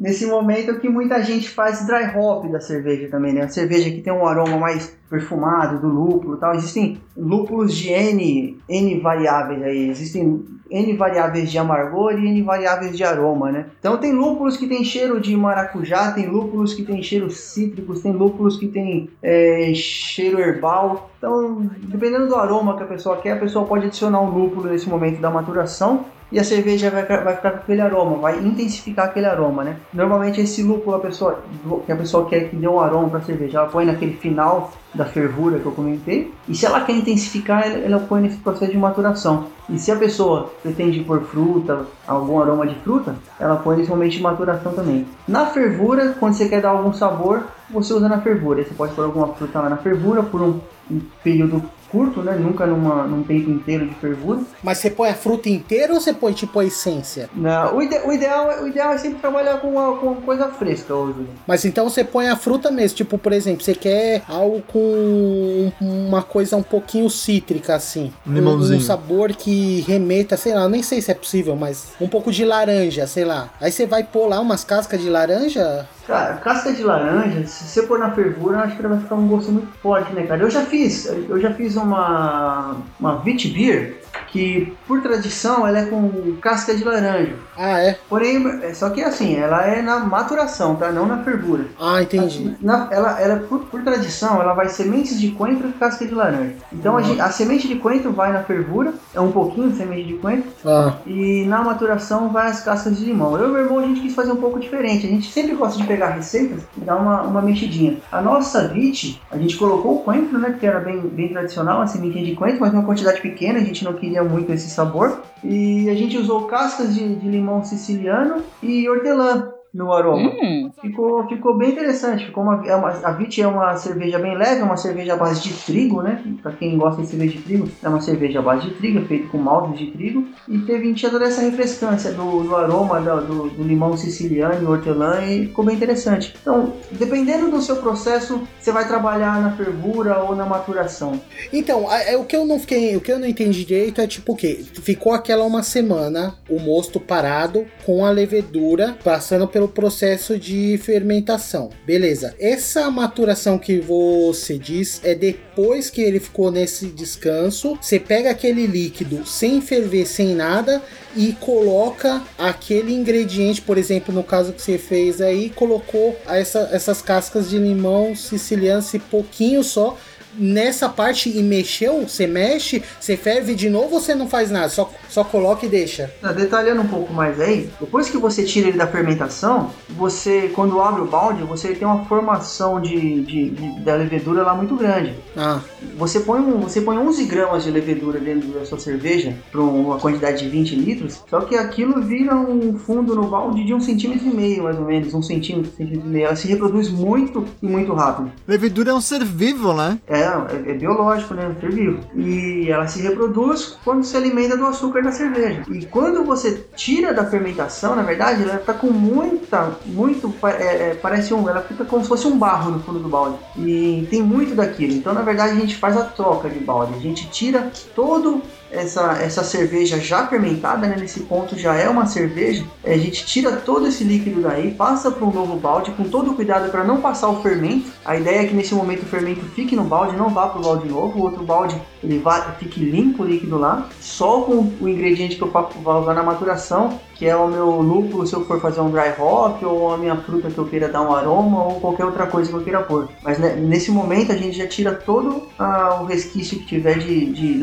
nesse 0.04 0.26
momento 0.26 0.78
que 0.80 0.86
muita 0.86 1.22
gente 1.22 1.48
faz 1.48 1.86
dry 1.86 2.14
hop 2.14 2.44
da 2.50 2.60
cerveja 2.60 3.08
também, 3.08 3.32
né? 3.32 3.44
A 3.44 3.48
cerveja 3.48 3.90
que 3.90 4.02
tem 4.02 4.12
um 4.12 4.26
aroma 4.26 4.58
mais 4.58 4.94
perfumado 5.08 5.80
do 5.80 5.88
lúpulo 5.88 6.36
tal. 6.36 6.54
Existem 6.54 7.00
lúpulos 7.16 7.74
de 7.74 7.88
N, 7.88 8.58
N 8.68 9.00
variáveis 9.00 9.62
aí. 9.62 9.88
Existem 9.88 10.44
N 10.70 10.96
variáveis 10.98 11.50
de 11.50 11.56
amargor 11.56 12.18
e 12.18 12.28
N 12.28 12.42
variáveis 12.42 12.94
de 12.94 13.02
aroma, 13.02 13.50
né? 13.50 13.64
Então 13.80 13.96
tem 13.96 14.12
lúpulos 14.12 14.58
que 14.58 14.66
tem 14.66 14.84
cheiro 14.84 15.18
de 15.18 15.34
maracujá, 15.34 16.12
tem 16.12 16.26
lúpulos 16.26 16.74
que 16.74 16.84
tem 16.84 17.02
cheiros 17.02 17.40
cítricos, 17.40 18.02
tem 18.02 18.12
lúpulos 18.12 18.58
que 18.58 18.68
tem 18.68 19.08
é, 19.22 19.72
cheiro 19.74 20.38
herbal. 20.38 21.12
Então, 21.16 21.66
dependendo 21.84 22.28
do 22.28 22.36
aroma 22.36 22.76
que 22.76 22.82
a 22.82 22.86
pessoa 22.86 23.16
quer, 23.16 23.32
a 23.32 23.40
pessoa 23.40 23.64
pode 23.64 23.86
adicionar 23.86 24.20
um 24.20 24.28
lúpulo 24.28 24.68
nesse 24.68 24.86
momento 24.86 25.18
da 25.18 25.30
maturação 25.30 26.04
e 26.34 26.40
a 26.40 26.42
cerveja 26.42 26.90
vai, 26.90 27.06
vai 27.06 27.36
ficar 27.36 27.52
com 27.52 27.58
aquele 27.58 27.80
aroma, 27.80 28.16
vai 28.16 28.36
intensificar 28.40 29.06
aquele 29.06 29.26
aroma, 29.26 29.62
né? 29.62 29.76
Normalmente 29.92 30.40
esse 30.40 30.64
lúpulo 30.64 30.96
a 30.96 30.98
pessoa, 30.98 31.38
que 31.86 31.92
a 31.92 31.96
pessoa 31.96 32.28
quer 32.28 32.50
que 32.50 32.56
dê 32.56 32.66
um 32.66 32.80
aroma 32.80 33.08
para 33.08 33.20
a 33.20 33.22
cerveja, 33.22 33.58
ela 33.58 33.68
põe 33.68 33.84
naquele 33.84 34.14
final 34.14 34.72
da 34.92 35.04
fervura 35.04 35.60
que 35.60 35.66
eu 35.66 35.70
comentei, 35.70 36.32
e 36.48 36.54
se 36.56 36.66
ela 36.66 36.80
quer 36.80 36.96
intensificar, 36.96 37.64
ela, 37.64 37.78
ela 37.78 38.00
põe 38.00 38.20
nesse 38.20 38.38
processo 38.38 38.72
de 38.72 38.76
maturação. 38.76 39.46
E 39.70 39.78
se 39.78 39.92
a 39.92 39.96
pessoa 39.96 40.50
pretende 40.60 41.04
pôr 41.04 41.22
fruta, 41.22 41.86
algum 42.04 42.40
aroma 42.40 42.66
de 42.66 42.74
fruta, 42.80 43.14
ela 43.38 43.54
põe 43.54 43.76
nesse 43.76 43.90
momento 43.90 44.12
de 44.12 44.20
maturação 44.20 44.72
também. 44.72 45.06
Na 45.28 45.46
fervura, 45.46 46.16
quando 46.18 46.34
você 46.34 46.48
quer 46.48 46.60
dar 46.60 46.70
algum 46.70 46.92
sabor, 46.92 47.44
você 47.70 47.94
usa 47.94 48.08
na 48.08 48.20
fervura. 48.20 48.64
Você 48.64 48.74
pode 48.74 48.92
pôr 48.92 49.04
alguma 49.04 49.28
fruta 49.28 49.62
na 49.68 49.76
fervura 49.76 50.22
por 50.24 50.42
um, 50.42 50.60
um 50.90 51.00
período 51.22 51.62
curto, 51.94 52.22
né? 52.22 52.32
Nunca 52.34 52.66
numa, 52.66 53.06
num 53.06 53.22
tempo 53.22 53.48
inteiro 53.50 53.86
de 53.86 53.94
fervura. 53.94 54.40
Mas 54.62 54.78
você 54.78 54.90
põe 54.90 55.10
a 55.10 55.14
fruta 55.14 55.48
inteira 55.48 55.94
ou 55.94 56.00
você 56.00 56.12
põe 56.12 56.32
tipo 56.32 56.58
a 56.58 56.64
essência? 56.64 57.30
Não, 57.34 57.76
o, 57.76 57.82
ide- 57.82 58.00
o 58.04 58.12
ideal, 58.12 58.50
é- 58.50 58.60
o 58.62 58.66
ideal 58.66 58.92
é 58.92 58.98
sempre 58.98 59.18
trabalhar 59.20 59.58
com, 59.60 59.68
uma, 59.68 59.96
com 59.98 60.16
coisa 60.16 60.48
fresca 60.48 60.92
hoje. 60.94 61.20
Mas 61.46 61.64
então 61.64 61.88
você 61.88 62.02
põe 62.02 62.28
a 62.28 62.34
fruta 62.36 62.70
mesmo, 62.70 62.96
tipo, 62.96 63.16
por 63.16 63.32
exemplo, 63.32 63.62
você 63.64 63.74
quer 63.74 64.22
algo 64.28 64.60
com 64.62 65.72
uma 65.80 66.22
coisa 66.22 66.56
um 66.56 66.62
pouquinho 66.62 67.08
cítrica, 67.08 67.74
assim. 67.76 68.12
Um 68.26 68.32
limãozinho. 68.34 68.78
Um, 68.78 68.82
um 68.82 68.84
sabor 68.84 69.30
que 69.32 69.80
remeta, 69.82 70.36
sei 70.36 70.54
lá, 70.54 70.68
nem 70.68 70.82
sei 70.82 71.00
se 71.00 71.10
é 71.10 71.14
possível, 71.14 71.54
mas 71.56 71.88
um 72.00 72.08
pouco 72.08 72.32
de 72.32 72.44
laranja, 72.44 73.06
sei 73.06 73.24
lá. 73.24 73.50
Aí 73.60 73.70
você 73.70 73.86
vai 73.86 74.02
pôr 74.02 74.26
lá 74.26 74.40
umas 74.40 74.64
cascas 74.64 75.00
de 75.00 75.08
laranja. 75.08 75.86
Cara, 76.06 76.34
casca 76.34 76.72
de 76.72 76.82
laranja, 76.82 77.46
se 77.46 77.64
você 77.64 77.82
pôr 77.82 77.98
na 77.98 78.10
fervura, 78.10 78.58
acho 78.58 78.76
que 78.76 78.84
ela 78.84 78.94
vai 78.94 79.02
ficar 79.02 79.14
um 79.14 79.26
gosto 79.26 79.50
muito 79.50 79.72
forte, 79.78 80.12
né, 80.12 80.26
cara? 80.26 80.42
Eu 80.42 80.50
já 80.50 80.62
fiz, 80.62 81.06
eu 81.06 81.40
já 81.40 81.52
fiz 81.54 81.76
uma, 81.76 82.76
uma 83.00 83.22
Wheat 83.22 83.48
Beer 83.48 84.03
que 84.28 84.72
por 84.86 85.00
tradição 85.02 85.66
ela 85.66 85.78
é 85.78 85.86
com 85.86 86.36
casca 86.40 86.74
de 86.74 86.84
laranja. 86.84 87.34
Ah, 87.56 87.80
é? 87.80 87.98
Porém, 88.08 88.44
é- 88.62 88.74
só 88.74 88.90
que 88.90 89.02
assim, 89.02 89.36
ela 89.36 89.64
é 89.66 89.80
na 89.82 90.00
maturação, 90.00 90.74
tá? 90.76 90.90
Não 90.90 91.06
na 91.06 91.18
fervura. 91.18 91.66
Ah, 91.80 92.02
entendi. 92.02 92.56
Na- 92.60 92.88
ela, 92.90 93.20
ela 93.20 93.36
por, 93.48 93.60
por 93.66 93.82
tradição, 93.82 94.40
ela 94.40 94.54
vai 94.54 94.68
sementes 94.68 95.20
de 95.20 95.30
coentro 95.30 95.68
e 95.68 95.72
casca 95.72 96.06
de 96.06 96.14
laranja. 96.14 96.54
Então 96.72 96.96
a, 96.96 97.02
gente- 97.02 97.20
a 97.20 97.30
semente 97.30 97.68
de 97.68 97.76
coentro 97.76 98.12
vai 98.12 98.32
na 98.32 98.42
fervura, 98.42 98.94
é 99.14 99.20
um 99.20 99.30
pouquinho 99.32 99.70
de 99.70 99.76
semente 99.76 100.04
de 100.08 100.14
coentro, 100.14 100.50
Ah, 100.66 100.94
e 101.06 101.44
na 101.46 101.62
maturação 101.62 102.28
vai 102.30 102.48
as 102.50 102.60
cascas 102.62 102.98
de 102.98 103.04
limão. 103.04 103.36
Eu 103.38 103.48
e 103.48 103.52
meu 103.52 103.60
irmão 103.64 103.78
a 103.78 103.82
gente 103.86 104.00
quis 104.00 104.14
fazer 104.14 104.32
um 104.32 104.36
pouco 104.36 104.58
diferente. 104.58 105.06
A 105.06 105.10
gente 105.10 105.30
sempre 105.30 105.54
gosta 105.54 105.78
de 105.80 105.86
pegar 105.86 106.08
receitas 106.10 106.62
e 106.76 106.80
dar 106.80 106.96
uma, 106.96 107.22
uma 107.22 107.42
mexidinha. 107.42 107.98
A 108.10 108.20
nossa 108.20 108.66
vite, 108.68 109.20
a 109.30 109.36
gente 109.38 109.56
colocou 109.56 109.96
o 109.96 110.02
coentro, 110.02 110.38
né? 110.38 110.56
Que 110.58 110.66
era 110.66 110.80
bem, 110.80 111.00
bem 111.00 111.28
tradicional, 111.28 111.80
a 111.80 111.86
sementinha 111.86 112.24
de 112.24 112.34
coentro, 112.34 112.60
mas 112.60 112.72
uma 112.72 112.82
quantidade 112.84 113.20
pequena, 113.20 113.58
a 113.58 113.64
gente 113.64 113.84
não 113.84 113.92
queria 114.04 114.22
muito 114.22 114.52
esse 114.52 114.68
sabor. 114.68 115.22
E 115.42 115.88
a 115.88 115.94
gente 115.94 116.16
usou 116.16 116.46
cascas 116.46 116.94
de, 116.94 117.16
de 117.16 117.28
limão 117.28 117.64
siciliano 117.64 118.42
e 118.62 118.88
hortelã 118.88 119.53
no 119.74 119.92
aroma. 119.92 120.30
Hum, 120.30 120.70
Ficou, 120.80 121.26
ficou 121.28 121.58
bem 121.58 121.70
interessante. 121.72 122.26
Ficou 122.26 122.42
uma, 122.44 122.64
é 122.66 122.74
uma, 122.76 122.90
a 122.90 123.10
Vit 123.12 123.42
é 123.42 123.46
uma 123.46 123.76
cerveja 123.76 124.18
bem 124.18 124.36
leve, 124.36 124.60
é 124.60 124.64
uma 124.64 124.76
cerveja 124.76 125.14
à 125.14 125.16
base 125.16 125.42
de 125.42 125.52
trigo, 125.52 126.00
né? 126.02 126.22
Pra 126.42 126.52
quem 126.52 126.78
gosta 126.78 127.02
de 127.02 127.08
cerveja 127.08 127.32
de 127.32 127.42
trigo, 127.42 127.68
é 127.82 127.88
uma 127.88 128.00
cerveja 128.00 128.38
à 128.38 128.42
base 128.42 128.68
de 128.68 128.74
trigo, 128.74 129.04
feita 129.06 129.26
com 129.28 129.38
maltes 129.38 129.78
de 129.78 129.90
trigo. 129.90 130.24
E 130.48 130.58
teve 130.60 130.94
tinha 130.94 131.10
toda 131.10 131.24
essa 131.24 131.40
refrescância 131.40 132.12
do, 132.12 132.42
do 132.44 132.54
aroma 132.54 133.00
da- 133.00 133.16
do, 133.16 133.48
do 133.50 133.62
limão 133.64 133.96
siciliano 133.96 134.62
e 134.62 134.66
hortelã 134.66 135.24
e 135.24 135.46
ficou 135.46 135.64
bem 135.64 135.74
interessante. 135.74 136.34
Então, 136.40 136.72
dependendo 136.92 137.50
do 137.50 137.60
seu 137.60 137.76
processo, 137.76 138.42
você 138.60 138.70
vai 138.70 138.86
trabalhar 138.86 139.40
na 139.42 139.50
fervura 139.56 140.18
ou 140.22 140.36
na 140.36 140.46
maturação. 140.46 141.20
Então, 141.52 141.88
a- 141.90 142.00
é, 142.02 142.16
o 142.16 142.24
que 142.24 142.36
eu 142.36 142.46
não 142.46 142.58
fiquei, 142.60 142.94
o 142.96 143.00
que 143.00 143.10
eu 143.10 143.18
não 143.18 143.26
entendi 143.26 143.64
direito 143.64 144.00
é 144.00 144.06
tipo 144.06 144.32
o 144.32 144.36
quê? 144.36 144.64
Ficou 144.82 145.12
aquela 145.12 145.44
uma 145.44 145.62
semana 145.62 146.34
o 146.48 146.60
mosto 146.60 147.00
parado 147.00 147.64
com 147.84 148.04
a 148.04 148.10
levedura 148.10 148.96
passando 149.02 149.48
pelo 149.48 149.63
processo 149.68 150.38
de 150.38 150.78
fermentação. 150.82 151.70
Beleza. 151.86 152.34
Essa 152.38 152.90
maturação 152.90 153.58
que 153.58 153.80
você 153.80 154.58
diz 154.58 155.00
é 155.04 155.14
depois 155.14 155.90
que 155.90 156.00
ele 156.00 156.20
ficou 156.20 156.50
nesse 156.50 156.86
descanso, 156.86 157.78
você 157.80 157.98
pega 157.98 158.30
aquele 158.30 158.66
líquido 158.66 159.26
sem 159.26 159.60
ferver, 159.60 160.06
sem 160.06 160.34
nada 160.34 160.82
e 161.16 161.32
coloca 161.34 162.22
aquele 162.36 162.92
ingrediente, 162.92 163.62
por 163.62 163.78
exemplo, 163.78 164.12
no 164.12 164.24
caso 164.24 164.52
que 164.52 164.60
você 164.60 164.78
fez 164.78 165.20
aí, 165.20 165.50
colocou 165.50 166.16
essa- 166.26 166.68
essas 166.72 167.00
cascas 167.00 167.48
de 167.48 167.58
limão 167.58 168.16
siciliano, 168.16 168.80
esse 168.80 168.98
pouquinho 168.98 169.62
só 169.62 169.96
nessa 170.36 170.88
parte 170.88 171.28
e 171.28 171.42
mexeu, 171.42 172.02
você 172.08 172.26
mexe, 172.26 172.82
você 173.00 173.16
ferve 173.16 173.54
de 173.54 173.68
novo 173.70 173.94
ou 173.94 174.00
você 174.00 174.14
não 174.14 174.28
faz 174.28 174.50
nada? 174.50 174.68
Só, 174.68 174.90
só 175.08 175.22
coloca 175.24 175.66
e 175.66 175.68
deixa. 175.68 176.10
Tá, 176.20 176.32
Detalhando 176.32 176.82
um 176.82 176.88
pouco 176.88 177.12
mais 177.12 177.40
aí, 177.40 177.68
depois 177.80 178.08
que 178.10 178.18
você 178.18 178.44
tira 178.44 178.68
ele 178.68 178.78
da 178.78 178.86
fermentação, 178.86 179.70
você, 179.90 180.50
quando 180.54 180.80
abre 180.80 181.02
o 181.02 181.06
balde, 181.06 181.42
você 181.42 181.74
tem 181.74 181.86
uma 181.86 182.04
formação 182.06 182.80
de, 182.80 183.20
de- 183.22 183.50
de- 183.50 183.80
da 183.80 183.94
levedura 183.94 184.42
lá 184.42 184.54
muito 184.54 184.74
grande. 184.76 185.14
Ah, 185.36 185.60
Você 185.96 186.20
põe, 186.20 186.40
um, 186.40 186.60
você 186.60 186.80
põe 186.80 186.96
11 186.98 187.24
gramas 187.24 187.64
de 187.64 187.70
levedura 187.70 188.18
dentro 188.18 188.48
da 188.48 188.64
sua 188.64 188.78
cerveja, 188.78 189.34
para 189.52 189.60
uma 189.60 189.98
quantidade 189.98 190.42
de 190.42 190.48
20 190.48 190.74
litros, 190.76 191.20
só 191.28 191.40
que 191.42 191.54
aquilo 191.56 192.02
vira 192.02 192.34
um 192.34 192.76
fundo 192.78 193.14
no 193.14 193.24
balde 193.28 193.64
de 193.64 193.72
um 193.74 193.80
centímetro 193.80 194.26
e 194.26 194.34
meio, 194.34 194.64
mais 194.64 194.78
ou 194.78 194.84
menos, 194.84 195.14
um 195.14 195.22
centímetro, 195.22 195.70
centímetro 195.76 196.06
e 196.08 196.10
meio. 196.10 196.26
Ela 196.26 196.36
se 196.36 196.48
reproduz 196.48 196.88
muito 196.90 197.44
e 197.62 197.66
muito 197.66 197.92
rápido. 197.94 198.32
Levedura 198.46 198.90
é 198.90 198.94
um 198.94 199.00
ser 199.00 199.24
vivo, 199.24 199.72
né? 199.72 199.98
É, 200.06 200.23
é, 200.24 200.70
é 200.70 200.74
biológico, 200.74 201.34
né? 201.34 201.48
Um 201.48 201.60
ser 201.60 201.70
vivo. 201.70 202.00
E 202.14 202.70
ela 202.70 202.86
se 202.86 203.00
reproduz 203.02 203.78
quando 203.84 204.04
se 204.04 204.16
alimenta 204.16 204.56
do 204.56 204.66
açúcar 204.66 205.02
da 205.02 205.12
cerveja. 205.12 205.62
E 205.70 205.86
quando 205.86 206.24
você 206.24 206.66
tira 206.74 207.12
da 207.12 207.24
fermentação, 207.24 207.94
na 207.94 208.02
verdade, 208.02 208.42
ela 208.42 208.58
tá 208.58 208.74
com 208.74 208.88
muita, 208.88 209.72
muito, 209.86 210.32
é, 210.44 210.90
é, 210.90 210.94
parece 210.94 211.32
um, 211.34 211.48
ela 211.48 211.60
fica 211.62 211.84
como 211.84 212.02
se 212.02 212.08
fosse 212.08 212.26
um 212.26 212.38
barro 212.38 212.72
no 212.72 212.80
fundo 212.80 212.98
do 212.98 213.08
balde. 213.08 213.38
E 213.56 214.06
tem 214.10 214.22
muito 214.22 214.54
daquilo. 214.54 214.94
Então, 214.94 215.12
na 215.12 215.22
verdade, 215.22 215.52
a 215.52 215.60
gente 215.60 215.76
faz 215.76 215.96
a 215.96 216.04
troca 216.04 216.48
de 216.48 216.58
balde. 216.58 216.94
A 216.94 217.00
gente 217.00 217.28
tira 217.30 217.70
todo 217.94 218.42
essa, 218.74 219.18
essa 219.22 219.44
cerveja 219.44 219.98
já 219.98 220.26
fermentada, 220.26 220.86
né? 220.86 220.96
Nesse 220.98 221.20
ponto 221.20 221.58
já 221.58 221.74
é 221.74 221.88
uma 221.88 222.06
cerveja. 222.06 222.64
É, 222.82 222.94
A 222.94 222.98
gente 222.98 223.24
tira 223.24 223.52
todo 223.52 223.86
esse 223.86 224.04
líquido 224.04 224.42
daí, 224.42 224.72
passa 224.72 225.10
para 225.10 225.24
um 225.24 225.32
novo 225.32 225.56
balde 225.56 225.90
com 225.92 226.04
todo 226.04 226.32
o 226.32 226.34
cuidado 226.34 226.70
para 226.70 226.84
não 226.84 227.00
passar 227.00 227.28
o 227.28 227.42
fermento. 227.42 227.90
A 228.04 228.16
ideia 228.16 228.42
é 228.42 228.46
que 228.46 228.54
nesse 228.54 228.74
momento 228.74 229.02
o 229.02 229.06
fermento 229.06 229.44
fique 229.54 229.76
no 229.76 229.84
balde, 229.84 230.16
não 230.16 230.28
vá 230.28 230.48
para 230.48 230.60
o 230.60 230.64
balde 230.64 230.88
novo. 230.88 231.18
O 231.18 231.22
outro 231.22 231.42
balde 231.42 231.80
ele 232.02 232.18
vá, 232.18 232.54
fique 232.58 232.80
limpo 232.80 233.22
o 233.22 233.26
líquido 233.26 233.58
lá, 233.58 233.88
só 234.00 234.42
com 234.42 234.72
o 234.80 234.88
ingrediente 234.88 235.36
que 235.36 235.42
eu 235.42 235.50
vou 235.50 236.00
usar 236.00 236.14
na 236.14 236.22
maturação, 236.22 237.00
que 237.14 237.26
é 237.26 237.36
o 237.36 237.48
meu 237.48 237.80
lúpulo, 237.80 238.26
se 238.26 238.34
eu 238.34 238.44
for 238.44 238.60
fazer 238.60 238.80
um 238.80 238.90
dry 238.90 239.12
hop, 239.18 239.62
ou 239.62 239.92
a 239.92 239.96
minha 239.96 240.16
fruta 240.16 240.50
que 240.50 240.58
eu 240.58 240.66
queira 240.66 240.88
dar 240.88 241.02
um 241.02 241.14
aroma, 241.14 241.64
ou 241.64 241.80
qualquer 241.80 242.04
outra 242.04 242.26
coisa 242.26 242.50
que 242.50 242.56
eu 242.56 242.62
queira 242.62 242.82
pôr. 242.82 243.08
Mas 243.22 243.38
né, 243.38 243.54
nesse 243.56 243.90
momento 243.90 244.32
a 244.32 244.36
gente 244.36 244.56
já 244.56 244.66
tira 244.66 244.92
todo 244.92 245.42
ah, 245.58 246.00
o 246.02 246.04
resquício 246.04 246.58
que 246.58 246.66
tiver 246.66 246.98
de, 246.98 247.26
de 247.26 247.54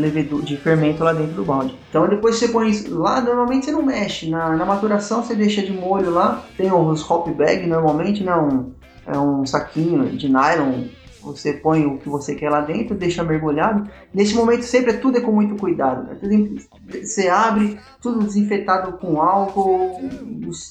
de 0.42 0.58
fermento 0.58 1.04
lá 1.04 1.14
dentro 1.14 1.34
do 1.34 1.44
balde. 1.44 1.78
Então 1.90 2.08
depois 2.08 2.36
você 2.36 2.48
põe 2.48 2.70
isso 2.70 2.98
lá, 2.98 3.22
normalmente 3.22 3.66
você 3.66 3.72
não 3.72 3.84
mexe. 3.84 4.30
Na, 4.30 4.56
na 4.56 4.66
maturação 4.66 5.24
você 5.24 5.36
deixa 5.36 5.62
de 5.62 5.72
molho 5.72 6.12
lá, 6.12 6.44
tem 6.58 6.72
os 6.72 7.10
hop 7.10 7.28
bag 7.30 7.68
normalmente, 7.68 8.24
né? 8.24 8.36
Um, 8.36 8.72
é 9.06 9.18
um 9.18 9.46
saquinho 9.46 10.06
de 10.06 10.28
nylon 10.28 10.84
você 11.24 11.54
põe 11.54 11.86
o 11.86 11.98
que 11.98 12.10
você 12.10 12.36
quer 12.36 12.50
lá 12.50 12.62
dentro, 12.62 12.96
deixa 12.96 13.24
mergulhado. 13.24 13.90
Nesse 14.14 14.34
momento 14.34 14.64
sempre 14.64 14.92
é 14.92 14.98
tudo 14.98 15.18
é 15.18 15.22
com 15.22 15.32
muito 15.32 15.56
cuidado. 15.56 16.08
né? 16.08 16.18
Tudo 16.20 16.60
Você 17.04 17.28
abre, 17.28 17.78
tudo 18.02 18.24
desinfetado 18.26 18.94
com 18.98 19.22
álcool, 19.22 20.02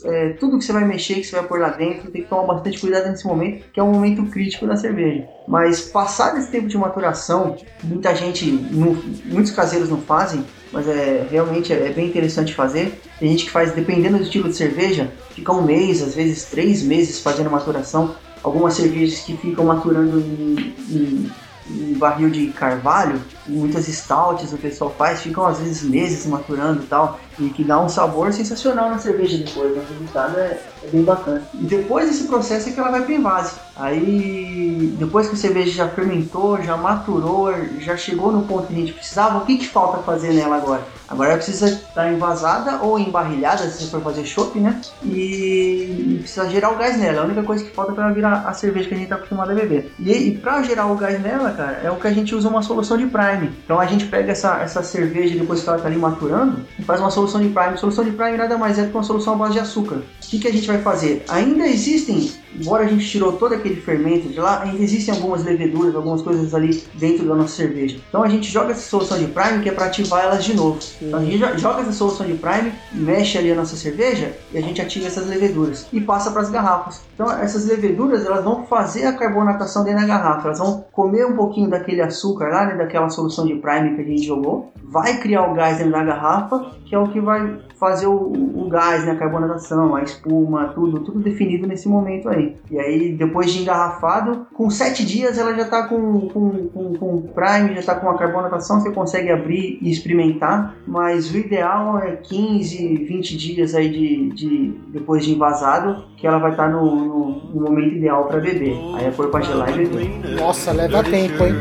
é, 0.04 0.30
tudo 0.34 0.58
que 0.58 0.64
você 0.64 0.72
vai 0.72 0.84
mexer, 0.84 1.14
que 1.14 1.24
você 1.24 1.36
vai 1.36 1.46
pôr 1.46 1.60
lá 1.60 1.70
dentro, 1.70 2.10
tem 2.10 2.22
que 2.22 2.28
tomar 2.28 2.54
bastante 2.54 2.80
cuidado 2.80 3.08
nesse 3.08 3.26
momento, 3.26 3.64
que 3.72 3.80
é 3.80 3.82
um 3.82 3.92
momento 3.92 4.24
crítico 4.26 4.66
da 4.66 4.76
cerveja. 4.76 5.26
Mas 5.46 5.80
passado 5.80 6.38
esse 6.38 6.50
tempo 6.50 6.68
de 6.68 6.76
maturação, 6.78 7.56
muita 7.82 8.14
gente, 8.14 8.50
não- 8.50 8.96
muitos 9.26 9.52
caseiros 9.52 9.88
não 9.88 10.00
fazem, 10.00 10.44
mas 10.72 10.86
é 10.86 11.26
realmente 11.30 11.72
é, 11.72 11.86
é 11.86 11.92
bem 11.92 12.06
interessante 12.06 12.54
fazer. 12.54 13.00
Tem 13.18 13.28
gente 13.30 13.44
que 13.46 13.50
faz, 13.50 13.72
dependendo 13.72 14.16
do 14.18 14.22
estilo 14.22 14.48
de 14.48 14.56
cerveja, 14.56 15.10
fica 15.30 15.52
um 15.52 15.62
mês, 15.62 16.02
às 16.02 16.14
vezes 16.14 16.44
três 16.44 16.82
meses 16.82 17.20
fazendo 17.20 17.50
maturação 17.50 18.14
algumas 18.42 18.74
cervejas 18.74 19.20
que 19.20 19.36
ficam 19.36 19.64
maturando 19.66 20.18
em, 20.20 20.74
em- 20.90 21.30
em 21.70 21.92
barril 21.94 22.28
de 22.30 22.48
carvalho, 22.48 23.20
muitas 23.46 23.86
stouts 23.86 24.52
o 24.52 24.56
pessoal 24.58 24.92
faz, 24.98 25.20
ficam 25.20 25.46
às 25.46 25.58
vezes 25.60 25.82
meses 25.82 26.26
maturando 26.26 26.82
e 26.82 26.86
tal, 26.86 27.20
e 27.38 27.48
que 27.50 27.62
dá 27.62 27.80
um 27.80 27.88
sabor 27.88 28.32
sensacional 28.32 28.90
na 28.90 28.98
cerveja 28.98 29.38
depois, 29.38 29.76
né? 29.76 29.80
o 29.88 29.92
resultado 29.92 30.36
é, 30.38 30.60
é 30.82 30.88
bem 30.88 31.02
bacana. 31.02 31.42
E 31.54 31.64
depois 31.64 32.08
desse 32.08 32.24
processo 32.24 32.68
é 32.68 32.72
que 32.72 32.80
ela 32.80 32.90
vai 32.90 33.02
para 33.02 33.14
invase. 33.14 33.54
Aí, 33.76 34.94
depois 34.98 35.28
que 35.28 35.34
a 35.34 35.38
cerveja 35.38 35.70
já 35.70 35.88
fermentou, 35.88 36.62
já 36.62 36.76
maturou, 36.76 37.52
já 37.78 37.96
chegou 37.96 38.30
no 38.30 38.42
ponto 38.42 38.66
que 38.66 38.74
a 38.74 38.76
gente 38.76 38.92
precisava, 38.92 39.38
o 39.38 39.46
que, 39.46 39.56
que 39.56 39.66
falta 39.66 40.02
fazer 40.02 40.32
nela 40.32 40.56
agora? 40.56 40.82
Agora 41.10 41.34
precisa 41.34 41.66
estar 41.66 42.12
envasada 42.12 42.84
ou 42.84 42.96
embarrilhada, 42.96 43.68
se 43.68 43.82
você 43.82 43.90
for 43.90 44.00
fazer 44.00 44.24
chopp, 44.24 44.60
né? 44.60 44.80
E, 45.04 46.18
precisa 46.20 46.48
gerar 46.48 46.70
o 46.70 46.76
gás 46.76 46.96
nela. 46.96 47.16
É 47.16 47.20
a 47.20 47.24
única 47.24 47.42
coisa 47.42 47.64
que 47.64 47.70
falta 47.70 47.92
para 47.92 48.04
ela 48.04 48.12
virar 48.12 48.44
a 48.46 48.52
cerveja 48.52 48.88
que 48.88 48.94
a 48.94 48.96
gente 48.96 49.06
está 49.06 49.16
acostumado 49.16 49.50
a 49.50 49.54
beber. 49.54 49.92
E, 49.98 50.12
e 50.12 50.38
para 50.38 50.62
gerar 50.62 50.86
o 50.86 50.94
gás 50.94 51.20
nela, 51.20 51.50
cara, 51.50 51.80
é 51.82 51.90
o 51.90 51.96
que 51.96 52.06
a 52.06 52.12
gente 52.12 52.32
usa 52.32 52.48
uma 52.48 52.62
solução 52.62 52.96
de 52.96 53.06
prime. 53.06 53.50
Então 53.64 53.80
a 53.80 53.86
gente 53.86 54.06
pega 54.06 54.30
essa, 54.30 54.60
essa 54.60 54.84
cerveja 54.84 55.36
depois 55.36 55.62
que 55.62 55.68
ela 55.68 55.78
está 55.78 55.88
ali 55.88 55.98
maturando 55.98 56.64
e 56.78 56.82
faz 56.82 57.00
uma 57.00 57.10
solução 57.10 57.40
de 57.40 57.48
prime. 57.48 57.76
Solução 57.76 58.04
de 58.04 58.12
prime 58.12 58.36
nada 58.36 58.56
mais 58.56 58.78
é 58.78 58.86
que 58.86 58.94
uma 58.94 59.02
solução 59.02 59.34
à 59.34 59.36
base 59.36 59.54
de 59.54 59.58
açúcar. 59.58 59.96
O 59.96 60.04
que, 60.20 60.38
que 60.38 60.46
a 60.46 60.52
gente 60.52 60.69
vai 60.70 60.82
fazer? 60.82 61.24
Ainda 61.28 61.66
existem, 61.66 62.30
embora 62.58 62.84
a 62.84 62.86
gente 62.88 63.06
tirou 63.08 63.32
todo 63.32 63.54
aquele 63.54 63.76
fermento 63.76 64.28
de 64.28 64.38
lá, 64.40 64.62
ainda 64.62 64.82
existem 64.82 65.14
algumas 65.14 65.44
leveduras, 65.44 65.94
algumas 65.94 66.22
coisas 66.22 66.54
ali 66.54 66.82
dentro 66.94 67.24
da 67.26 67.34
nossa 67.34 67.54
cerveja. 67.56 67.98
Então 68.08 68.22
a 68.22 68.28
gente 68.28 68.50
joga 68.50 68.72
essa 68.72 68.88
solução 68.88 69.18
de 69.18 69.26
prime 69.26 69.62
que 69.62 69.68
é 69.68 69.72
para 69.72 69.86
ativar 69.86 70.24
elas 70.24 70.44
de 70.44 70.54
novo. 70.54 70.78
Então 71.00 71.18
a 71.20 71.24
gente 71.24 71.38
jo- 71.38 71.58
joga 71.58 71.82
essa 71.82 71.92
solução 71.92 72.26
de 72.26 72.34
prime, 72.34 72.72
mexe 72.92 73.38
ali 73.38 73.52
a 73.52 73.54
nossa 73.54 73.76
cerveja 73.76 74.36
e 74.52 74.58
a 74.58 74.60
gente 74.60 74.80
ativa 74.80 75.06
essas 75.06 75.26
leveduras 75.26 75.86
e 75.92 76.00
passa 76.00 76.30
para 76.30 76.42
as 76.42 76.50
garrafas. 76.50 77.02
Então 77.14 77.30
essas 77.30 77.66
leveduras 77.66 78.24
elas 78.26 78.44
vão 78.44 78.64
fazer 78.66 79.06
a 79.06 79.12
carbonatação 79.12 79.84
dentro 79.84 80.00
da 80.00 80.06
garrafa, 80.06 80.48
elas 80.48 80.58
vão 80.58 80.84
comer 80.92 81.24
um 81.26 81.36
pouquinho 81.36 81.68
daquele 81.70 82.00
açúcar 82.02 82.48
lá, 82.48 82.66
né, 82.66 82.74
daquela 82.76 83.08
solução 83.08 83.46
de 83.46 83.54
prime 83.56 83.94
que 83.94 84.00
a 84.02 84.04
gente 84.04 84.26
jogou, 84.26 84.72
vai 84.82 85.18
criar 85.18 85.50
o 85.50 85.54
gás 85.54 85.78
dentro 85.78 85.92
da 85.92 86.02
garrafa, 86.04 86.72
que 86.84 86.94
é 86.94 86.98
o 86.98 87.08
que 87.08 87.20
vai 87.20 87.58
fazer 87.78 88.06
o, 88.06 88.32
o 88.32 88.68
gás, 88.68 89.04
né, 89.04 89.12
a 89.12 89.16
carbonatação, 89.16 89.94
a 89.94 90.02
espuma, 90.02 90.59
tudo, 90.68 91.00
tudo 91.00 91.20
definido 91.20 91.66
nesse 91.66 91.88
momento 91.88 92.28
aí. 92.28 92.56
E 92.70 92.78
aí 92.78 93.12
depois 93.12 93.52
de 93.52 93.62
engarrafado, 93.62 94.46
com 94.54 94.70
sete 94.70 95.04
dias 95.04 95.38
ela 95.38 95.54
já 95.54 95.62
está 95.62 95.86
com, 95.88 96.28
com, 96.28 96.68
com, 96.68 96.94
com 96.94 97.22
prime, 97.22 97.74
já 97.74 97.80
está 97.80 97.94
com 97.94 98.08
a 98.08 98.16
carbonatação, 98.16 98.80
você 98.80 98.90
consegue 98.90 99.30
abrir 99.30 99.78
e 99.80 99.90
experimentar, 99.90 100.74
mas 100.86 101.32
o 101.32 101.36
ideal 101.36 101.98
é 101.98 102.16
15, 102.16 103.04
20 103.04 103.36
dias 103.36 103.74
aí 103.74 103.88
de, 103.88 104.28
de 104.30 104.74
depois 104.88 105.24
de 105.24 105.32
envasado, 105.32 106.04
que 106.16 106.26
ela 106.26 106.38
vai 106.38 106.52
estar 106.52 106.68
no, 106.68 106.94
no, 106.94 107.30
no 107.54 107.60
momento 107.60 107.96
ideal 107.96 108.24
para 108.26 108.40
beber. 108.40 108.76
Aí 108.94 109.06
é 109.06 109.10
pôr 109.10 109.28
para 109.28 109.40
gelar 109.40 109.70
e 109.70 109.86
beber. 109.86 110.36
nossa, 110.36 110.72
leva 110.72 111.02
tempo, 111.02 111.44
hein? 111.44 111.54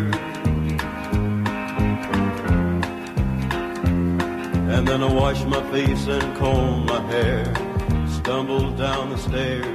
Then 4.90 5.04
I 5.04 5.14
wash 5.14 5.44
my 5.46 5.62
face 5.70 6.08
and 6.08 6.36
comb 6.36 6.88
my 6.88 7.00
hair. 7.12 7.69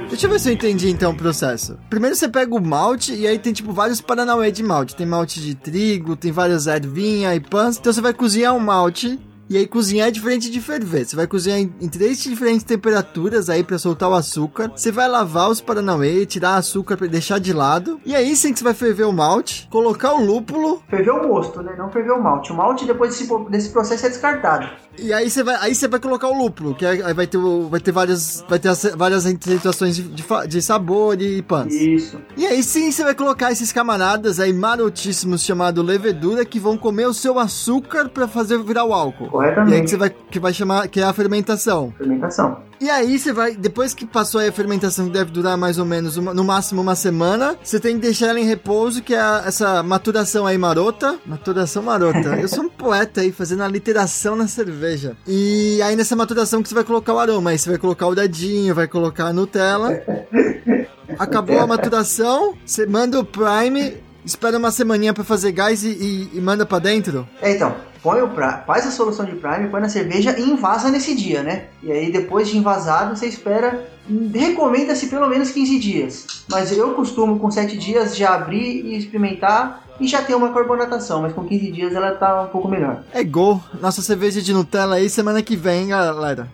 Deixa 0.09 0.25
eu 0.25 0.29
ver 0.29 0.39
se 0.39 0.49
eu 0.49 0.53
entendi 0.53 0.89
então 0.89 1.11
o 1.11 1.15
processo. 1.15 1.77
Primeiro 1.89 2.15
você 2.15 2.29
pega 2.29 2.55
o 2.55 2.61
malte 2.61 3.13
e 3.13 3.27
aí 3.27 3.37
tem 3.37 3.51
tipo 3.51 3.73
vários 3.73 3.99
paranauê 3.99 4.51
de 4.51 4.63
malte. 4.63 4.95
Tem 4.95 5.05
malte 5.05 5.41
de 5.41 5.55
trigo, 5.55 6.15
tem 6.15 6.31
várias 6.31 6.67
ervinha 6.67 7.35
e 7.35 7.39
pães. 7.39 7.77
Então 7.77 7.91
você 7.91 8.01
vai 8.01 8.13
cozinhar 8.13 8.55
o 8.55 8.59
malte. 8.59 9.19
E 9.49 9.57
aí 9.57 9.67
cozinhar 9.67 10.07
é 10.07 10.11
diferente 10.11 10.49
de 10.49 10.59
ferver. 10.59 11.05
Você 11.05 11.15
vai 11.15 11.27
cozinhar 11.27 11.59
em, 11.59 11.73
em 11.79 11.87
três 11.87 12.21
diferentes 12.23 12.63
temperaturas 12.63 13.49
aí 13.49 13.63
pra 13.63 13.77
soltar 13.77 14.09
o 14.09 14.13
açúcar. 14.13 14.71
Você 14.75 14.91
vai 14.91 15.07
lavar 15.07 15.49
os 15.49 15.61
paranauê, 15.61 16.25
tirar 16.25 16.55
açúcar 16.55 16.97
pra 16.97 17.07
deixar 17.07 17.39
de 17.39 17.53
lado. 17.53 17.99
E 18.05 18.15
aí 18.15 18.35
sim 18.35 18.51
que 18.51 18.59
você 18.59 18.63
vai 18.63 18.73
ferver 18.73 19.03
o 19.05 19.11
malte, 19.13 19.67
colocar 19.71 20.13
o 20.13 20.23
lúpulo. 20.25 20.81
Ferver 20.89 21.11
o 21.11 21.27
mosto, 21.27 21.61
né? 21.61 21.75
Não 21.77 21.91
ferver 21.91 22.11
o 22.13 22.21
malte. 22.23 22.51
O 22.51 22.55
malte, 22.55 22.85
depois 22.85 23.11
desse, 23.17 23.29
desse 23.49 23.69
processo, 23.69 24.05
é 24.05 24.09
descartado. 24.09 24.67
E 24.97 25.11
aí 25.13 25.29
você 25.29 25.43
vai, 25.43 25.55
aí 25.57 25.75
você 25.75 25.87
vai 25.87 25.99
colocar 25.99 26.27
o 26.29 26.37
lúpulo, 26.37 26.73
que 26.73 26.85
aí 26.85 27.13
vai 27.13 27.27
ter, 27.27 27.37
vai 27.69 27.79
ter 27.81 27.91
várias, 27.91 28.43
vai 28.47 28.57
ter 28.57 28.69
as- 28.69 28.93
várias 28.95 29.23
situações 29.23 29.95
de, 29.95 30.03
de, 30.03 30.23
de 30.47 30.61
sabor 30.61 31.21
e 31.21 31.41
pães. 31.41 31.73
Isso. 31.73 32.17
E 32.37 32.45
aí 32.47 32.63
sim 32.63 32.89
você 32.91 33.03
vai 33.03 33.13
colocar 33.13 33.51
esses 33.51 33.71
camaradas 33.73 34.39
aí 34.39 34.53
marotíssimos 34.53 35.43
chamado 35.43 35.81
levedura 35.81 36.45
que 36.45 36.59
vão 36.59 36.77
comer 36.77 37.07
o 37.07 37.13
seu 37.13 37.37
açúcar 37.37 38.07
pra 38.09 38.27
fazer 38.27 38.57
virar 38.63 38.85
o 38.85 38.93
álcool. 38.93 39.34
E 39.41 39.45
aí 39.45 39.51
que 39.51 39.55
Corretamente. 39.55 39.89
você 39.91 39.97
vai 39.97 40.09
que 40.09 40.39
vai 40.39 40.53
chamar 40.53 40.87
que 40.87 40.99
é 40.99 41.03
a 41.03 41.13
fermentação. 41.13 41.93
Fermentação. 41.97 42.57
E 42.79 42.89
aí 42.89 43.17
você 43.17 43.31
vai 43.31 43.55
depois 43.55 43.93
que 43.93 44.05
passou 44.05 44.41
aí 44.41 44.49
a 44.49 44.51
fermentação 44.51 45.05
que 45.05 45.11
deve 45.11 45.31
durar 45.31 45.57
mais 45.57 45.77
ou 45.79 45.85
menos 45.85 46.17
uma- 46.17 46.33
no 46.33 46.43
máximo 46.43 46.81
uma 46.81 46.93
semana, 46.95 47.55
você 47.63 47.79
tem 47.79 47.95
que 47.95 48.01
deixar 48.01 48.27
ela 48.27 48.39
em 48.39 48.43
repouso, 48.45 49.01
que 49.01 49.13
é 49.13 49.19
a- 49.19 49.43
essa 49.45 49.81
maturação 49.81 50.45
aí 50.45 50.57
marota, 50.57 51.17
maturação 51.25 51.81
marota. 51.83 52.35
Eu 52.39 52.47
sou 52.49 52.65
um 52.65 52.69
poeta 52.69 53.21
aí 53.21 53.31
fazendo 53.31 53.63
a 53.63 53.67
literação 53.67 54.35
na 54.35 54.47
cerveja. 54.47 55.15
E 55.25 55.81
aí 55.81 55.95
nessa 55.95 56.15
maturação 56.15 56.61
que 56.61 56.67
você 56.67 56.75
vai 56.75 56.83
colocar 56.83 57.13
o 57.13 57.19
aroma, 57.19 57.51
aí 57.51 57.57
você 57.57 57.69
vai 57.69 57.79
colocar 57.79 58.07
o 58.07 58.15
dadinho, 58.15 58.75
vai 58.75 58.87
colocar 58.87 59.27
a 59.27 59.33
Nutella. 59.33 59.91
Acabou 61.17 61.59
a 61.59 61.67
maturação, 61.67 62.55
você 62.65 62.85
manda 62.85 63.19
o 63.19 63.23
Prime, 63.23 63.93
espera 64.25 64.57
uma 64.57 64.71
semaninha 64.71 65.13
pra 65.13 65.23
fazer 65.23 65.51
gás 65.51 65.83
e, 65.83 65.89
e- 65.89 66.29
e 66.37 66.41
manda 66.41 66.65
pra 66.65 66.79
dentro. 66.79 67.27
É, 67.41 67.51
então, 67.51 67.75
põe 68.01 68.21
o 68.21 68.27
pra... 68.29 68.63
faz 68.65 68.85
a 68.87 68.91
solução 68.91 69.25
de 69.25 69.35
Prime, 69.35 69.69
põe 69.69 69.79
na 69.81 69.89
cerveja 69.89 70.37
e 70.37 70.41
invasa 70.41 70.89
nesse 70.89 71.15
dia, 71.15 71.43
né? 71.43 71.65
E 71.83 71.91
aí 71.91 72.11
depois 72.11 72.47
de 72.49 72.57
invasado, 72.57 73.15
você 73.15 73.27
espera. 73.27 73.85
Recomenda-se 74.33 75.07
pelo 75.07 75.27
menos 75.27 75.49
15 75.51 75.79
dias. 75.79 76.27
Mas 76.49 76.71
eu 76.71 76.93
costumo 76.93 77.39
com 77.39 77.49
7 77.49 77.75
dias 77.77 78.15
já 78.15 78.35
abrir 78.35 78.85
e 78.85 78.95
experimentar 78.97 79.83
e 79.99 80.07
já 80.07 80.21
ter 80.21 80.35
uma 80.35 80.53
carbonatação, 80.53 81.21
mas 81.21 81.33
com 81.33 81.43
15 81.45 81.71
dias 81.71 81.93
ela 81.95 82.11
tá 82.11 82.43
um 82.43 82.47
pouco 82.47 82.67
melhor. 82.67 83.03
É 83.13 83.23
gol, 83.23 83.59
nossa 83.81 84.01
cerveja 84.01 84.41
de 84.41 84.53
Nutella 84.53 84.95
aí 84.97 85.09
semana 85.09 85.41
que 85.41 85.55
vem, 85.55 85.87
galera. 85.87 86.47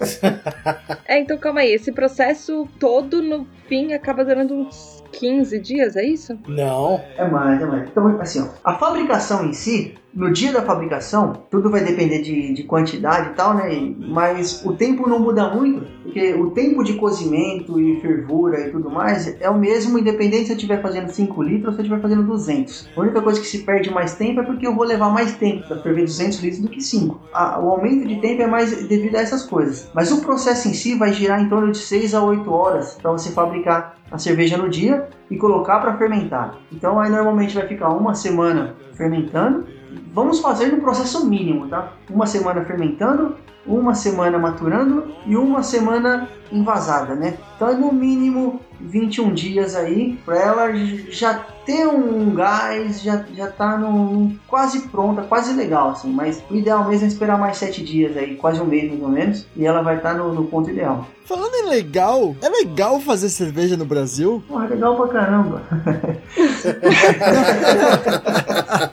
É, 1.06 1.18
então 1.20 1.36
calma 1.38 1.60
aí. 1.60 1.72
Esse 1.72 1.90
processo 1.90 2.68
todo, 2.78 3.20
no 3.22 3.46
fim, 3.68 3.92
acaba 3.94 4.24
durando 4.24 4.54
uns 4.54 4.99
15 5.12 5.58
dias, 5.60 5.96
é 5.96 6.04
isso? 6.04 6.38
Não. 6.46 7.00
É 7.16 7.28
mais, 7.28 7.60
é 7.60 7.66
mais. 7.66 7.88
Então, 7.88 8.06
assim, 8.20 8.40
ó, 8.42 8.46
a 8.64 8.74
fabricação 8.78 9.44
em 9.46 9.52
si, 9.52 9.94
no 10.14 10.32
dia 10.32 10.52
da 10.52 10.62
fabricação, 10.62 11.32
tudo 11.50 11.70
vai 11.70 11.84
depender 11.84 12.20
de, 12.20 12.52
de 12.52 12.62
quantidade 12.64 13.30
e 13.30 13.32
tal, 13.34 13.54
né? 13.54 13.68
Mas 13.98 14.64
o 14.64 14.72
tempo 14.72 15.08
não 15.08 15.20
muda 15.20 15.48
muito, 15.54 15.86
porque 16.02 16.34
o 16.34 16.50
tempo 16.50 16.82
de 16.82 16.94
cozimento 16.94 17.80
e 17.80 18.00
fervura 18.00 18.60
e 18.66 18.70
tudo 18.72 18.90
mais 18.90 19.40
é 19.40 19.48
o 19.48 19.56
mesmo, 19.58 19.98
independente 19.98 20.46
se 20.46 20.52
eu 20.52 20.56
estiver 20.56 20.82
fazendo 20.82 21.08
5 21.10 21.42
litros 21.42 21.66
ou 21.68 21.72
se 21.74 21.78
eu 21.80 21.82
estiver 21.84 22.00
fazendo 22.02 22.22
200. 22.24 22.88
A 22.96 23.00
única 23.00 23.22
coisa 23.22 23.40
que 23.40 23.46
se 23.46 23.58
perde 23.58 23.90
mais 23.90 24.14
tempo 24.14 24.40
é 24.40 24.42
porque 24.44 24.66
eu 24.66 24.74
vou 24.74 24.84
levar 24.84 25.10
mais 25.10 25.36
tempo 25.36 25.66
para 25.68 25.80
ferver 25.80 26.04
200 26.04 26.40
litros 26.40 26.60
do 26.62 26.68
que 26.68 26.80
5. 26.80 27.20
A- 27.32 27.60
O 27.60 27.68
aumento 27.70 28.08
de 28.08 28.20
tempo 28.20 28.42
é 28.42 28.46
mais 28.46 28.86
devido 28.88 29.14
a 29.16 29.20
essas 29.20 29.44
coisas. 29.44 29.88
Mas 29.94 30.10
o 30.10 30.20
processo 30.22 30.66
em 30.68 30.74
si 30.74 30.96
vai 30.96 31.12
girar 31.12 31.40
em 31.40 31.48
torno 31.48 31.70
de 31.70 31.78
6 31.78 32.14
a 32.14 32.22
8 32.22 32.50
horas 32.50 32.98
para 33.00 33.12
você 33.12 33.30
fabricar 33.30 33.99
a 34.10 34.18
cerveja 34.18 34.56
no 34.56 34.68
dia 34.68 35.08
e 35.30 35.36
colocar 35.36 35.78
para 35.80 35.96
fermentar. 35.96 36.58
Então 36.72 36.98
aí 36.98 37.10
normalmente 37.10 37.54
vai 37.54 37.66
ficar 37.66 37.90
uma 37.90 38.14
semana 38.14 38.74
fermentando. 38.94 39.66
Vamos 40.12 40.40
fazer 40.40 40.66
no 40.72 40.80
processo 40.80 41.26
mínimo, 41.26 41.68
tá? 41.68 41.92
Uma 42.08 42.26
semana 42.26 42.64
fermentando, 42.64 43.36
uma 43.66 43.94
semana 43.94 44.38
maturando 44.38 45.12
e 45.26 45.36
uma 45.36 45.62
semana 45.62 46.28
envasada, 46.52 47.14
né? 47.14 47.36
Então 47.56 47.68
é 47.68 47.74
no 47.74 47.92
mínimo 47.92 48.60
21 48.80 49.34
dias 49.34 49.76
aí 49.76 50.18
para 50.24 50.38
ela 50.38 50.72
já 51.10 51.34
ter 51.64 51.86
um 51.86 52.34
gás, 52.34 53.02
já, 53.02 53.24
já 53.34 53.48
tá 53.48 53.76
no, 53.76 54.32
quase 54.48 54.88
pronta, 54.88 55.22
quase 55.22 55.52
legal 55.52 55.90
assim, 55.90 56.10
mas 56.10 56.42
o 56.50 56.56
ideal 56.56 56.88
mesmo 56.88 57.04
é 57.04 57.08
esperar 57.08 57.38
mais 57.38 57.58
7 57.58 57.84
dias 57.84 58.16
aí, 58.16 58.36
quase 58.36 58.60
um 58.60 58.66
mês 58.66 58.90
mais 58.90 59.02
ou 59.02 59.08
menos, 59.08 59.46
e 59.54 59.66
ela 59.66 59.82
vai 59.82 59.96
estar 59.96 60.14
no, 60.14 60.32
no 60.32 60.46
ponto 60.46 60.70
ideal. 60.70 61.06
Falando 61.30 61.54
em 61.54 61.68
legal, 61.68 62.34
é 62.42 62.48
legal 62.48 62.98
fazer 62.98 63.28
cerveja 63.28 63.76
no 63.76 63.84
Brasil? 63.84 64.42
Porra, 64.48 64.66
legal 64.66 64.96
pra 64.96 65.08
caramba. 65.08 65.62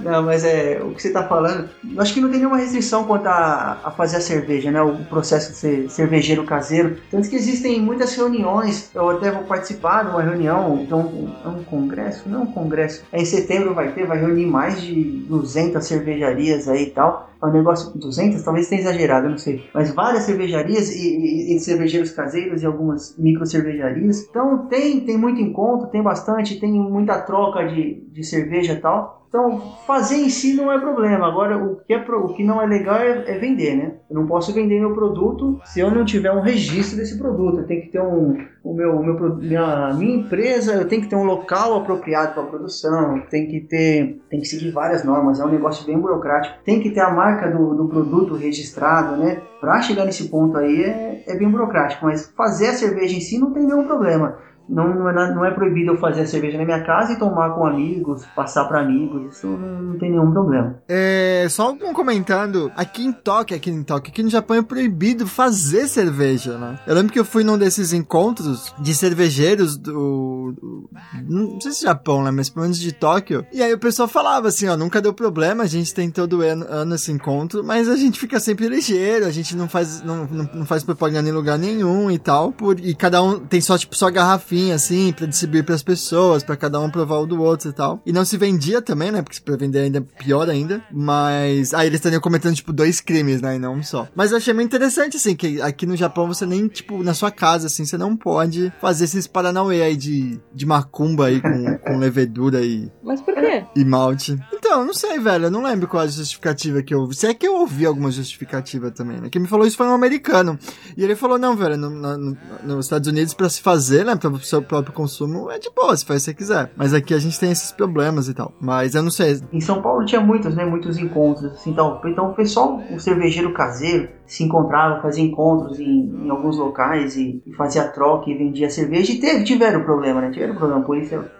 não, 0.00 0.22
mas 0.22 0.42
é 0.42 0.80
o 0.82 0.94
que 0.94 1.02
você 1.02 1.12
tá 1.12 1.28
falando. 1.28 1.68
Eu 1.94 2.00
acho 2.00 2.14
que 2.14 2.20
não 2.22 2.30
tem 2.30 2.38
nenhuma 2.38 2.56
restrição 2.56 3.04
quanto 3.04 3.26
a, 3.26 3.78
a 3.84 3.90
fazer 3.90 4.16
a 4.16 4.20
cerveja, 4.22 4.70
né? 4.70 4.80
O 4.80 5.04
processo 5.04 5.52
de 5.52 5.58
ser 5.58 5.90
cervejeiro 5.90 6.44
caseiro. 6.54 6.96
Tanto 7.10 7.28
que 7.28 7.36
existem 7.36 7.80
muitas 7.80 8.14
reuniões. 8.14 8.90
Eu 8.94 9.10
até 9.10 9.30
vou 9.30 9.44
participar 9.44 10.04
de 10.04 10.10
uma 10.10 10.22
reunião, 10.22 10.80
então 10.82 11.32
é 11.44 11.48
um 11.48 11.64
congresso, 11.64 12.28
não 12.28 12.40
é 12.40 12.42
um 12.42 12.52
congresso. 12.52 13.04
É 13.12 13.20
em 13.20 13.24
setembro 13.24 13.74
vai 13.74 13.92
ter, 13.92 14.06
vai 14.06 14.18
reunir 14.18 14.46
mais 14.46 14.80
de 14.80 14.94
200 15.28 15.84
cervejarias 15.84 16.68
aí 16.68 16.84
e 16.84 16.90
tal. 16.90 17.30
Um 17.48 17.52
negócio 17.52 17.98
200, 17.98 18.42
talvez 18.42 18.68
tenha 18.68 18.80
exagerado, 18.80 19.26
eu 19.26 19.30
não 19.30 19.38
sei. 19.38 19.64
Mas 19.74 19.92
várias 19.94 20.24
cervejarias 20.24 20.90
e, 20.90 21.16
e, 21.16 21.56
e 21.56 21.60
cervejeiros 21.60 22.10
caseiros 22.10 22.62
e 22.62 22.66
algumas 22.66 23.16
micro 23.18 23.44
cervejarias. 23.46 24.26
Então 24.28 24.66
tem, 24.68 25.00
tem 25.00 25.16
muito 25.18 25.40
encontro, 25.40 25.88
tem 25.88 26.02
bastante, 26.02 26.58
tem 26.60 26.72
muita 26.72 27.18
troca 27.20 27.66
de, 27.66 28.02
de 28.12 28.24
cerveja 28.24 28.72
e 28.74 28.80
tal. 28.80 29.22
Então, 29.28 29.60
fazer 29.84 30.14
em 30.18 30.28
si 30.28 30.54
não 30.54 30.70
é 30.70 30.78
problema. 30.78 31.26
Agora, 31.26 31.58
o 31.58 31.74
que, 31.84 31.92
é 31.92 31.98
pro- 31.98 32.24
o 32.24 32.34
que 32.34 32.44
não 32.44 32.62
é 32.62 32.66
legal 32.66 32.94
é, 32.94 33.24
é 33.26 33.36
vender, 33.36 33.74
né? 33.74 33.94
Eu 34.08 34.14
não 34.14 34.28
posso 34.28 34.52
vender 34.54 34.78
meu 34.78 34.94
produto 34.94 35.58
se 35.64 35.80
eu 35.80 35.90
não 35.90 36.04
tiver 36.04 36.30
um 36.30 36.40
registro 36.40 36.96
desse 36.96 37.18
produto. 37.18 37.58
Eu 37.58 37.66
tenho 37.66 37.82
que 37.82 37.88
ter 37.88 38.00
um, 38.00 38.38
o 38.62 38.72
meu, 38.72 38.94
o 38.94 39.04
meu, 39.04 39.34
minha, 39.34 39.92
minha 39.94 40.14
empresa, 40.18 40.74
eu 40.74 40.86
tenho 40.86 41.02
que 41.02 41.08
ter 41.08 41.16
um 41.16 41.24
local 41.24 41.76
apropriado 41.80 42.32
para 42.32 42.44
produção, 42.44 43.24
tem 43.28 43.48
que 43.48 43.58
ter, 43.58 44.22
tem 44.30 44.38
que 44.38 44.46
seguir 44.46 44.70
várias 44.70 45.02
normas. 45.02 45.40
É 45.40 45.44
um 45.44 45.50
negócio 45.50 45.84
bem 45.84 45.98
burocrático. 45.98 46.54
Tem 46.64 46.78
que 46.80 46.90
ter 46.90 47.00
a 47.00 47.10
marca 47.10 47.33
do, 47.50 47.74
do 47.74 47.88
produto 47.88 48.34
registrado, 48.34 49.16
né? 49.16 49.42
Para 49.60 49.82
chegar 49.82 50.04
nesse 50.04 50.28
ponto 50.28 50.56
aí 50.56 50.82
é, 50.82 51.24
é 51.26 51.36
bem 51.36 51.50
burocrático, 51.50 52.04
mas 52.06 52.32
fazer 52.36 52.68
a 52.68 52.74
cerveja 52.74 53.16
em 53.16 53.20
si 53.20 53.38
não 53.38 53.52
tem 53.52 53.64
nenhum 53.64 53.86
problema. 53.86 54.38
Não, 54.68 54.94
não, 54.94 55.08
é, 55.08 55.34
não 55.34 55.44
é 55.44 55.50
proibido 55.50 55.92
eu 55.92 55.96
fazer 55.98 56.22
a 56.22 56.26
cerveja 56.26 56.56
na 56.56 56.64
minha 56.64 56.82
casa 56.82 57.12
e 57.12 57.18
tomar 57.18 57.50
com 57.50 57.66
amigos, 57.66 58.24
passar 58.34 58.64
para 58.64 58.80
amigos, 58.80 59.36
isso 59.36 59.46
não, 59.46 59.82
não 59.82 59.98
tem 59.98 60.10
nenhum 60.10 60.30
problema. 60.32 60.76
É, 60.88 61.46
só 61.50 61.70
um 61.72 61.92
comentando, 61.92 62.72
aqui 62.74 63.04
em 63.04 63.12
Tóquio, 63.12 63.56
aqui 63.56 63.70
em 63.70 63.82
Tóquio, 63.82 64.10
aqui 64.10 64.22
no 64.22 64.30
Japão 64.30 64.56
é 64.56 64.62
proibido 64.62 65.26
fazer 65.26 65.86
cerveja, 65.86 66.56
né? 66.58 66.78
Eu 66.86 66.94
lembro 66.94 67.12
que 67.12 67.18
eu 67.18 67.24
fui 67.24 67.44
num 67.44 67.58
desses 67.58 67.92
encontros 67.92 68.74
de 68.78 68.94
cervejeiros 68.94 69.76
do, 69.76 70.52
do- 70.52 70.90
não 71.28 71.60
sei 71.60 71.72
se 71.72 71.82
Japão, 71.84 72.22
né, 72.22 72.30
mas 72.30 72.48
pelo 72.48 72.62
menos 72.62 72.78
de 72.78 72.92
Tóquio. 72.92 73.44
E 73.52 73.62
aí 73.62 73.72
o 73.72 73.78
pessoal 73.78 74.08
falava 74.08 74.48
assim, 74.48 74.66
ó, 74.68 74.76
nunca 74.76 75.00
deu 75.02 75.12
problema, 75.12 75.64
a 75.64 75.66
gente 75.66 75.92
tem 75.94 76.10
todo 76.10 76.40
ano, 76.40 76.64
ano 76.68 76.94
esse 76.94 77.12
encontro, 77.12 77.62
mas 77.62 77.88
a 77.88 77.96
gente 77.96 78.18
fica 78.18 78.40
sempre 78.40 78.68
ligeiro, 78.68 79.26
a 79.26 79.30
gente 79.30 79.54
não 79.56 79.68
faz, 79.68 80.02
não, 80.02 80.24
não, 80.30 80.48
não 80.54 80.64
faz 80.66 80.82
propaganda 80.82 81.28
em 81.28 81.32
lugar 81.32 81.58
nenhum 81.58 82.10
e 82.10 82.18
tal, 82.18 82.50
por, 82.52 82.78
e 82.80 82.94
cada 82.94 83.22
um 83.22 83.40
tem 83.40 83.60
só, 83.60 83.76
tipo, 83.76 83.94
só 83.96 84.10
garrafinha, 84.10 84.53
assim, 84.72 85.12
pra 85.12 85.26
distribuir 85.26 85.64
pras 85.64 85.82
pessoas, 85.82 86.42
pra 86.42 86.56
cada 86.56 86.80
um 86.80 86.90
provar 86.90 87.18
o 87.18 87.26
do 87.26 87.40
outro 87.42 87.70
e 87.70 87.72
tal. 87.72 88.00
E 88.04 88.12
não 88.12 88.24
se 88.24 88.36
vendia 88.36 88.80
também, 88.82 89.10
né, 89.10 89.22
porque 89.22 89.40
pra 89.40 89.56
vender 89.56 89.80
ainda 89.80 89.98
é 89.98 90.22
pior 90.22 90.48
ainda, 90.48 90.82
mas... 90.90 91.72
Aí 91.74 91.86
eles 91.86 91.98
estariam 91.98 92.20
cometendo, 92.20 92.54
tipo, 92.54 92.72
dois 92.72 93.00
crimes, 93.00 93.40
né, 93.40 93.56
e 93.56 93.58
não 93.58 93.74
um 93.74 93.82
só. 93.82 94.08
Mas 94.14 94.30
eu 94.30 94.36
achei 94.38 94.54
muito 94.54 94.68
interessante, 94.68 95.16
assim, 95.16 95.34
que 95.34 95.60
aqui 95.60 95.86
no 95.86 95.96
Japão 95.96 96.26
você 96.26 96.46
nem, 96.46 96.68
tipo, 96.68 97.02
na 97.02 97.14
sua 97.14 97.30
casa, 97.30 97.66
assim, 97.66 97.84
você 97.84 97.96
não 97.98 98.16
pode 98.16 98.72
fazer 98.80 99.04
esses 99.04 99.26
paranauê 99.26 99.82
aí 99.82 99.96
de, 99.96 100.40
de 100.52 100.66
macumba 100.66 101.26
aí 101.26 101.40
com, 101.40 101.78
com 101.78 101.98
levedura 101.98 102.62
e, 102.62 102.90
Mas 103.02 103.20
por 103.20 103.34
quê? 103.34 103.64
e 103.76 103.84
malte. 103.84 104.38
Então, 104.74 104.84
não 104.84 104.92
sei, 104.94 105.20
velho. 105.20 105.44
Eu 105.44 105.50
não 105.52 105.62
lembro 105.62 105.86
qual 105.86 106.02
a 106.02 106.06
justificativa 106.08 106.82
que 106.82 106.92
eu 106.92 106.98
ouvi. 107.00 107.14
Se 107.14 107.28
é 107.28 107.32
que 107.32 107.46
eu 107.46 107.54
ouvi 107.60 107.86
alguma 107.86 108.10
justificativa 108.10 108.90
também, 108.90 109.20
né? 109.20 109.28
Quem 109.30 109.40
me 109.40 109.46
falou 109.46 109.64
isso 109.64 109.76
foi 109.76 109.86
um 109.86 109.92
americano. 109.94 110.58
E 110.96 111.04
ele 111.04 111.14
falou, 111.14 111.38
não, 111.38 111.54
velho, 111.56 111.76
no, 111.76 111.90
no- 111.90 112.36
nos 112.64 112.86
Estados 112.86 113.08
Unidos, 113.08 113.34
pra 113.34 113.48
se 113.48 113.62
fazer, 113.62 114.04
né, 114.04 114.16
pro 114.16 114.36
seu 114.40 114.60
próprio 114.60 114.92
consumo, 114.92 115.48
é 115.48 115.60
de 115.60 115.70
boa, 115.70 115.96
se 115.96 116.04
faz 116.04 116.24
se 116.24 116.34
quiser. 116.34 116.72
Mas 116.76 116.92
aqui 116.92 117.14
a 117.14 117.18
gente 117.20 117.38
tem 117.38 117.52
esses 117.52 117.70
problemas 117.70 118.28
e 118.28 118.34
tal. 118.34 118.52
Mas 118.60 118.96
eu 118.96 119.02
não 119.04 119.12
sei. 119.12 119.40
Em 119.52 119.60
São 119.60 119.80
Paulo 119.80 120.04
tinha 120.04 120.20
muitos, 120.20 120.56
né? 120.56 120.64
Muitos 120.64 120.98
encontros. 120.98 121.52
Assim, 121.52 121.70
então, 121.70 122.00
então 122.06 122.30
o 122.30 122.34
pessoal, 122.34 122.82
o 122.92 122.98
cervejeiro 122.98 123.52
caseiro, 123.54 124.08
se 124.26 124.42
encontrava, 124.42 125.00
fazia 125.00 125.22
encontros 125.22 125.78
em, 125.78 126.10
em 126.24 126.30
alguns 126.30 126.56
locais 126.58 127.16
e, 127.16 127.40
e 127.46 127.52
fazia 127.54 127.84
troca 127.84 128.28
e 128.28 128.34
vendia 128.36 128.68
cerveja. 128.68 129.12
E 129.12 129.20
teve, 129.20 129.44
tiveram 129.44 129.84
problema, 129.84 130.20
né? 130.20 130.30
Tiveram 130.32 130.56
problema. 130.56 130.80
A 130.82 130.84
polícia 130.84 131.30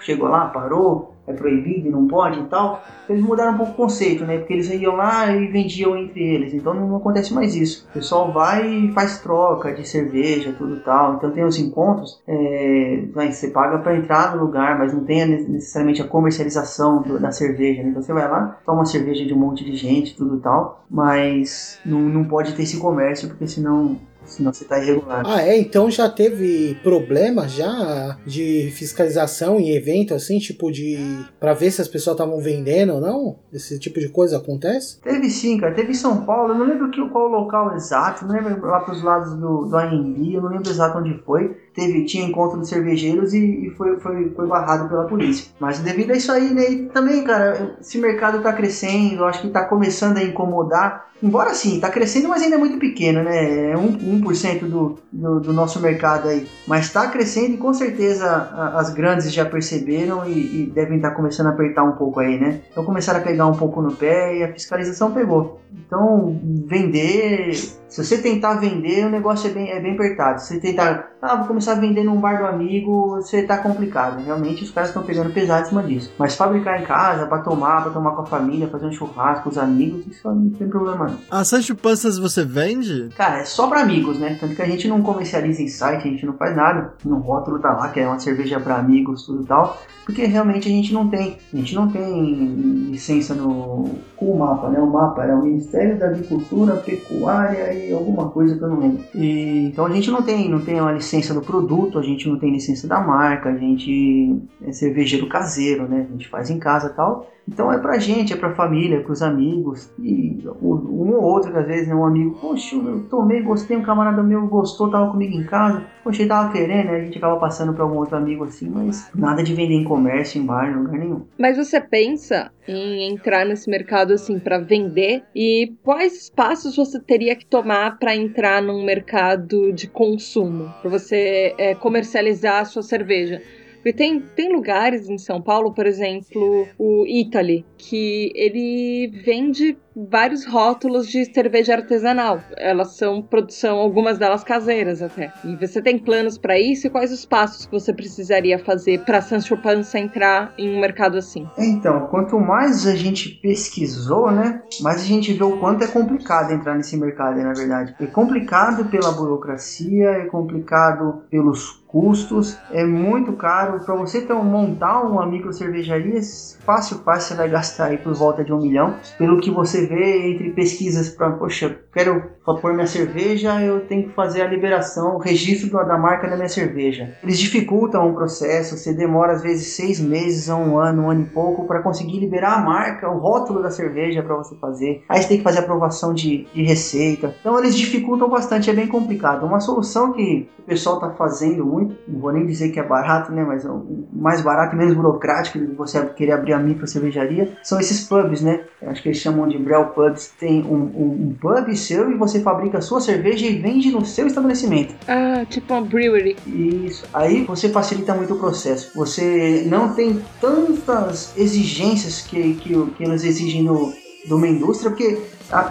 chegou 0.00 0.28
lá, 0.28 0.46
parou, 0.46 1.12
é 1.26 1.32
proibido 1.32 1.90
não 1.90 2.06
pode 2.06 2.38
e 2.38 2.44
tal. 2.44 2.82
Eles 3.08 3.22
mudaram 3.22 3.54
um 3.54 3.56
pouco 3.56 3.72
o 3.72 3.76
conceito, 3.76 4.24
né? 4.26 4.36
Porque 4.38 4.52
eles 4.52 4.68
iam 4.70 4.94
lá 4.96 5.30
e 5.34 5.46
vendiam 5.46 5.96
entre 5.96 6.22
eles. 6.22 6.52
Então 6.52 6.74
não 6.74 6.96
acontece 6.96 7.32
mais 7.32 7.54
isso. 7.54 7.86
O 7.90 7.94
pessoal 7.94 8.30
vai 8.30 8.68
e 8.68 8.92
faz 8.92 9.18
troca 9.20 9.72
de 9.72 9.88
cerveja, 9.88 10.54
tudo 10.56 10.80
tal. 10.80 11.14
Então 11.14 11.30
tem 11.30 11.42
os 11.44 11.58
encontros, 11.58 12.20
é, 12.28 13.04
você 13.30 13.48
paga 13.48 13.78
para 13.78 13.96
entrar 13.96 14.36
no 14.36 14.44
lugar, 14.44 14.78
mas 14.78 14.92
não 14.92 15.02
tem 15.04 15.24
necessariamente 15.26 16.02
a 16.02 16.06
comercialização 16.06 17.00
do- 17.00 17.18
da 17.18 17.32
cerveja. 17.32 17.82
Né? 17.82 17.88
Então 17.88 18.02
você 18.02 18.12
vai 18.12 18.28
lá, 18.30 18.58
toma 18.66 18.84
cerveja 18.84 19.24
de 19.24 19.32
um 19.32 19.38
monte 19.38 19.64
de 19.64 19.74
gente, 19.76 20.14
tudo 20.14 20.38
tal. 20.40 20.84
Mas 20.90 21.78
não, 21.86 22.00
não 22.00 22.24
pode 22.24 22.54
ter 22.54 22.62
esse 22.64 22.78
comércio, 22.78 23.28
porque 23.28 23.46
senão, 23.46 23.96
senão 24.24 24.52
você 24.52 24.64
tá 24.64 24.78
irregular. 24.78 25.22
Ah, 25.26 25.42
é? 25.42 25.58
Então 25.58 25.90
já 25.90 26.08
teve 26.08 26.76
problema 26.82 27.48
já 27.48 28.18
de 28.26 28.70
fiscalização 28.72 29.58
em 29.58 29.70
evento, 29.70 30.14
assim, 30.14 30.38
tipo 30.38 30.70
de. 30.70 30.98
pra 31.38 31.54
ver 31.54 31.70
se 31.70 31.80
as 31.80 31.88
pessoas 31.88 32.14
estavam 32.14 32.40
vendendo 32.40 32.94
ou 32.94 33.00
não? 33.00 33.36
Esse 33.52 33.78
tipo 33.78 34.00
de 34.00 34.08
coisa 34.08 34.38
acontece? 34.38 35.00
Teve 35.00 35.30
sim, 35.30 35.58
cara. 35.58 35.74
Teve 35.74 35.92
em 35.92 35.94
São 35.94 36.24
Paulo, 36.24 36.52
eu 36.52 36.58
não 36.58 36.66
lembro 36.66 36.90
que, 36.90 37.08
qual 37.08 37.26
o 37.26 37.32
local 37.32 37.74
exato, 37.74 38.26
não 38.26 38.34
lembro 38.34 38.66
lá 38.66 38.80
pros 38.80 39.02
lados 39.02 39.34
do, 39.34 39.66
do 39.66 39.76
AMB, 39.76 40.34
eu 40.34 40.42
não 40.42 40.50
lembro 40.50 40.70
exato 40.70 40.98
onde 40.98 41.14
foi. 41.24 41.56
Teve, 41.74 42.04
tinha 42.04 42.24
encontro 42.24 42.60
de 42.60 42.68
cervejeiros 42.68 43.34
e, 43.34 43.66
e 43.66 43.70
foi, 43.70 43.98
foi, 43.98 44.30
foi 44.30 44.46
barrado 44.46 44.88
pela 44.88 45.04
polícia. 45.04 45.52
Mas 45.58 45.80
devido 45.80 46.12
a 46.12 46.16
isso 46.16 46.30
aí, 46.30 46.54
né, 46.54 46.88
também, 46.92 47.24
cara, 47.24 47.76
esse 47.80 47.98
mercado 47.98 48.40
tá 48.42 48.52
crescendo, 48.52 49.22
eu 49.22 49.24
acho 49.26 49.42
que 49.42 49.48
tá 49.48 49.64
começando 49.64 50.18
a 50.18 50.22
incomodar. 50.22 51.08
Embora 51.22 51.54
sim, 51.54 51.80
tá 51.80 51.88
crescendo, 51.88 52.28
mas 52.28 52.42
ainda 52.42 52.56
é 52.56 52.58
muito 52.58 52.78
pequeno, 52.78 53.22
né? 53.22 53.70
É 53.70 53.74
1%, 53.74 54.20
1% 54.20 54.60
do, 54.68 54.98
do, 55.10 55.40
do 55.40 55.52
nosso 55.52 55.80
mercado 55.80 56.28
aí. 56.28 56.46
Mas 56.66 56.92
tá 56.92 57.08
crescendo 57.08 57.54
e 57.54 57.56
com 57.56 57.72
certeza 57.72 58.30
as 58.74 58.92
grandes 58.92 59.32
já 59.32 59.44
perceberam 59.44 60.28
e, 60.28 60.62
e 60.62 60.66
devem 60.66 60.96
estar 60.96 61.12
começando 61.12 61.46
a 61.46 61.50
apertar 61.50 61.82
um 61.82 61.92
pouco 61.92 62.20
aí, 62.20 62.38
né? 62.38 62.60
Então 62.70 62.84
começaram 62.84 63.20
a 63.20 63.22
pegar 63.22 63.46
um 63.46 63.56
pouco 63.56 63.80
no 63.80 63.92
pé 63.96 64.36
e 64.36 64.44
a 64.44 64.52
fiscalização 64.52 65.12
pegou. 65.12 65.60
Então, 65.86 66.40
vender. 66.66 67.54
Se 67.54 68.04
você 68.04 68.18
tentar 68.18 68.54
vender, 68.54 69.06
o 69.06 69.10
negócio 69.10 69.48
é 69.48 69.52
bem, 69.52 69.70
é 69.70 69.80
bem 69.80 69.94
apertado. 69.94 70.40
Se 70.40 70.48
você 70.48 70.60
tentar, 70.60 71.10
ah, 71.22 71.36
vou 71.36 71.46
começar 71.46 71.63
a 71.68 71.74
vender 71.74 72.04
num 72.04 72.20
bar 72.20 72.38
do 72.38 72.46
amigo, 72.46 73.16
você 73.16 73.42
tá 73.42 73.58
complicado. 73.58 74.22
Realmente 74.22 74.64
os 74.64 74.70
caras 74.70 74.90
estão 74.90 75.02
pegando 75.02 75.32
pesado 75.32 75.66
em 75.66 75.68
cima 75.68 75.82
disso. 75.82 76.12
Mas 76.18 76.36
fabricar 76.36 76.80
em 76.80 76.84
casa, 76.84 77.26
pra 77.26 77.38
tomar, 77.38 77.82
pra 77.82 77.92
tomar 77.92 78.12
com 78.12 78.22
a 78.22 78.26
família, 78.26 78.68
fazer 78.68 78.86
um 78.86 78.92
churrasco 78.92 79.44
com 79.44 79.50
os 79.50 79.58
amigos, 79.58 80.06
isso 80.06 80.28
não 80.28 80.50
tem 80.50 80.68
problema 80.68 81.06
não. 81.06 81.18
As 81.30 81.48
Sancho 81.48 81.74
Panças 81.74 82.18
você 82.18 82.44
vende? 82.44 83.08
Cara, 83.16 83.40
é 83.40 83.44
só 83.44 83.66
pra 83.66 83.82
amigos, 83.82 84.18
né? 84.18 84.36
Tanto 84.40 84.54
que 84.54 84.62
a 84.62 84.66
gente 84.66 84.88
não 84.88 85.02
comercializa 85.02 85.62
em 85.62 85.68
site, 85.68 86.08
a 86.08 86.10
gente 86.10 86.26
não 86.26 86.34
faz 86.34 86.56
nada. 86.56 86.94
No 87.04 87.18
rótulo 87.18 87.58
tá 87.58 87.72
lá, 87.72 87.88
que 87.88 88.00
é 88.00 88.06
uma 88.06 88.18
cerveja 88.18 88.58
pra 88.60 88.76
amigos, 88.76 89.24
tudo 89.24 89.42
e 89.42 89.46
tal. 89.46 89.78
Porque 90.04 90.26
realmente 90.26 90.68
a 90.68 90.70
gente 90.70 90.92
não 90.92 91.08
tem. 91.08 91.38
A 91.52 91.56
gente 91.56 91.74
não 91.74 91.88
tem 91.88 92.90
licença 92.90 93.34
no. 93.34 93.90
Com 94.16 94.32
o 94.32 94.38
mapa, 94.38 94.68
né? 94.68 94.78
O 94.78 94.86
mapa 94.86 95.24
é 95.24 95.34
o 95.34 95.42
Ministério 95.42 95.98
da 95.98 96.06
Agricultura, 96.06 96.76
Pecuária 96.76 97.72
e 97.72 97.92
alguma 97.92 98.28
coisa 98.28 98.54
que 98.56 98.62
eu 98.62 98.68
não 98.68 98.80
lembro. 98.80 99.02
E, 99.14 99.66
então 99.66 99.86
a 99.86 99.90
gente 99.90 100.10
não 100.10 100.22
tem, 100.22 100.48
não 100.48 100.60
tem 100.60 100.80
uma 100.80 100.92
licença 100.92 101.32
do 101.32 101.40
produto, 101.40 101.53
a 101.98 102.02
gente 102.02 102.28
não 102.28 102.38
tem 102.38 102.52
licença 102.52 102.86
da 102.86 103.00
marca, 103.00 103.50
a 103.50 103.56
gente 103.56 104.42
é 104.62 104.72
cervejeiro 104.72 105.28
caseiro, 105.28 105.88
né? 105.88 106.06
A 106.08 106.12
gente 106.12 106.28
faz 106.28 106.50
em 106.50 106.58
casa 106.58 106.90
tal. 106.90 107.30
Então 107.46 107.72
é 107.72 107.78
pra 107.78 107.98
gente, 107.98 108.32
é 108.32 108.36
pra 108.36 108.54
família, 108.54 109.02
pros 109.02 109.22
amigos. 109.22 109.90
E 109.98 110.38
um 110.62 111.12
ou 111.12 111.22
outro, 111.22 111.56
às 111.56 111.66
vezes, 111.66 111.88
né, 111.88 111.94
um 111.94 112.04
amigo, 112.04 112.38
poxa, 112.40 112.74
eu 112.76 113.04
tomei, 113.08 113.42
gostei, 113.42 113.76
um 113.76 113.82
camarada 113.82 114.22
meu 114.22 114.46
gostou, 114.46 114.90
tava 114.90 115.10
comigo 115.10 115.34
em 115.34 115.44
casa, 115.44 115.84
poxa, 116.02 116.22
ele 116.22 116.28
tava 116.28 116.52
querendo, 116.52 116.86
né? 116.86 116.96
A 116.96 117.04
gente 117.04 117.18
acaba 117.18 117.36
passando 117.36 117.72
pra 117.74 117.84
algum 117.84 117.98
outro 117.98 118.16
amigo 118.16 118.44
assim, 118.44 118.68
mas 118.68 119.10
nada 119.14 119.42
de 119.42 119.54
vender 119.54 119.74
em 119.74 119.84
comércio, 119.84 120.40
em 120.40 120.46
bar, 120.46 120.70
em 120.70 120.76
lugar 120.76 120.98
nenhum. 120.98 121.22
Mas 121.38 121.56
você 121.56 121.80
pensa 121.80 122.50
em 122.66 123.12
entrar 123.12 123.44
nesse 123.44 123.68
mercado 123.68 124.12
assim 124.12 124.38
para 124.38 124.58
vender 124.58 125.22
e 125.34 125.74
quais 125.82 126.30
passos 126.30 126.76
você 126.76 126.98
teria 126.98 127.36
que 127.36 127.46
tomar 127.46 127.98
para 127.98 128.16
entrar 128.16 128.62
num 128.62 128.84
mercado 128.84 129.72
de 129.72 129.86
consumo, 129.86 130.72
para 130.80 130.90
você 130.90 131.54
é, 131.58 131.74
comercializar 131.74 132.62
a 132.62 132.64
sua 132.64 132.82
cerveja? 132.82 133.42
Porque 133.84 133.92
tem, 133.92 134.18
tem 134.34 134.50
lugares 134.50 135.10
em 135.10 135.18
São 135.18 135.42
Paulo, 135.42 135.74
por 135.74 135.84
exemplo, 135.84 136.66
o 136.78 137.04
Italy, 137.06 137.66
que 137.76 138.32
ele 138.34 139.12
vende 139.22 139.76
vários 139.94 140.46
rótulos 140.46 141.06
de 141.06 141.26
cerveja 141.26 141.74
artesanal. 141.74 142.40
Elas 142.56 142.96
são 142.96 143.20
produção, 143.20 143.76
algumas 143.76 144.16
delas 144.16 144.42
caseiras 144.42 145.02
até. 145.02 145.30
E 145.44 145.54
você 145.56 145.82
tem 145.82 145.98
planos 145.98 146.38
para 146.38 146.58
isso? 146.58 146.86
E 146.86 146.90
quais 146.90 147.12
os 147.12 147.26
passos 147.26 147.66
que 147.66 147.72
você 147.72 147.92
precisaria 147.92 148.58
fazer 148.58 149.04
para 149.04 149.20
Sancho 149.20 149.54
Panza 149.58 149.98
entrar 149.98 150.54
em 150.56 150.74
um 150.74 150.80
mercado 150.80 151.18
assim? 151.18 151.46
Então, 151.58 152.06
quanto 152.06 152.40
mais 152.40 152.86
a 152.86 152.96
gente 152.96 153.28
pesquisou, 153.42 154.30
né, 154.30 154.62
mais 154.80 155.02
a 155.02 155.04
gente 155.04 155.30
vê 155.34 155.44
o 155.44 155.58
quanto 155.58 155.84
é 155.84 155.88
complicado 155.88 156.52
entrar 156.52 156.74
nesse 156.74 156.96
mercado, 156.96 157.36
na 157.36 157.52
verdade. 157.52 157.94
É 158.00 158.06
complicado 158.06 158.86
pela 158.86 159.12
burocracia, 159.12 160.08
é 160.08 160.24
complicado 160.24 161.22
pelos 161.30 161.83
custos, 161.94 162.58
é 162.72 162.84
muito 162.84 163.34
caro. 163.34 163.78
Para 163.84 163.94
você 163.94 164.26
um, 164.32 164.42
montar 164.42 165.00
uma 165.02 165.24
micro 165.24 165.52
cervejaria, 165.52 166.20
fácil, 166.66 166.98
fácil 167.04 167.28
você 167.28 167.34
vai 167.36 167.48
gastar 167.48 167.84
aí 167.86 167.98
por 167.98 168.12
volta 168.12 168.42
de 168.42 168.52
um 168.52 168.58
milhão. 168.60 168.94
Pelo 169.16 169.40
que 169.40 169.48
você 169.48 169.86
vê 169.86 170.32
entre 170.32 170.50
pesquisas 170.50 171.08
para, 171.08 171.30
poxa, 171.30 171.78
quero 171.92 172.20
pôr 172.60 172.74
minha 172.74 172.86
cerveja, 172.88 173.60
eu 173.62 173.86
tenho 173.86 174.08
que 174.08 174.14
fazer 174.14 174.42
a 174.42 174.48
liberação, 174.48 175.14
o 175.14 175.18
registro 175.18 175.70
da- 175.70 175.84
da 175.84 175.96
marca 175.96 176.28
da 176.28 176.34
minha 176.34 176.48
cerveja. 176.48 177.14
Eles 177.22 177.38
dificultam 177.38 178.10
o 178.10 178.14
processo, 178.14 178.76
você 178.76 178.92
demora 178.92 179.32
às 179.32 179.42
vezes 179.42 179.76
seis 179.76 180.00
meses 180.00 180.50
a 180.50 180.56
um 180.56 180.76
ano, 180.76 181.04
um 181.04 181.10
ano 181.10 181.22
e 181.22 181.26
pouco 181.26 181.64
para 181.68 181.80
conseguir 181.80 182.18
liberar 182.18 182.54
a 182.54 182.60
marca, 182.60 183.08
o 183.08 183.18
rótulo 183.18 183.62
da 183.62 183.70
cerveja 183.70 184.20
para 184.22 184.34
você 184.34 184.56
fazer. 184.56 185.04
Aí 185.08 185.22
você 185.22 185.28
tem 185.28 185.38
que 185.38 185.44
fazer 185.44 185.60
aprovação 185.60 186.12
de, 186.12 186.48
de 186.52 186.62
receita. 186.64 187.32
Então 187.40 187.56
eles 187.58 187.76
dificultam 187.76 188.28
bastante, 188.28 188.68
é 188.68 188.72
bem 188.72 188.88
complicado. 188.88 189.46
Uma 189.46 189.60
solução 189.60 190.12
que 190.12 190.48
o 190.58 190.62
pessoal 190.62 190.96
está 190.96 191.10
fazendo 191.10 191.64
muito, 191.64 191.83
não 192.06 192.20
vou 192.20 192.32
nem 192.32 192.46
dizer 192.46 192.70
que 192.70 192.80
é 192.80 192.82
barato, 192.82 193.32
né, 193.32 193.44
mas 193.44 193.64
é 193.64 193.70
o 193.70 194.06
mais 194.12 194.40
barato 194.40 194.74
e 194.74 194.78
menos 194.78 194.94
burocrático 194.94 195.58
de 195.58 195.66
você 195.66 196.04
querer 196.06 196.32
abrir 196.32 196.52
a 196.52 196.58
micro 196.58 196.86
cervejaria, 196.86 197.56
são 197.62 197.78
esses 197.80 198.06
pubs, 198.06 198.40
né? 198.40 198.64
Acho 198.82 199.02
que 199.02 199.08
eles 199.08 199.18
chamam 199.18 199.48
de 199.48 199.58
Brel 199.58 199.86
Pubs. 199.86 200.32
Tem 200.38 200.62
um, 200.62 200.74
um, 200.74 201.28
um 201.28 201.36
pub 201.40 201.74
seu 201.76 202.10
e 202.10 202.14
você 202.14 202.40
fabrica 202.40 202.78
a 202.78 202.80
sua 202.80 203.00
cerveja 203.00 203.46
e 203.46 203.58
vende 203.58 203.90
no 203.90 204.04
seu 204.04 204.26
estabelecimento. 204.26 204.94
Ah, 205.08 205.44
tipo 205.48 205.72
uma 205.72 205.82
brewery. 205.82 206.36
Isso. 206.46 207.04
Aí 207.12 207.44
você 207.44 207.68
facilita 207.68 208.14
muito 208.14 208.34
o 208.34 208.38
processo. 208.38 208.92
Você 208.94 209.64
não 209.66 209.94
tem 209.94 210.22
tantas 210.40 211.36
exigências 211.36 212.22
que, 212.22 212.54
que, 212.54 212.86
que 212.92 213.04
eles 213.04 213.24
exigem 213.24 213.64
do, 213.64 213.92
de 214.24 214.32
uma 214.32 214.48
indústria, 214.48 214.90
porque 214.90 215.18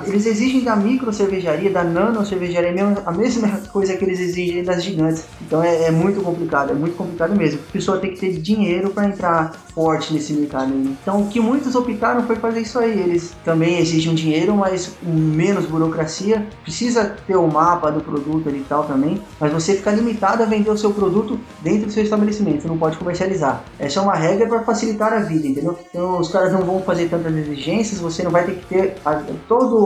eles 0.05 0.25
exigem 0.25 0.61
da 0.63 0.75
micro 0.75 1.11
cervejaria, 1.11 1.69
da 1.69 1.83
nano 1.83 2.25
cervejaria, 2.25 2.71
mesmo- 2.71 2.97
a 3.05 3.11
mesma 3.11 3.47
coisa 3.71 3.95
que 3.95 4.03
eles 4.05 4.19
exigem 4.19 4.63
das 4.63 4.83
gigantes. 4.83 5.23
Então 5.41 5.63
é, 5.63 5.85
é 5.85 5.91
muito 5.91 6.21
complicado, 6.21 6.71
é 6.71 6.73
muito 6.73 6.95
complicado 6.95 7.35
mesmo. 7.35 7.59
A 7.67 7.71
pessoa 7.71 7.97
tem 7.97 8.11
que 8.13 8.19
ter 8.19 8.33
dinheiro 8.37 8.91
para 8.91 9.05
entrar 9.05 9.51
forte 9.73 10.13
nesse 10.13 10.33
mercado. 10.33 10.71
Então 10.73 11.21
o 11.21 11.27
que 11.27 11.39
muitos 11.39 11.75
optaram 11.75 12.23
foi 12.25 12.35
fazer 12.35 12.61
isso 12.61 12.77
aí. 12.79 12.99
Eles 12.99 13.33
também 13.43 13.79
exigem 13.79 14.13
dinheiro, 14.13 14.55
mas 14.55 14.91
menos 15.01 15.65
burocracia. 15.65 16.45
Precisa 16.63 17.15
ter 17.27 17.35
o 17.35 17.47
mapa 17.47 17.91
do 17.91 18.01
produto 18.01 18.49
e 18.49 18.59
tal 18.69 18.83
também, 18.85 19.21
mas 19.39 19.51
você 19.51 19.73
fica 19.75 19.91
limitado 19.91 20.43
a 20.43 20.45
vender 20.45 20.69
o 20.69 20.77
seu 20.77 20.91
produto 20.91 21.39
dentro 21.61 21.87
do 21.87 21.91
seu 21.91 22.03
estabelecimento. 22.03 22.67
Não 22.67 22.77
pode 22.77 22.97
comercializar. 22.97 23.63
Essa 23.79 23.99
é 23.99 24.03
uma 24.03 24.15
regra 24.15 24.47
para 24.47 24.61
facilitar 24.63 25.11
a 25.13 25.19
vida, 25.19 25.47
entendeu? 25.47 25.77
Então 25.89 26.19
os 26.19 26.29
caras 26.29 26.53
não 26.53 26.61
vão 26.61 26.81
fazer 26.81 27.09
tantas 27.09 27.35
exigências. 27.35 27.99
Você 27.99 28.23
não 28.23 28.31
vai 28.31 28.45
ter 28.45 28.55
que 28.55 28.65
ter 28.67 28.95
a- 29.05 29.21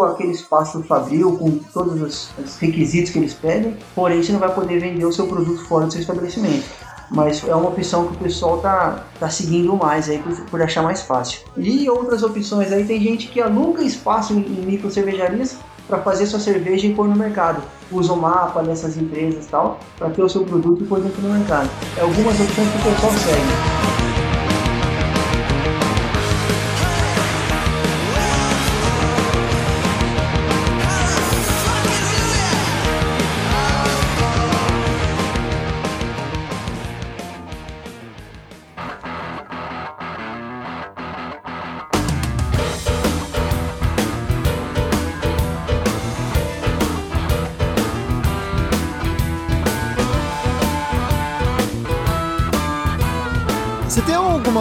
aquele 0.04 0.32
espaço 0.32 0.82
fabril 0.84 1.38
com 1.38 1.52
todos 1.74 2.02
os, 2.02 2.30
os 2.44 2.58
requisitos 2.58 3.12
que 3.12 3.20
eles 3.20 3.34
pedem. 3.34 3.78
Porém, 3.96 4.22
você 4.22 4.32
não 4.32 4.40
vai 4.40 4.54
poder 4.54 4.80
vender 4.80 5.06
o 5.06 5.12
seu 5.12 5.28
produto 5.28 5.66
fora 5.66 5.86
do 5.86 5.92
seu 5.92 6.02
estabelecimento 6.02 6.66
mas 7.10 7.44
é 7.48 7.56
uma 7.56 7.70
opção 7.70 8.08
que 8.08 8.16
o 8.16 8.18
pessoal 8.18 8.60
tá, 8.60 9.06
tá 9.20 9.30
seguindo 9.30 9.76
mais 9.76 10.10
aí 10.10 10.20
por, 10.20 10.34
por 10.46 10.62
achar 10.62 10.84
mais 10.84 11.02
fácil. 11.02 11.42
E 11.56 11.90
outras 11.90 12.24
opções 12.24 12.72
aí 12.72 12.86
tem 12.86 13.02
gente 13.02 13.28
que 13.28 13.42
aluga 13.42 13.82
espaço 13.82 14.34
em, 14.34 14.40
em 14.40 14.66
micro 14.66 14.92
cervejarias 14.92 15.58
para 15.88 16.00
fazer 16.00 16.26
sua 16.26 16.40
cerveja 16.40 16.86
e 16.86 16.94
pôr 16.94 17.08
no 17.08 17.16
mercado. 17.16 17.62
Usa 17.92 18.12
o 18.12 18.18
mapa 18.18 18.62
dessas 18.62 18.98
empresas 18.98 19.48
tal 19.48 19.80
para 19.98 20.10
ter 20.10 20.22
o 20.22 20.30
seu 20.30 20.44
produto 20.44 20.84
e 20.84 20.88
pôr 20.88 21.00
dentro 21.00 21.22
do 21.22 21.30
mercado. 21.30 21.70
É 21.98 22.02
algumas 22.02 22.40
opções 22.40 22.70
que 22.70 22.78
o 22.78 22.92
pessoal 22.92 23.12
segue. 23.14 23.97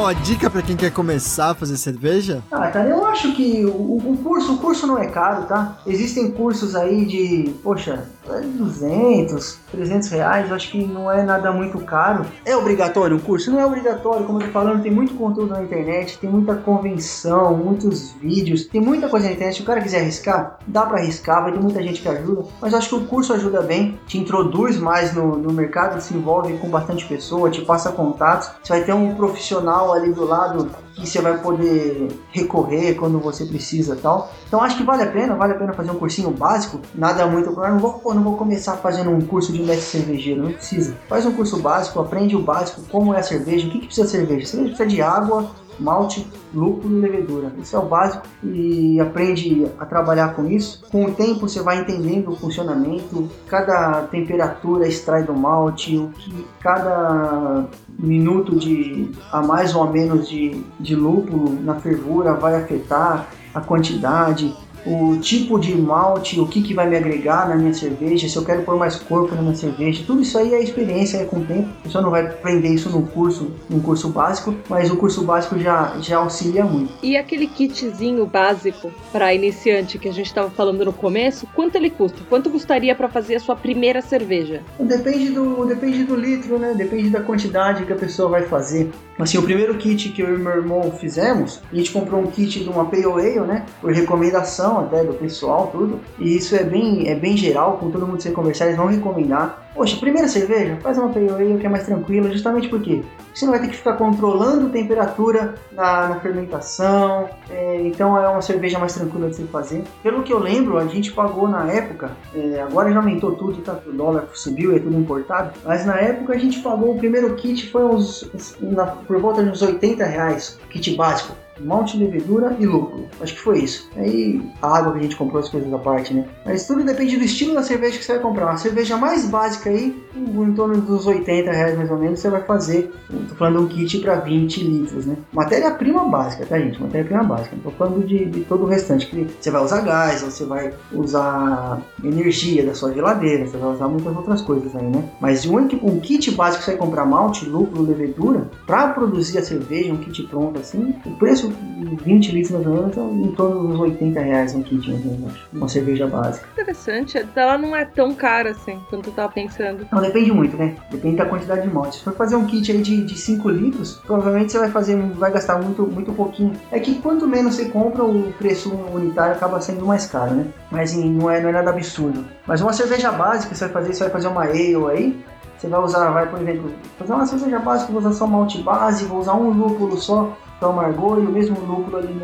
Alguma 0.06 0.14
dica 0.14 0.48
pra 0.48 0.62
quem 0.62 0.76
quer 0.76 0.92
começar 0.92 1.50
a 1.50 1.54
fazer 1.54 1.76
cerveja? 1.76 2.42
Ah, 2.50 2.68
cara, 2.68 2.88
eu 2.88 3.04
acho 3.06 3.34
que 3.34 3.64
o, 3.64 3.96
o 3.96 4.18
curso, 4.22 4.54
o 4.54 4.58
curso 4.58 4.86
não 4.86 4.98
é 4.98 5.06
caro, 5.08 5.46
tá? 5.46 5.78
Existem 5.86 6.30
cursos 6.30 6.76
aí 6.76 7.04
de, 7.04 7.52
poxa, 7.62 8.04
200, 8.26 9.58
300 9.70 10.08
reais, 10.08 10.52
acho 10.52 10.70
que 10.70 10.86
não 10.86 11.10
é 11.10 11.22
nada 11.22 11.52
muito 11.52 11.78
caro. 11.80 12.26
É 12.44 12.56
obrigatório 12.56 13.16
o 13.16 13.20
curso? 13.20 13.50
Não 13.50 13.60
é 13.60 13.66
obrigatório, 13.66 14.26
como 14.26 14.40
eu 14.40 14.46
tô 14.46 14.52
falando, 14.52 14.82
tem 14.82 14.90
muito 14.90 15.14
conteúdo 15.14 15.50
na 15.50 15.62
internet, 15.62 16.18
tem 16.18 16.28
muita 16.28 16.54
convenção, 16.54 17.56
muitos 17.56 18.12
vídeos, 18.12 18.66
tem 18.66 18.80
muita 18.80 19.08
coisa 19.08 19.26
na 19.26 19.32
internet. 19.32 19.56
Se 19.56 19.62
o 19.62 19.66
cara 19.66 19.80
quiser 19.80 20.00
arriscar, 20.00 20.58
dá 20.66 20.84
pra 20.84 20.98
arriscar, 20.98 21.42
vai 21.42 21.52
ter 21.52 21.60
muita 21.60 21.82
gente 21.82 22.00
que 22.00 22.08
ajuda, 22.08 22.44
mas 22.60 22.74
acho 22.74 22.88
que 22.88 22.94
o 22.94 23.04
curso 23.06 23.32
ajuda 23.32 23.62
bem, 23.62 23.98
te 24.06 24.18
introduz 24.18 24.76
mais 24.78 25.14
no, 25.14 25.36
no 25.36 25.52
mercado, 25.52 26.00
se 26.00 26.14
envolve 26.14 26.56
com 26.58 26.68
bastante 26.68 27.06
pessoa, 27.06 27.50
te 27.50 27.62
passa 27.62 27.92
contatos, 27.92 28.50
você 28.62 28.72
vai 28.72 28.84
ter 28.84 28.92
um 28.92 29.14
profissional 29.14 29.92
ali 29.92 30.12
do 30.12 30.24
lado 30.24 30.70
que 30.96 31.06
você 31.06 31.20
vai 31.20 31.38
poder 31.38 32.08
recorrer 32.30 32.94
quando 32.94 33.18
você 33.18 33.44
precisa 33.44 33.96
tal. 33.96 34.32
Então 34.48 34.62
acho 34.62 34.76
que 34.76 34.82
vale 34.82 35.02
a 35.02 35.06
pena, 35.06 35.36
vale 35.36 35.52
a 35.52 35.56
pena 35.56 35.72
fazer 35.74 35.90
um 35.90 35.96
cursinho 35.96 36.30
básico, 36.30 36.80
nada 36.94 37.26
muito 37.26 37.52
claro. 37.52 37.74
Não 37.74 37.80
vou, 37.80 38.14
não 38.14 38.22
vou 38.22 38.36
começar 38.36 38.76
fazendo 38.76 39.10
um 39.10 39.20
curso 39.20 39.52
de 39.52 39.62
mestre 39.62 40.00
cervejeiro, 40.00 40.42
não 40.42 40.52
precisa. 40.52 40.96
Faz 41.08 41.26
um 41.26 41.32
curso 41.32 41.60
básico, 41.60 42.00
aprende 42.00 42.34
o 42.34 42.42
básico, 42.42 42.82
como 42.90 43.14
é 43.14 43.20
a 43.20 43.22
cerveja, 43.22 43.66
o 43.66 43.70
que, 43.70 43.80
que 43.80 43.86
precisa 43.86 44.06
de 44.06 44.12
cerveja. 44.12 44.46
Cerveja 44.46 44.74
precisa 44.74 44.88
de 44.88 45.02
água, 45.02 45.50
malte, 45.78 46.26
lúpulo 46.54 46.98
e 46.98 47.00
levedura. 47.00 47.52
Isso 47.60 47.76
é 47.76 47.78
o 47.78 47.86
básico 47.86 48.26
e 48.42 49.00
aprende 49.00 49.66
a 49.78 49.84
trabalhar 49.84 50.34
com 50.34 50.46
isso. 50.46 50.84
Com 50.90 51.06
o 51.06 51.12
tempo 51.12 51.48
você 51.48 51.62
vai 51.62 51.80
entendendo 51.80 52.30
o 52.30 52.36
funcionamento, 52.36 53.28
cada 53.46 54.02
temperatura 54.02 54.86
extrai 54.86 55.22
do 55.22 55.34
malte, 55.34 55.96
o 55.96 56.08
que 56.08 56.46
cada 56.60 57.66
minuto 57.98 58.56
de 58.56 59.10
a 59.32 59.42
mais 59.42 59.74
ou 59.74 59.82
a 59.82 59.90
menos 59.90 60.28
de, 60.28 60.62
de 60.78 60.94
lúpulo 60.94 61.58
na 61.62 61.74
fervura 61.76 62.34
vai 62.34 62.54
afetar 62.56 63.26
a 63.54 63.60
quantidade, 63.60 64.54
o 64.86 65.16
tipo 65.18 65.58
de 65.58 65.74
malte, 65.74 66.38
o 66.38 66.46
que, 66.46 66.62
que 66.62 66.72
vai 66.72 66.88
me 66.88 66.96
agregar 66.96 67.48
na 67.48 67.56
minha 67.56 67.74
cerveja, 67.74 68.28
se 68.28 68.36
eu 68.36 68.44
quero 68.44 68.62
pôr 68.62 68.76
mais 68.76 68.96
corpo 68.96 69.34
na 69.34 69.42
minha 69.42 69.54
cerveja, 69.54 70.04
tudo 70.06 70.22
isso 70.22 70.38
aí 70.38 70.54
é 70.54 70.62
experiência, 70.62 71.18
é 71.18 71.24
com 71.24 71.38
o 71.38 71.44
tempo. 71.44 71.68
A 71.80 71.82
pessoa 71.82 72.02
não 72.02 72.10
vai 72.10 72.24
aprender 72.26 72.68
isso 72.68 72.88
num 72.88 73.04
curso, 73.04 73.50
num 73.68 73.80
curso 73.80 74.08
básico, 74.10 74.54
mas 74.68 74.90
o 74.90 74.96
curso 74.96 75.22
básico 75.22 75.58
já, 75.58 75.96
já 76.00 76.18
auxilia 76.18 76.64
muito. 76.64 76.92
E 77.02 77.16
aquele 77.16 77.48
kitzinho 77.48 78.24
básico 78.26 78.92
para 79.12 79.34
iniciante 79.34 79.98
que 79.98 80.08
a 80.08 80.12
gente 80.12 80.26
estava 80.26 80.50
falando 80.50 80.84
no 80.84 80.92
começo, 80.92 81.48
quanto 81.54 81.76
ele 81.76 81.90
custa? 81.90 82.18
Quanto 82.28 82.48
custaria 82.48 82.94
para 82.94 83.08
fazer 83.08 83.36
a 83.36 83.40
sua 83.40 83.56
primeira 83.56 84.00
cerveja? 84.00 84.62
Depende 84.78 85.30
do, 85.30 85.64
depende 85.66 86.04
do 86.04 86.14
litro, 86.14 86.58
né? 86.58 86.74
Depende 86.76 87.10
da 87.10 87.20
quantidade 87.20 87.84
que 87.84 87.92
a 87.92 87.96
pessoa 87.96 88.28
vai 88.28 88.42
fazer. 88.42 88.90
Assim, 89.18 89.38
o 89.38 89.42
primeiro 89.42 89.74
kit 89.76 90.10
que 90.10 90.22
eu 90.22 90.34
e 90.34 90.38
meu 90.38 90.52
irmão 90.52 90.92
fizemos, 90.92 91.62
a 91.72 91.74
gente 91.74 91.90
comprou 91.90 92.20
um 92.20 92.26
kit 92.26 92.62
de 92.62 92.68
uma 92.68 92.84
Pale 92.84 93.04
Ale, 93.04 93.40
né? 93.40 93.64
Por 93.80 93.90
recomendação 93.92 94.75
até 94.80 95.02
do 95.04 95.14
pessoal, 95.14 95.68
tudo. 95.72 96.00
E 96.18 96.36
isso 96.36 96.54
é 96.54 96.62
bem, 96.64 97.08
é 97.08 97.14
bem 97.14 97.36
geral, 97.36 97.78
com 97.78 97.90
todo 97.90 98.06
mundo 98.06 98.20
você 98.22 98.30
conversar, 98.30 98.66
eles 98.66 98.76
vão 98.76 98.86
recomendar. 98.86 99.64
Poxa, 99.74 99.96
primeira 99.98 100.26
cerveja, 100.26 100.78
faz 100.82 100.96
uma 100.96 101.10
Pale 101.10 101.28
Ale 101.28 101.58
que 101.58 101.66
é 101.66 101.68
mais 101.68 101.84
tranquila, 101.84 102.30
justamente 102.30 102.66
porque 102.68 103.02
você 103.34 103.44
não 103.44 103.52
vai 103.52 103.60
ter 103.60 103.68
que 103.68 103.76
ficar 103.76 103.92
controlando 103.94 104.70
temperatura 104.70 105.54
na, 105.72 106.08
na 106.08 106.20
fermentação. 106.20 107.28
é, 107.50 107.82
então 107.82 108.16
é 108.18 108.26
uma 108.28 108.40
cerveja 108.40 108.78
mais 108.78 108.94
tranquila 108.94 109.28
de 109.28 109.36
se 109.36 109.42
fazer. 109.44 109.84
Pelo 110.02 110.22
que 110.22 110.32
eu 110.32 110.38
lembro, 110.38 110.78
a 110.78 110.86
gente 110.86 111.12
pagou 111.12 111.46
na 111.46 111.70
época, 111.70 112.10
é, 112.34 112.60
agora 112.62 112.90
já 112.90 112.98
aumentou 112.98 113.32
tudo, 113.32 113.60
tá? 113.62 113.78
O 113.86 113.92
dólar 113.92 114.28
subiu 114.32 114.72
e 114.72 114.76
é 114.76 114.78
tudo 114.78 114.96
importado. 114.96 115.50
Mas 115.64 115.84
na 115.84 115.96
época 115.96 116.32
a 116.32 116.38
gente 116.38 116.60
pagou 116.60 116.92
o 116.94 116.98
primeiro 116.98 117.34
kit 117.34 117.70
foi 117.70 117.84
uns, 117.84 118.30
na- 118.60 118.86
por 118.86 119.20
volta 119.20 119.44
de 119.44 119.50
uns 119.50 119.60
80 119.60 120.04
reais, 120.04 120.58
kit 120.70 120.96
básico. 120.96 121.34
Malte, 121.60 121.96
levedura 121.96 122.56
e 122.58 122.66
lúpulo. 122.66 123.06
Acho 123.20 123.34
que 123.34 123.40
foi 123.40 123.58
isso. 123.60 123.90
Aí 123.96 124.40
a 124.60 124.78
água 124.78 124.92
que 124.92 124.98
a 124.98 125.02
gente 125.02 125.16
comprou, 125.16 125.40
as 125.40 125.48
coisas 125.48 125.70
da 125.70 125.78
parte, 125.78 126.14
né? 126.14 126.24
Mas 126.44 126.66
tudo 126.66 126.84
depende 126.84 127.16
do 127.16 127.24
estilo 127.24 127.54
da 127.54 127.62
cerveja 127.62 127.98
que 127.98 128.04
você 128.04 128.14
vai 128.14 128.22
comprar. 128.22 128.46
Uma 128.46 128.56
cerveja 128.56 128.96
mais 128.96 129.26
básica 129.26 129.70
aí, 129.70 129.96
em 130.16 130.52
torno 130.54 130.80
dos 130.80 131.06
80 131.06 131.50
reais 131.50 131.76
mais 131.76 131.90
ou 131.90 131.98
menos, 131.98 132.20
você 132.20 132.30
vai 132.30 132.42
fazer. 132.42 132.92
Tô 133.28 133.34
falando 133.34 133.62
um 133.62 133.68
kit 133.68 133.98
para 133.98 134.16
20 134.16 134.64
litros, 134.64 135.06
né? 135.06 135.16
Matéria-prima 135.32 136.04
básica, 136.04 136.46
tá, 136.46 136.58
gente? 136.58 136.80
Matéria-prima 136.80 137.24
básica. 137.24 137.56
Não 137.56 137.62
tô 137.62 137.70
falando 137.72 138.06
de, 138.06 138.24
de 138.26 138.40
todo 138.44 138.64
o 138.64 138.66
restante. 138.66 139.06
Que 139.06 139.26
você 139.40 139.50
vai 139.50 139.62
usar 139.62 139.80
gás, 139.80 140.22
você 140.22 140.44
vai 140.44 140.72
usar 140.92 141.80
energia 142.02 142.64
da 142.64 142.74
sua 142.74 142.92
geladeira, 142.92 143.46
você 143.46 143.56
vai 143.56 143.72
usar 143.72 143.88
muitas 143.88 144.16
outras 144.16 144.42
coisas 144.42 144.74
aí, 144.74 144.86
né? 144.86 145.04
Mas 145.20 145.46
um, 145.46 145.56
um 145.58 146.00
kit 146.00 146.30
básico 146.32 146.60
que 146.60 146.64
você 146.64 146.76
vai 146.76 146.80
comprar 146.80 147.06
malte, 147.06 147.46
lúpulo, 147.46 147.86
levedura, 147.86 148.50
para 148.66 148.88
produzir 148.88 149.38
a 149.38 149.42
cerveja, 149.42 149.92
um 149.92 149.98
kit 149.98 150.22
pronto 150.24 150.58
assim, 150.58 150.94
o 151.04 151.10
preço 151.12 151.45
de 151.48 151.96
20 151.96 152.32
litros 152.32 152.50
mais 152.52 152.66
ou 152.66 152.72
menos 152.74 152.96
é 152.96 153.00
em 153.00 153.32
torno 153.32 153.68
dos 153.68 153.80
80 153.80 154.20
reais 154.20 154.54
um 154.54 154.62
kit, 154.62 154.90
mais 154.90 155.04
ou 155.04 155.10
menos, 155.12 155.26
acho. 155.32 155.46
Uma 155.52 155.68
cerveja 155.68 156.06
básica. 156.06 156.46
Interessante, 156.52 157.26
ela 157.34 157.56
não 157.58 157.74
é 157.74 157.84
tão 157.84 158.14
cara 158.14 158.50
assim 158.50 158.78
quanto 158.90 159.08
eu 159.10 159.12
tava 159.12 159.32
pensando. 159.32 159.86
Não, 159.92 160.00
depende 160.00 160.32
muito, 160.32 160.56
né? 160.56 160.74
Depende 160.90 161.16
da 161.16 161.26
quantidade 161.26 161.62
de 161.62 161.72
malte. 161.74 161.96
Se 161.98 162.04
for 162.04 162.14
fazer 162.14 162.36
um 162.36 162.46
kit 162.46 162.70
aí 162.72 162.82
de, 162.82 163.04
de 163.04 163.16
5 163.18 163.48
litros, 163.50 164.00
provavelmente 164.06 164.52
você 164.52 164.58
vai 164.58 164.70
fazer, 164.70 164.96
vai 165.12 165.30
gastar 165.32 165.60
muito, 165.62 165.82
muito 165.86 166.12
pouquinho. 166.12 166.52
É 166.70 166.78
que 166.80 166.96
quanto 166.96 167.26
menos 167.26 167.54
você 167.54 167.66
compra, 167.66 168.04
o 168.04 168.32
preço 168.38 168.74
unitário 168.92 169.34
acaba 169.34 169.60
sendo 169.60 169.84
mais 169.86 170.06
caro, 170.06 170.34
né? 170.34 170.46
Mas 170.70 170.92
em- 170.94 171.10
não, 171.12 171.30
é, 171.30 171.40
não 171.40 171.48
é 171.48 171.52
nada 171.52 171.70
absurdo. 171.70 172.24
Mas 172.46 172.60
uma 172.60 172.72
cerveja 172.72 173.12
básica, 173.12 173.54
você 173.54 173.64
vai 173.64 173.72
fazer, 173.74 173.94
você 173.94 174.04
vai 174.04 174.12
fazer 174.12 174.28
uma 174.28 174.42
ale 174.42 174.74
aí, 174.90 175.16
você 175.56 175.68
vai 175.68 175.80
usar, 175.80 176.10
vai, 176.10 176.28
por 176.28 176.40
exemplo, 176.40 176.70
fazer 176.98 177.12
uma 177.14 177.26
cerveja 177.26 177.58
básica, 177.58 177.90
vou 177.92 178.00
usar 178.00 178.12
só 178.12 178.26
malte 178.26 178.60
base, 178.62 179.04
vou 179.06 179.20
usar 179.20 179.34
um 179.34 179.50
lúpulo 179.50 179.96
só 179.96 180.36
para 180.58 180.68
amargor 180.68 181.18
e 181.18 181.26
o 181.26 181.30
mesmo 181.30 181.58
lúpulo 181.60 181.98
ali 181.98 182.18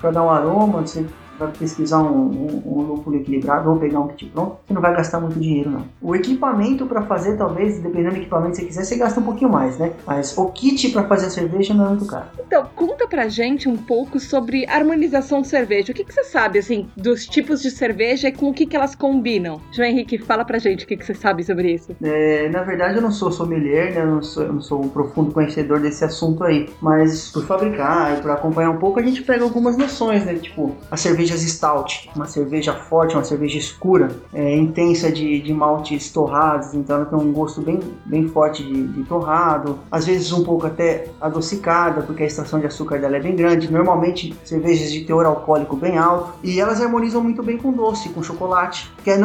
para 0.00 0.10
dar 0.10 0.22
um 0.22 0.30
aroma. 0.30 0.80
Você 0.80 1.06
vai 1.38 1.50
pesquisar 1.52 2.02
um, 2.02 2.26
um, 2.26 2.62
um 2.66 2.82
lúpulo 2.82 3.16
equilibrado 3.16 3.70
ou 3.70 3.76
pegar 3.76 4.00
um 4.00 4.08
kit 4.08 4.26
pronto, 4.26 4.58
você 4.66 4.74
não 4.74 4.80
vai 4.80 4.94
gastar 4.94 5.20
muito 5.20 5.38
dinheiro 5.38 5.70
não. 5.70 5.84
O 6.00 6.14
equipamento 6.14 6.86
para 6.86 7.02
fazer, 7.02 7.36
talvez, 7.36 7.78
dependendo 7.78 8.14
do 8.14 8.20
equipamento 8.20 8.52
que 8.52 8.56
você 8.56 8.66
quiser, 8.66 8.84
você 8.84 8.96
gasta 8.96 9.20
um 9.20 9.24
pouquinho 9.24 9.50
mais, 9.50 9.78
né? 9.78 9.92
Mas 10.06 10.36
o 10.36 10.46
kit 10.46 10.90
para 10.90 11.04
fazer 11.04 11.26
a 11.26 11.30
cerveja 11.30 11.74
não 11.74 11.86
é 11.86 11.88
muito 11.90 12.06
caro. 12.06 12.26
Então, 12.38 12.66
conta 12.74 13.06
pra 13.06 13.28
gente 13.28 13.68
um 13.68 13.76
pouco 13.76 14.18
sobre 14.20 14.66
harmonização 14.68 15.42
de 15.42 15.48
cerveja. 15.48 15.92
O 15.92 15.94
que, 15.94 16.04
que 16.04 16.12
você 16.12 16.24
sabe, 16.24 16.58
assim, 16.58 16.88
dos 16.96 17.26
tipos 17.26 17.60
de 17.62 17.70
cerveja 17.70 18.28
e 18.28 18.32
com 18.32 18.50
o 18.50 18.54
que, 18.54 18.66
que 18.66 18.76
elas 18.76 18.94
combinam? 18.94 19.60
João 19.72 19.88
Henrique, 19.88 20.18
fala 20.18 20.44
pra 20.44 20.58
gente 20.58 20.84
o 20.84 20.88
que, 20.88 20.96
que 20.96 21.04
você 21.04 21.14
sabe 21.14 21.42
sobre 21.44 21.72
isso. 21.72 21.94
É, 22.02 22.48
na 22.48 22.62
verdade, 22.62 22.96
eu 22.96 23.02
não 23.02 23.10
sou 23.10 23.32
sommelier, 23.32 23.94
né? 23.94 24.02
Eu 24.02 24.06
não 24.06 24.22
sou, 24.22 24.42
eu 24.44 24.52
não 24.52 24.60
sou 24.60 24.82
um 24.82 24.88
profundo 24.88 25.32
conhecedor 25.32 25.80
desse 25.80 26.04
assunto 26.04 26.44
aí. 26.44 26.68
Mas 26.80 27.30
por 27.30 27.44
fabricar 27.44 28.16
e 28.16 28.22
por 28.22 28.30
acompanhar 28.30 28.70
um 28.70 28.78
pouco, 28.78 29.00
a 29.00 29.02
gente 29.02 29.22
pega 29.22 29.44
algumas 29.44 29.76
noções, 29.76 30.24
né? 30.24 30.34
Tipo, 30.34 30.74
as 30.90 31.00
cervejas 31.24 31.40
stout, 31.42 32.10
uma 32.14 32.26
cerveja 32.26 32.72
forte, 32.74 33.14
uma 33.14 33.24
cerveja 33.24 33.58
escura, 33.58 34.10
é, 34.32 34.54
intensa 34.56 35.10
de, 35.10 35.40
de 35.40 35.52
maltes 35.52 36.10
torrados, 36.10 36.74
então 36.74 36.96
ela 36.96 37.06
tem 37.06 37.18
um 37.18 37.32
gosto 37.32 37.60
bem, 37.60 37.80
bem 38.04 38.28
forte 38.28 38.62
de, 38.62 38.86
de 38.88 39.02
torrado. 39.04 39.78
Às 39.90 40.06
vezes 40.06 40.32
um 40.32 40.44
pouco 40.44 40.66
até 40.66 41.08
adocicada, 41.20 42.02
porque 42.02 42.22
a 42.22 42.26
extração 42.26 42.60
de 42.60 42.66
açúcar 42.66 42.98
dela 42.98 43.16
é 43.16 43.20
bem 43.20 43.34
grande. 43.34 43.70
Normalmente 43.70 44.36
cervejas 44.44 44.92
de 44.92 45.04
teor 45.04 45.24
alcoólico 45.24 45.76
bem 45.76 45.98
alto. 45.98 46.34
E 46.42 46.60
elas 46.60 46.80
harmonizam 46.80 47.22
muito 47.22 47.42
bem 47.42 47.56
com 47.56 47.72
doce, 47.72 48.08
com 48.10 48.22
chocolate. 48.22 48.92
Que 49.02 49.10
é 49.10 49.18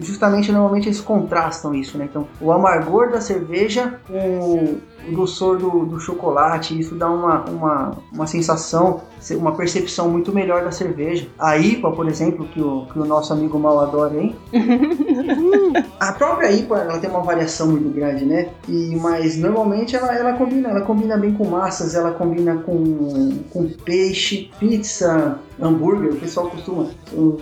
justamente 0.00 0.52
normalmente 0.52 0.88
eles 0.88 1.00
contrastam 1.00 1.74
isso, 1.74 1.98
né? 1.98 2.06
Então 2.08 2.26
o 2.40 2.52
amargor 2.52 3.10
da 3.10 3.20
cerveja 3.20 4.00
com 4.06 4.78
o 5.08 5.12
doçor 5.12 5.58
do, 5.58 5.84
do 5.86 6.00
chocolate, 6.00 6.78
isso 6.78 6.94
dá 6.94 7.08
uma, 7.10 7.44
uma, 7.44 7.90
uma 8.12 8.26
sensação, 8.26 9.02
uma 9.32 9.54
percepção 9.54 10.08
muito 10.08 10.32
melhor 10.32 10.64
da 10.64 10.70
cerveja. 10.70 11.28
A 11.38 11.56
IPA, 11.56 11.92
por 11.92 12.08
exemplo, 12.08 12.46
que 12.48 12.60
o, 12.60 12.86
que 12.86 12.98
o 12.98 13.04
nosso 13.04 13.32
amigo 13.32 13.58
mal 13.58 13.80
adora, 13.80 14.16
hein? 14.16 14.36
A 15.98 16.12
própria 16.12 16.52
IPA 16.52 16.78
ela 16.78 16.98
tem 16.98 17.08
uma 17.08 17.22
variação 17.22 17.68
muito 17.68 17.88
grande, 17.88 18.24
né? 18.24 18.50
E, 18.68 18.94
mas 18.96 19.36
normalmente 19.36 19.96
ela, 19.96 20.14
ela 20.14 20.34
combina, 20.34 20.68
ela 20.68 20.82
combina 20.82 21.16
bem 21.16 21.32
com 21.32 21.44
massas, 21.46 21.94
ela 21.94 22.12
combina 22.12 22.56
com, 22.56 23.38
com 23.50 23.68
peixe, 23.84 24.50
pizza, 24.58 25.38
hambúrguer. 25.60 26.12
O 26.12 26.16
pessoal 26.16 26.50
costuma 26.50 26.88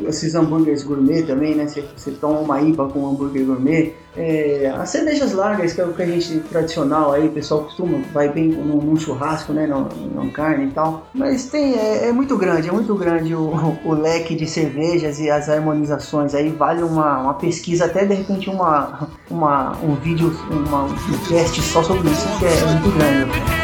esses 0.07 0.35
hambúrgueres 0.35 0.83
gourmet 0.83 1.23
também, 1.23 1.55
né? 1.55 1.67
Você, 1.67 1.85
você 1.97 2.11
toma 2.13 2.39
uma 2.41 2.61
IPA 2.61 2.89
com 2.89 3.01
um 3.01 3.11
hambúrguer 3.11 3.45
gourmet. 3.45 3.95
É, 4.17 4.73
as 4.77 4.91
cervejas 4.91 5.33
largas, 5.33 5.73
que 5.73 5.81
é 5.81 5.85
o 5.85 5.93
que 5.93 6.03
a 6.03 6.07
gente 6.07 6.41
tradicional 6.41 7.13
aí, 7.13 7.29
o 7.29 7.33
pessoal 7.33 7.65
costuma, 7.65 7.99
vai 8.13 8.29
bem 8.29 8.49
num, 8.49 8.77
num 8.77 8.97
churrasco, 8.97 9.53
né? 9.53 9.67
Num 9.67 10.31
carne 10.31 10.67
e 10.67 10.71
tal. 10.71 11.07
Mas 11.15 11.47
tem, 11.47 11.75
é, 11.79 12.09
é 12.09 12.13
muito 12.13 12.37
grande, 12.37 12.69
é 12.69 12.73
muito 12.73 12.95
grande 12.95 13.35
o, 13.35 13.79
o 13.85 13.93
leque 13.95 14.35
de 14.35 14.47
cervejas 14.47 15.19
e 15.19 15.31
as 15.31 15.49
harmonizações. 15.49 16.35
Aí 16.35 16.51
vale 16.51 16.83
uma, 16.83 17.19
uma 17.19 17.35
pesquisa, 17.35 17.87
até 17.87 18.05
de 18.05 18.15
repente 18.15 18.51
uma, 18.51 19.09
uma, 19.31 19.73
um 19.83 19.95
vídeo, 19.95 20.35
uma, 20.51 20.85
um 20.85 21.19
teste 21.29 21.63
só 21.63 21.83
sobre 21.83 22.11
isso, 22.11 22.27
que 22.39 22.45
é 22.45 22.65
muito 22.67 22.91
grande. 22.97 23.62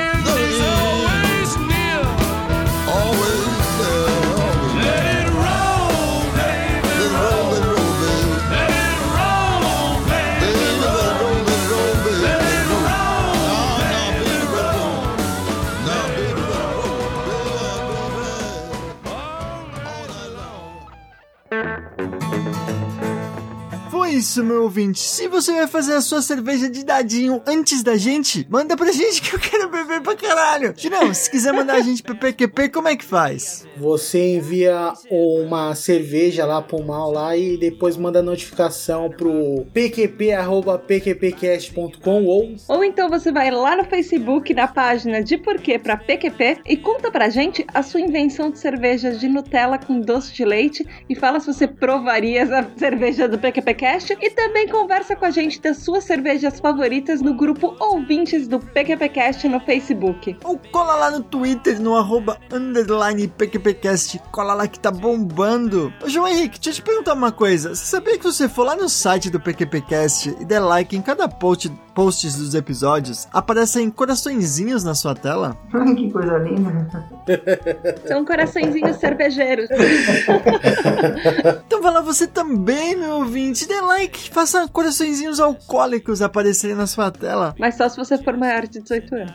Isso, 24.18 24.42
meu 24.42 24.64
ouvinte. 24.64 24.98
Se 25.00 25.28
você 25.28 25.52
vai 25.52 25.68
fazer 25.68 25.94
a 25.94 26.00
sua 26.00 26.20
cerveja 26.20 26.68
de 26.68 26.84
dadinho 26.84 27.40
antes 27.46 27.84
da 27.84 27.96
gente, 27.96 28.44
manda 28.50 28.76
pra 28.76 28.90
gente 28.90 29.22
que 29.22 29.32
eu 29.34 29.38
quero 29.38 29.70
beber 29.70 30.00
pra 30.00 30.16
caralho. 30.16 30.74
Junão, 30.76 31.14
se 31.14 31.30
quiser 31.30 31.52
mandar 31.52 31.76
a 31.76 31.80
gente 31.80 32.02
pro 32.02 32.16
PQP, 32.16 32.70
como 32.70 32.88
é 32.88 32.96
que 32.96 33.04
faz? 33.04 33.64
Você 33.76 34.34
envia 34.34 34.92
uma 35.10 35.74
cerveja 35.76 36.44
lá 36.44 36.60
pro 36.60 36.84
mal 36.84 37.12
lá 37.12 37.36
e 37.36 37.56
depois 37.56 37.96
manda 37.96 38.20
notificação 38.20 39.08
pro 39.08 39.64
pqp.pqpcast.com 39.72 42.24
ou 42.24 42.56
Ou 42.66 42.82
então 42.84 43.08
você 43.08 43.30
vai 43.30 43.52
lá 43.52 43.76
no 43.76 43.84
Facebook, 43.84 44.52
na 44.52 44.66
página 44.66 45.22
de 45.22 45.38
Porquê 45.38 45.78
pra 45.78 45.96
PQP 45.96 46.58
e 46.66 46.76
conta 46.76 47.08
pra 47.10 47.28
gente 47.28 47.64
a 47.72 47.84
sua 47.84 48.00
invenção 48.00 48.50
de 48.50 48.58
cerveja 48.58 49.12
de 49.12 49.28
Nutella 49.28 49.78
com 49.78 50.00
doce 50.00 50.34
de 50.34 50.44
leite 50.44 50.84
e 51.08 51.14
fala 51.14 51.38
se 51.38 51.46
você 51.46 51.68
provaria 51.68 52.42
a 52.42 52.66
cerveja 52.76 53.28
do 53.28 53.38
PQPcast 53.38 54.07
e 54.20 54.30
também 54.30 54.68
conversa 54.68 55.16
com 55.16 55.24
a 55.24 55.30
gente 55.30 55.60
das 55.60 55.78
suas 55.78 56.04
cervejas 56.04 56.60
favoritas 56.60 57.20
no 57.20 57.34
grupo 57.34 57.74
Ouvintes 57.78 58.46
do 58.46 58.58
PQPcast 58.58 59.48
no 59.48 59.60
Facebook. 59.60 60.36
Ou 60.44 60.58
cola 60.70 60.94
lá 60.94 61.10
no 61.10 61.22
Twitter, 61.22 61.80
no 61.80 61.96
arroba 61.96 62.38
underline 62.52 63.28
PQPcast. 63.28 64.20
Cola 64.30 64.54
lá 64.54 64.66
que 64.66 64.78
tá 64.78 64.90
bombando. 64.90 65.92
Ô, 66.02 66.08
João 66.08 66.28
Henrique, 66.28 66.58
deixa 66.58 66.70
eu 66.70 66.74
te 66.74 66.82
perguntar 66.82 67.14
uma 67.14 67.32
coisa. 67.32 67.74
Você 67.74 67.84
sabia 67.84 68.16
que 68.18 68.24
se 68.24 68.32
você 68.36 68.48
for 68.48 68.64
lá 68.64 68.76
no 68.76 68.88
site 68.88 69.30
do 69.30 69.40
PQPcast 69.40 70.36
e 70.40 70.44
der 70.44 70.60
like 70.60 70.96
em 70.96 71.02
cada 71.02 71.28
post, 71.28 71.70
posts 71.94 72.36
dos 72.36 72.54
episódios, 72.54 73.26
aparecem 73.32 73.90
coraçõezinhos 73.90 74.84
na 74.84 74.94
sua 74.94 75.14
tela? 75.14 75.56
Ai, 75.72 75.94
que 75.94 76.10
coisa 76.10 76.38
linda. 76.38 76.88
São 78.06 78.24
coraçõezinhos 78.24 78.96
cervejeiros. 78.96 79.68
Então 81.66 81.82
vai 81.82 81.92
lá 81.92 82.00
você 82.00 82.26
também, 82.26 82.96
meu 82.96 83.16
ouvinte. 83.16 83.66
Dê 83.66 83.80
like, 83.80 83.97
faça 84.32 84.68
coraçõezinhos 84.68 85.40
alcoólicos 85.40 86.22
aparecerem 86.22 86.76
na 86.76 86.86
sua 86.86 87.10
tela. 87.10 87.54
Mas 87.58 87.76
só 87.76 87.88
se 87.88 87.96
você 87.96 88.18
for 88.18 88.36
maior 88.36 88.66
de 88.66 88.80
18 88.80 89.14
anos. 89.14 89.32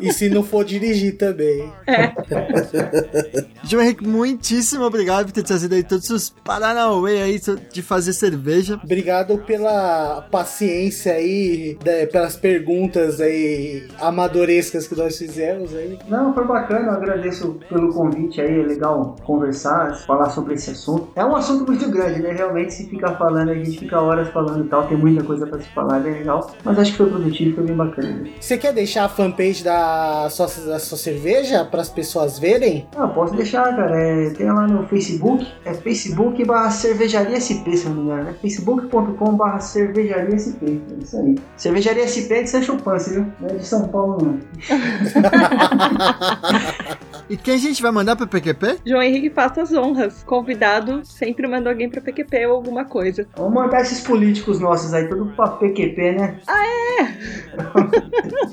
e 0.00 0.12
se 0.12 0.28
não 0.28 0.42
for 0.42 0.64
dirigir 0.64 1.16
também. 1.16 1.72
João 3.64 3.82
Henrique, 3.82 4.06
muitíssimo 4.06 4.84
obrigado 4.84 5.26
por 5.26 5.32
ter 5.32 5.42
trazido 5.42 5.74
aí 5.74 5.82
todos 5.82 6.08
os 6.10 6.30
Paranauê 6.30 7.22
aí 7.22 7.40
de 7.72 7.82
fazer 7.82 8.12
cerveja. 8.12 8.80
Obrigado 8.82 9.38
pela 9.38 10.22
paciência 10.30 11.14
aí, 11.14 11.78
né, 11.84 12.06
pelas 12.06 12.36
perguntas 12.36 13.20
aí 13.20 13.88
amadorescas 14.00 14.86
que 14.86 14.94
nós 14.94 15.16
fizemos 15.16 15.74
aí. 15.74 15.98
Não, 16.08 16.34
foi 16.34 16.46
bacana, 16.46 16.86
eu 16.86 16.92
agradeço 16.92 17.58
pelo 17.68 17.92
convite 17.92 18.40
aí, 18.40 18.60
é 18.60 18.62
legal 18.62 19.16
conversar, 19.24 19.96
falar 20.06 20.30
sobre 20.30 20.54
esse 20.54 20.70
assunto. 20.70 21.08
É 21.14 21.24
um 21.24 21.34
assunto 21.34 21.66
muito 21.66 21.88
grande, 21.90 22.20
né? 22.20 22.32
Realmente, 22.32 22.74
se 22.74 22.88
ficar 22.88 23.16
falando, 23.16 23.50
a 23.50 23.54
gente 23.54 23.71
fica 23.78 24.00
horas 24.00 24.28
falando 24.28 24.64
e 24.64 24.68
tal, 24.68 24.86
tem 24.86 24.96
muita 24.96 25.22
coisa 25.22 25.46
pra 25.46 25.58
se 25.58 25.68
falar, 25.68 25.98
é 25.98 26.00
bem 26.00 26.12
legal. 26.14 26.50
Mas 26.64 26.78
acho 26.78 26.92
que 26.92 26.98
foi 26.98 27.10
produtivo, 27.10 27.56
foi 27.56 27.64
bem 27.64 27.76
bacana. 27.76 28.24
Você 28.40 28.58
quer 28.58 28.72
deixar 28.72 29.04
a 29.04 29.08
fanpage 29.08 29.64
da 29.64 30.28
sua, 30.30 30.46
da 30.46 30.78
sua 30.78 30.98
cerveja 30.98 31.64
para 31.64 31.80
as 31.80 31.88
pessoas 31.88 32.38
verem? 32.38 32.86
Ah, 32.96 33.08
posso 33.08 33.34
deixar, 33.34 33.74
cara. 33.76 33.96
É, 33.96 34.30
tem 34.30 34.50
lá 34.50 34.66
no 34.66 34.86
Facebook, 34.86 35.46
é 35.64 35.74
facebook 35.74 36.44
barra 36.44 36.70
cervejaria 36.70 37.40
SP, 37.40 37.76
se 37.76 37.88
não 37.88 37.96
me 37.96 38.02
engano, 38.02 38.24
né? 38.24 38.34
facebook.com 38.40 39.36
barra 39.36 39.60
cervejaria 39.60 40.38
SP, 40.38 40.80
é 40.90 41.02
isso 41.02 41.16
aí. 41.16 41.38
Cervejaria 41.56 42.06
SP 42.08 42.32
é 42.32 42.42
de 42.42 42.50
Sancho 42.50 42.76
Panza, 42.76 43.10
viu? 43.10 43.26
Não 43.40 43.48
é 43.48 43.54
de 43.54 43.66
São 43.66 43.88
Paulo, 43.88 44.18
não. 44.22 44.40
E 47.32 47.36
quem 47.36 47.54
a 47.54 47.58
gente 47.58 47.80
vai 47.80 47.90
mandar 47.90 48.14
pro 48.14 48.26
PQP? 48.26 48.80
João 48.84 49.02
Henrique 49.02 49.30
faça 49.30 49.62
as 49.62 49.72
honras. 49.72 50.22
Convidado 50.22 51.00
sempre 51.02 51.48
manda 51.48 51.70
alguém 51.70 51.88
pra 51.88 52.00
PQP 52.00 52.46
ou 52.46 52.56
alguma 52.56 52.84
coisa. 52.84 53.26
Vamos 53.36 53.61
mandar 53.62 53.82
esses 53.82 54.00
políticos 54.00 54.58
nossos 54.60 54.92
aí, 54.92 55.08
tudo 55.08 55.26
pra 55.36 55.48
PQP, 55.48 56.12
né? 56.12 56.36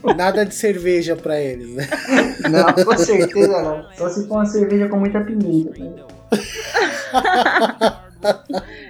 Nada 0.16 0.46
de 0.46 0.54
cerveja 0.54 1.16
para 1.16 1.40
eles, 1.40 1.76
né? 1.76 1.88
Não, 2.50 2.86
com 2.86 2.98
certeza 2.98 3.62
não. 3.62 3.86
Só 3.96 4.10
se 4.10 4.28
for 4.28 4.36
uma 4.36 4.46
cerveja 4.46 4.88
com 4.88 4.98
muita 4.98 5.22
pimenta. 5.22 5.78
né? 5.80 5.94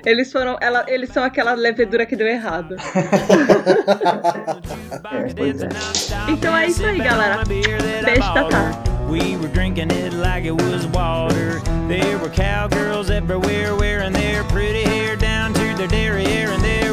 Eles 0.06 0.32
foram. 0.32 0.58
Ela, 0.60 0.86
eles 0.88 1.12
são 1.12 1.24
aquela 1.24 1.54
levedura 1.54 2.04
que 2.06 2.16
deu 2.16 2.26
errado. 2.26 2.76
É, 5.12 6.30
é. 6.30 6.32
Então 6.32 6.58
é 6.58 6.68
isso 6.68 6.84
aí, 6.84 6.98
galera. 6.98 7.44
Beijo, 7.46 8.34
Tatá. 8.34 8.72
We 9.08 9.38
were 9.38 9.48
drinking 9.50 9.92
it 9.92 10.16
like 10.16 10.48
it 10.48 10.60
was 10.64 10.88
water. 10.88 11.62
There 11.88 12.18
were 12.18 12.30
cowgirls 12.30 13.12
everywhere 13.12 13.76
wearing 13.76 14.14
their 14.14 14.44
pretty 14.46 14.89
hair 15.80 15.88
down 15.88 15.88
to 15.88 15.96
their 15.96 16.14
derriere. 16.14 16.52
And 16.52 16.64
there 16.64 16.89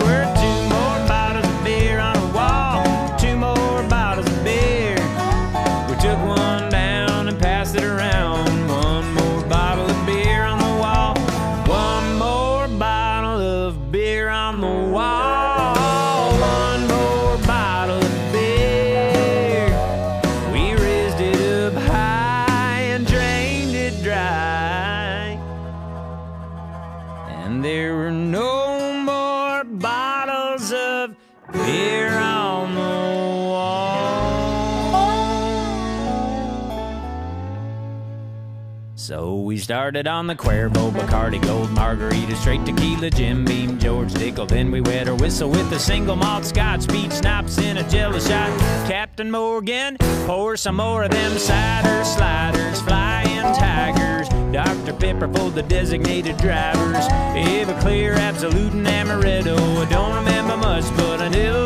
started 39.66 40.06
on 40.06 40.28
the 40.28 40.34
Cuervo, 40.36 40.92
Bacardi, 40.92 41.42
Gold, 41.42 41.72
Margarita, 41.72 42.36
straight 42.36 42.64
tequila, 42.64 43.10
Jim 43.10 43.44
Beam, 43.44 43.80
George 43.80 44.12
Dickel. 44.12 44.46
Then 44.46 44.70
we 44.70 44.80
wet 44.80 45.08
our 45.08 45.16
whistle 45.16 45.50
with 45.50 45.72
a 45.72 45.78
single 45.80 46.14
malt 46.14 46.44
scotch, 46.44 46.86
beach 46.86 47.10
snaps 47.10 47.58
in 47.58 47.76
a 47.76 47.90
jello 47.90 48.20
shot. 48.20 48.48
Captain 48.88 49.28
Morgan, 49.28 49.96
pour 50.24 50.56
some 50.56 50.76
more 50.76 51.02
of 51.02 51.10
them 51.10 51.36
cider 51.36 52.04
sliders, 52.04 52.80
flying 52.82 53.42
tigers. 53.56 54.28
Dr. 54.52 54.92
Pepper 54.92 55.26
for 55.34 55.50
the 55.50 55.64
designated 55.64 56.36
drivers. 56.36 57.04
Everclear, 57.34 58.14
Absolute, 58.18 58.72
and 58.72 58.86
Amaretto. 58.86 59.58
I 59.84 59.90
don't 59.90 60.14
remember 60.14 60.56
much, 60.58 60.84
but 60.96 61.20
I 61.20 61.28
never 61.28 61.65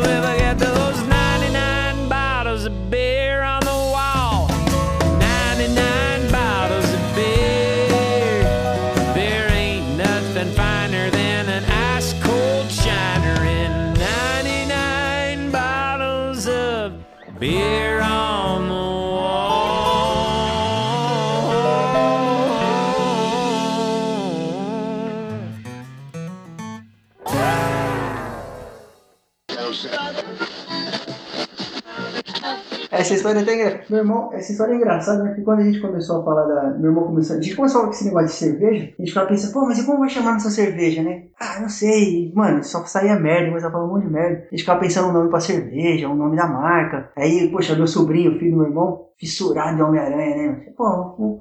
história 33.21 33.39
é 33.39 33.43
até 33.43 33.55
engra... 33.55 33.81
Meu 33.89 33.99
irmão, 33.99 34.29
essa 34.33 34.51
história 34.51 34.73
é 34.73 34.75
engraçada, 34.75 35.23
né? 35.23 35.29
Porque 35.29 35.43
quando 35.43 35.59
a 35.59 35.63
gente 35.63 35.79
começou 35.79 36.21
a 36.21 36.25
falar 36.25 36.43
da. 36.45 36.77
Meu 36.77 36.91
irmão 36.91 37.05
começou. 37.05 37.37
A 37.37 37.41
gente 37.41 37.55
começou 37.55 37.79
a 37.79 37.81
falar 37.81 37.91
com 37.91 37.97
esse 37.97 38.05
negócio 38.05 38.27
de 38.27 38.33
cerveja, 38.33 38.83
a 38.83 39.01
gente 39.01 39.09
ficava 39.09 39.27
pensando, 39.27 39.53
pô, 39.53 39.65
mas 39.65 39.79
e 39.79 39.85
como 39.85 39.99
vai 39.99 40.09
chamar 40.09 40.33
nossa 40.33 40.49
cerveja, 40.49 41.03
né? 41.03 41.23
Ah, 41.39 41.59
não 41.61 41.69
sei. 41.69 42.31
Mano, 42.35 42.63
só 42.63 42.83
saía 42.85 43.19
merda, 43.19 43.51
mas 43.51 43.63
ela 43.63 43.71
falou 43.71 43.87
um 43.87 43.93
monte 43.93 44.07
de 44.07 44.13
merda. 44.13 44.39
A 44.39 44.49
gente 44.49 44.59
ficava 44.59 44.79
pensando 44.79 45.09
um 45.09 45.13
nome 45.13 45.29
pra 45.29 45.39
cerveja, 45.39 46.09
um 46.09 46.15
nome 46.15 46.35
da 46.35 46.47
marca. 46.47 47.11
Aí, 47.15 47.49
poxa, 47.51 47.75
meu 47.75 47.87
sobrinho, 47.87 48.37
filho 48.37 48.51
do 48.51 48.57
meu 48.57 48.67
irmão, 48.67 49.07
fissurado 49.17 49.75
de 49.75 49.83
Homem-Aranha, 49.83 50.35
né? 50.35 50.65
Pô, 50.75 51.15
vou 51.17 51.37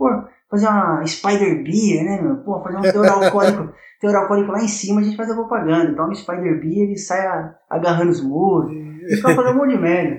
fazer 0.50 0.66
uma 0.66 1.06
Spider 1.06 1.62
Beer, 1.62 2.04
né, 2.04 2.20
meu? 2.20 2.36
Pô, 2.38 2.60
fazer 2.60 2.76
um 2.76 2.82
teor 2.82 3.08
alcoólico. 3.08 3.72
teor 4.00 4.16
alcoólico 4.16 4.52
lá 4.52 4.62
em 4.62 4.68
cima, 4.68 5.00
a 5.00 5.04
gente 5.04 5.16
faz 5.16 5.30
a 5.30 5.34
propaganda. 5.34 5.94
Toma 5.94 6.14
Spider 6.14 6.60
Beer 6.60 6.90
e 6.90 6.98
sai 6.98 7.52
agarrando 7.68 8.10
os 8.10 8.22
muros. 8.22 8.72
Ficava 9.08 9.36
fazendo 9.36 9.54
um 9.54 9.58
monte 9.58 9.76
de 9.76 9.80
merda. 9.80 10.18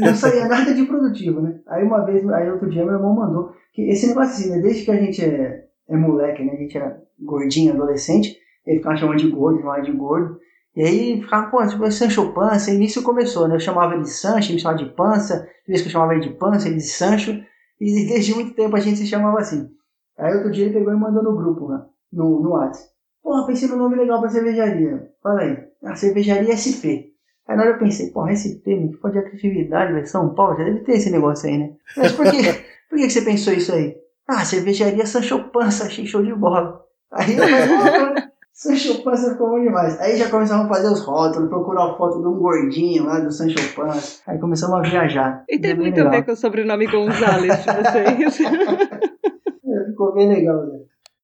Não 0.00 0.14
saía 0.14 0.48
nada 0.48 0.74
de 0.74 0.84
produtivo, 0.86 1.40
né? 1.40 1.60
Aí 1.66 1.84
uma 1.84 2.04
vez, 2.04 2.26
aí 2.30 2.50
outro 2.50 2.70
dia 2.70 2.84
meu 2.84 2.94
irmão 2.94 3.14
mandou 3.14 3.52
que 3.72 3.82
esse 3.82 4.06
negócio 4.06 4.32
assim, 4.32 4.50
né? 4.50 4.60
Desde 4.60 4.84
que 4.84 4.90
a 4.90 4.96
gente 4.96 5.22
é, 5.22 5.64
é 5.88 5.96
moleque, 5.96 6.42
né? 6.42 6.52
A 6.52 6.56
gente 6.56 6.76
era 6.76 7.02
gordinho, 7.20 7.74
adolescente, 7.74 8.36
ele 8.66 8.78
ficava 8.78 8.96
chamando 8.96 9.18
de 9.18 9.28
gordo, 9.28 9.60
chamava 9.60 9.82
de 9.82 9.92
gordo. 9.92 10.38
E 10.74 10.82
aí 10.82 11.22
ficava, 11.22 11.50
pô, 11.50 11.66
tipo, 11.66 11.90
Sancho 11.90 12.32
Pança, 12.34 12.70
e 12.70 12.76
nisso 12.76 13.02
começou, 13.02 13.48
né? 13.48 13.56
Eu 13.56 13.60
chamava 13.60 13.94
ele 13.94 14.02
de 14.02 14.10
Sancho, 14.10 14.48
ele 14.48 14.54
me 14.54 14.60
chamava 14.60 14.84
de 14.84 14.90
Pança, 14.94 15.38
toda 15.38 15.48
vez 15.68 15.80
que 15.80 15.88
eu 15.88 15.92
chamava 15.92 16.14
ele 16.14 16.28
de 16.28 16.34
Pança, 16.34 16.68
ele 16.68 16.76
de 16.76 16.82
Sancho, 16.82 17.32
e 17.80 18.06
desde 18.06 18.34
muito 18.34 18.54
tempo 18.54 18.76
a 18.76 18.80
gente 18.80 18.98
se 18.98 19.06
chamava 19.06 19.38
assim. 19.38 19.70
Aí 20.18 20.34
outro 20.34 20.50
dia 20.50 20.66
ele 20.66 20.74
pegou 20.74 20.92
e 20.92 20.96
mandou 20.96 21.22
no 21.22 21.36
grupo, 21.36 21.68
né? 21.68 21.84
No, 22.12 22.42
no 22.42 22.50
WhatsApp. 22.50 22.90
Porra, 23.22 23.46
pensei 23.46 23.68
no 23.68 23.76
nome 23.76 23.96
legal 23.96 24.20
pra 24.20 24.30
cervejaria. 24.30 25.10
Fala 25.22 25.40
aí. 25.40 25.58
A 25.84 25.96
cervejaria 25.96 26.54
SP. 26.54 27.15
Aí 27.48 27.56
na 27.56 27.62
hora 27.62 27.72
eu 27.72 27.78
pensei, 27.78 28.10
porra, 28.10 28.34
SP, 28.34 28.74
muito 28.74 28.98
pode 28.98 29.14
de 29.14 29.26
atividade, 29.26 29.92
vai 29.92 30.04
São 30.04 30.34
Paulo, 30.34 30.58
já 30.58 30.64
deve 30.64 30.80
ter 30.80 30.92
esse 30.92 31.10
negócio 31.10 31.48
aí, 31.48 31.58
né? 31.58 31.70
Mas 31.96 32.12
por 32.12 32.24
que, 32.24 32.38
por 32.90 32.98
que 32.98 33.06
que 33.06 33.10
você 33.10 33.22
pensou 33.22 33.52
isso 33.52 33.72
aí? 33.72 33.96
Ah, 34.26 34.44
cervejaria 34.44 35.06
Sancho 35.06 35.50
Panza, 35.50 35.84
achei 35.84 36.04
show 36.06 36.22
de 36.22 36.34
bola. 36.34 36.84
Aí 37.12 37.36
eu 37.36 37.44
falei, 37.46 38.24
Sancho 38.52 39.04
Panza 39.04 39.32
ficou 39.32 39.50
bom 39.50 39.62
demais. 39.62 40.00
Aí 40.00 40.16
já 40.16 40.28
começamos 40.28 40.66
a 40.66 40.68
fazer 40.68 40.88
os 40.88 41.00
rótulos, 41.04 41.48
procurar 41.48 41.92
a 41.92 41.96
foto 41.96 42.20
de 42.20 42.26
um 42.26 42.38
gordinho 42.38 43.04
lá 43.04 43.20
do 43.20 43.30
Sancho 43.30 43.56
Panza. 43.76 44.20
Aí 44.26 44.38
começamos 44.38 44.78
a 44.78 44.80
viajar. 44.80 45.44
E 45.48 45.58
tem 45.58 45.76
muito 45.76 46.00
a 46.00 46.08
ver 46.08 46.24
com 46.24 46.32
o 46.32 46.36
sobrenome 46.36 46.86
Gonzalez 46.86 47.54
de 47.58 47.64
vocês. 47.64 48.38
É, 49.68 49.84
Ficou 49.90 50.14
bem 50.14 50.28
legal, 50.28 50.64
né? 50.64 50.78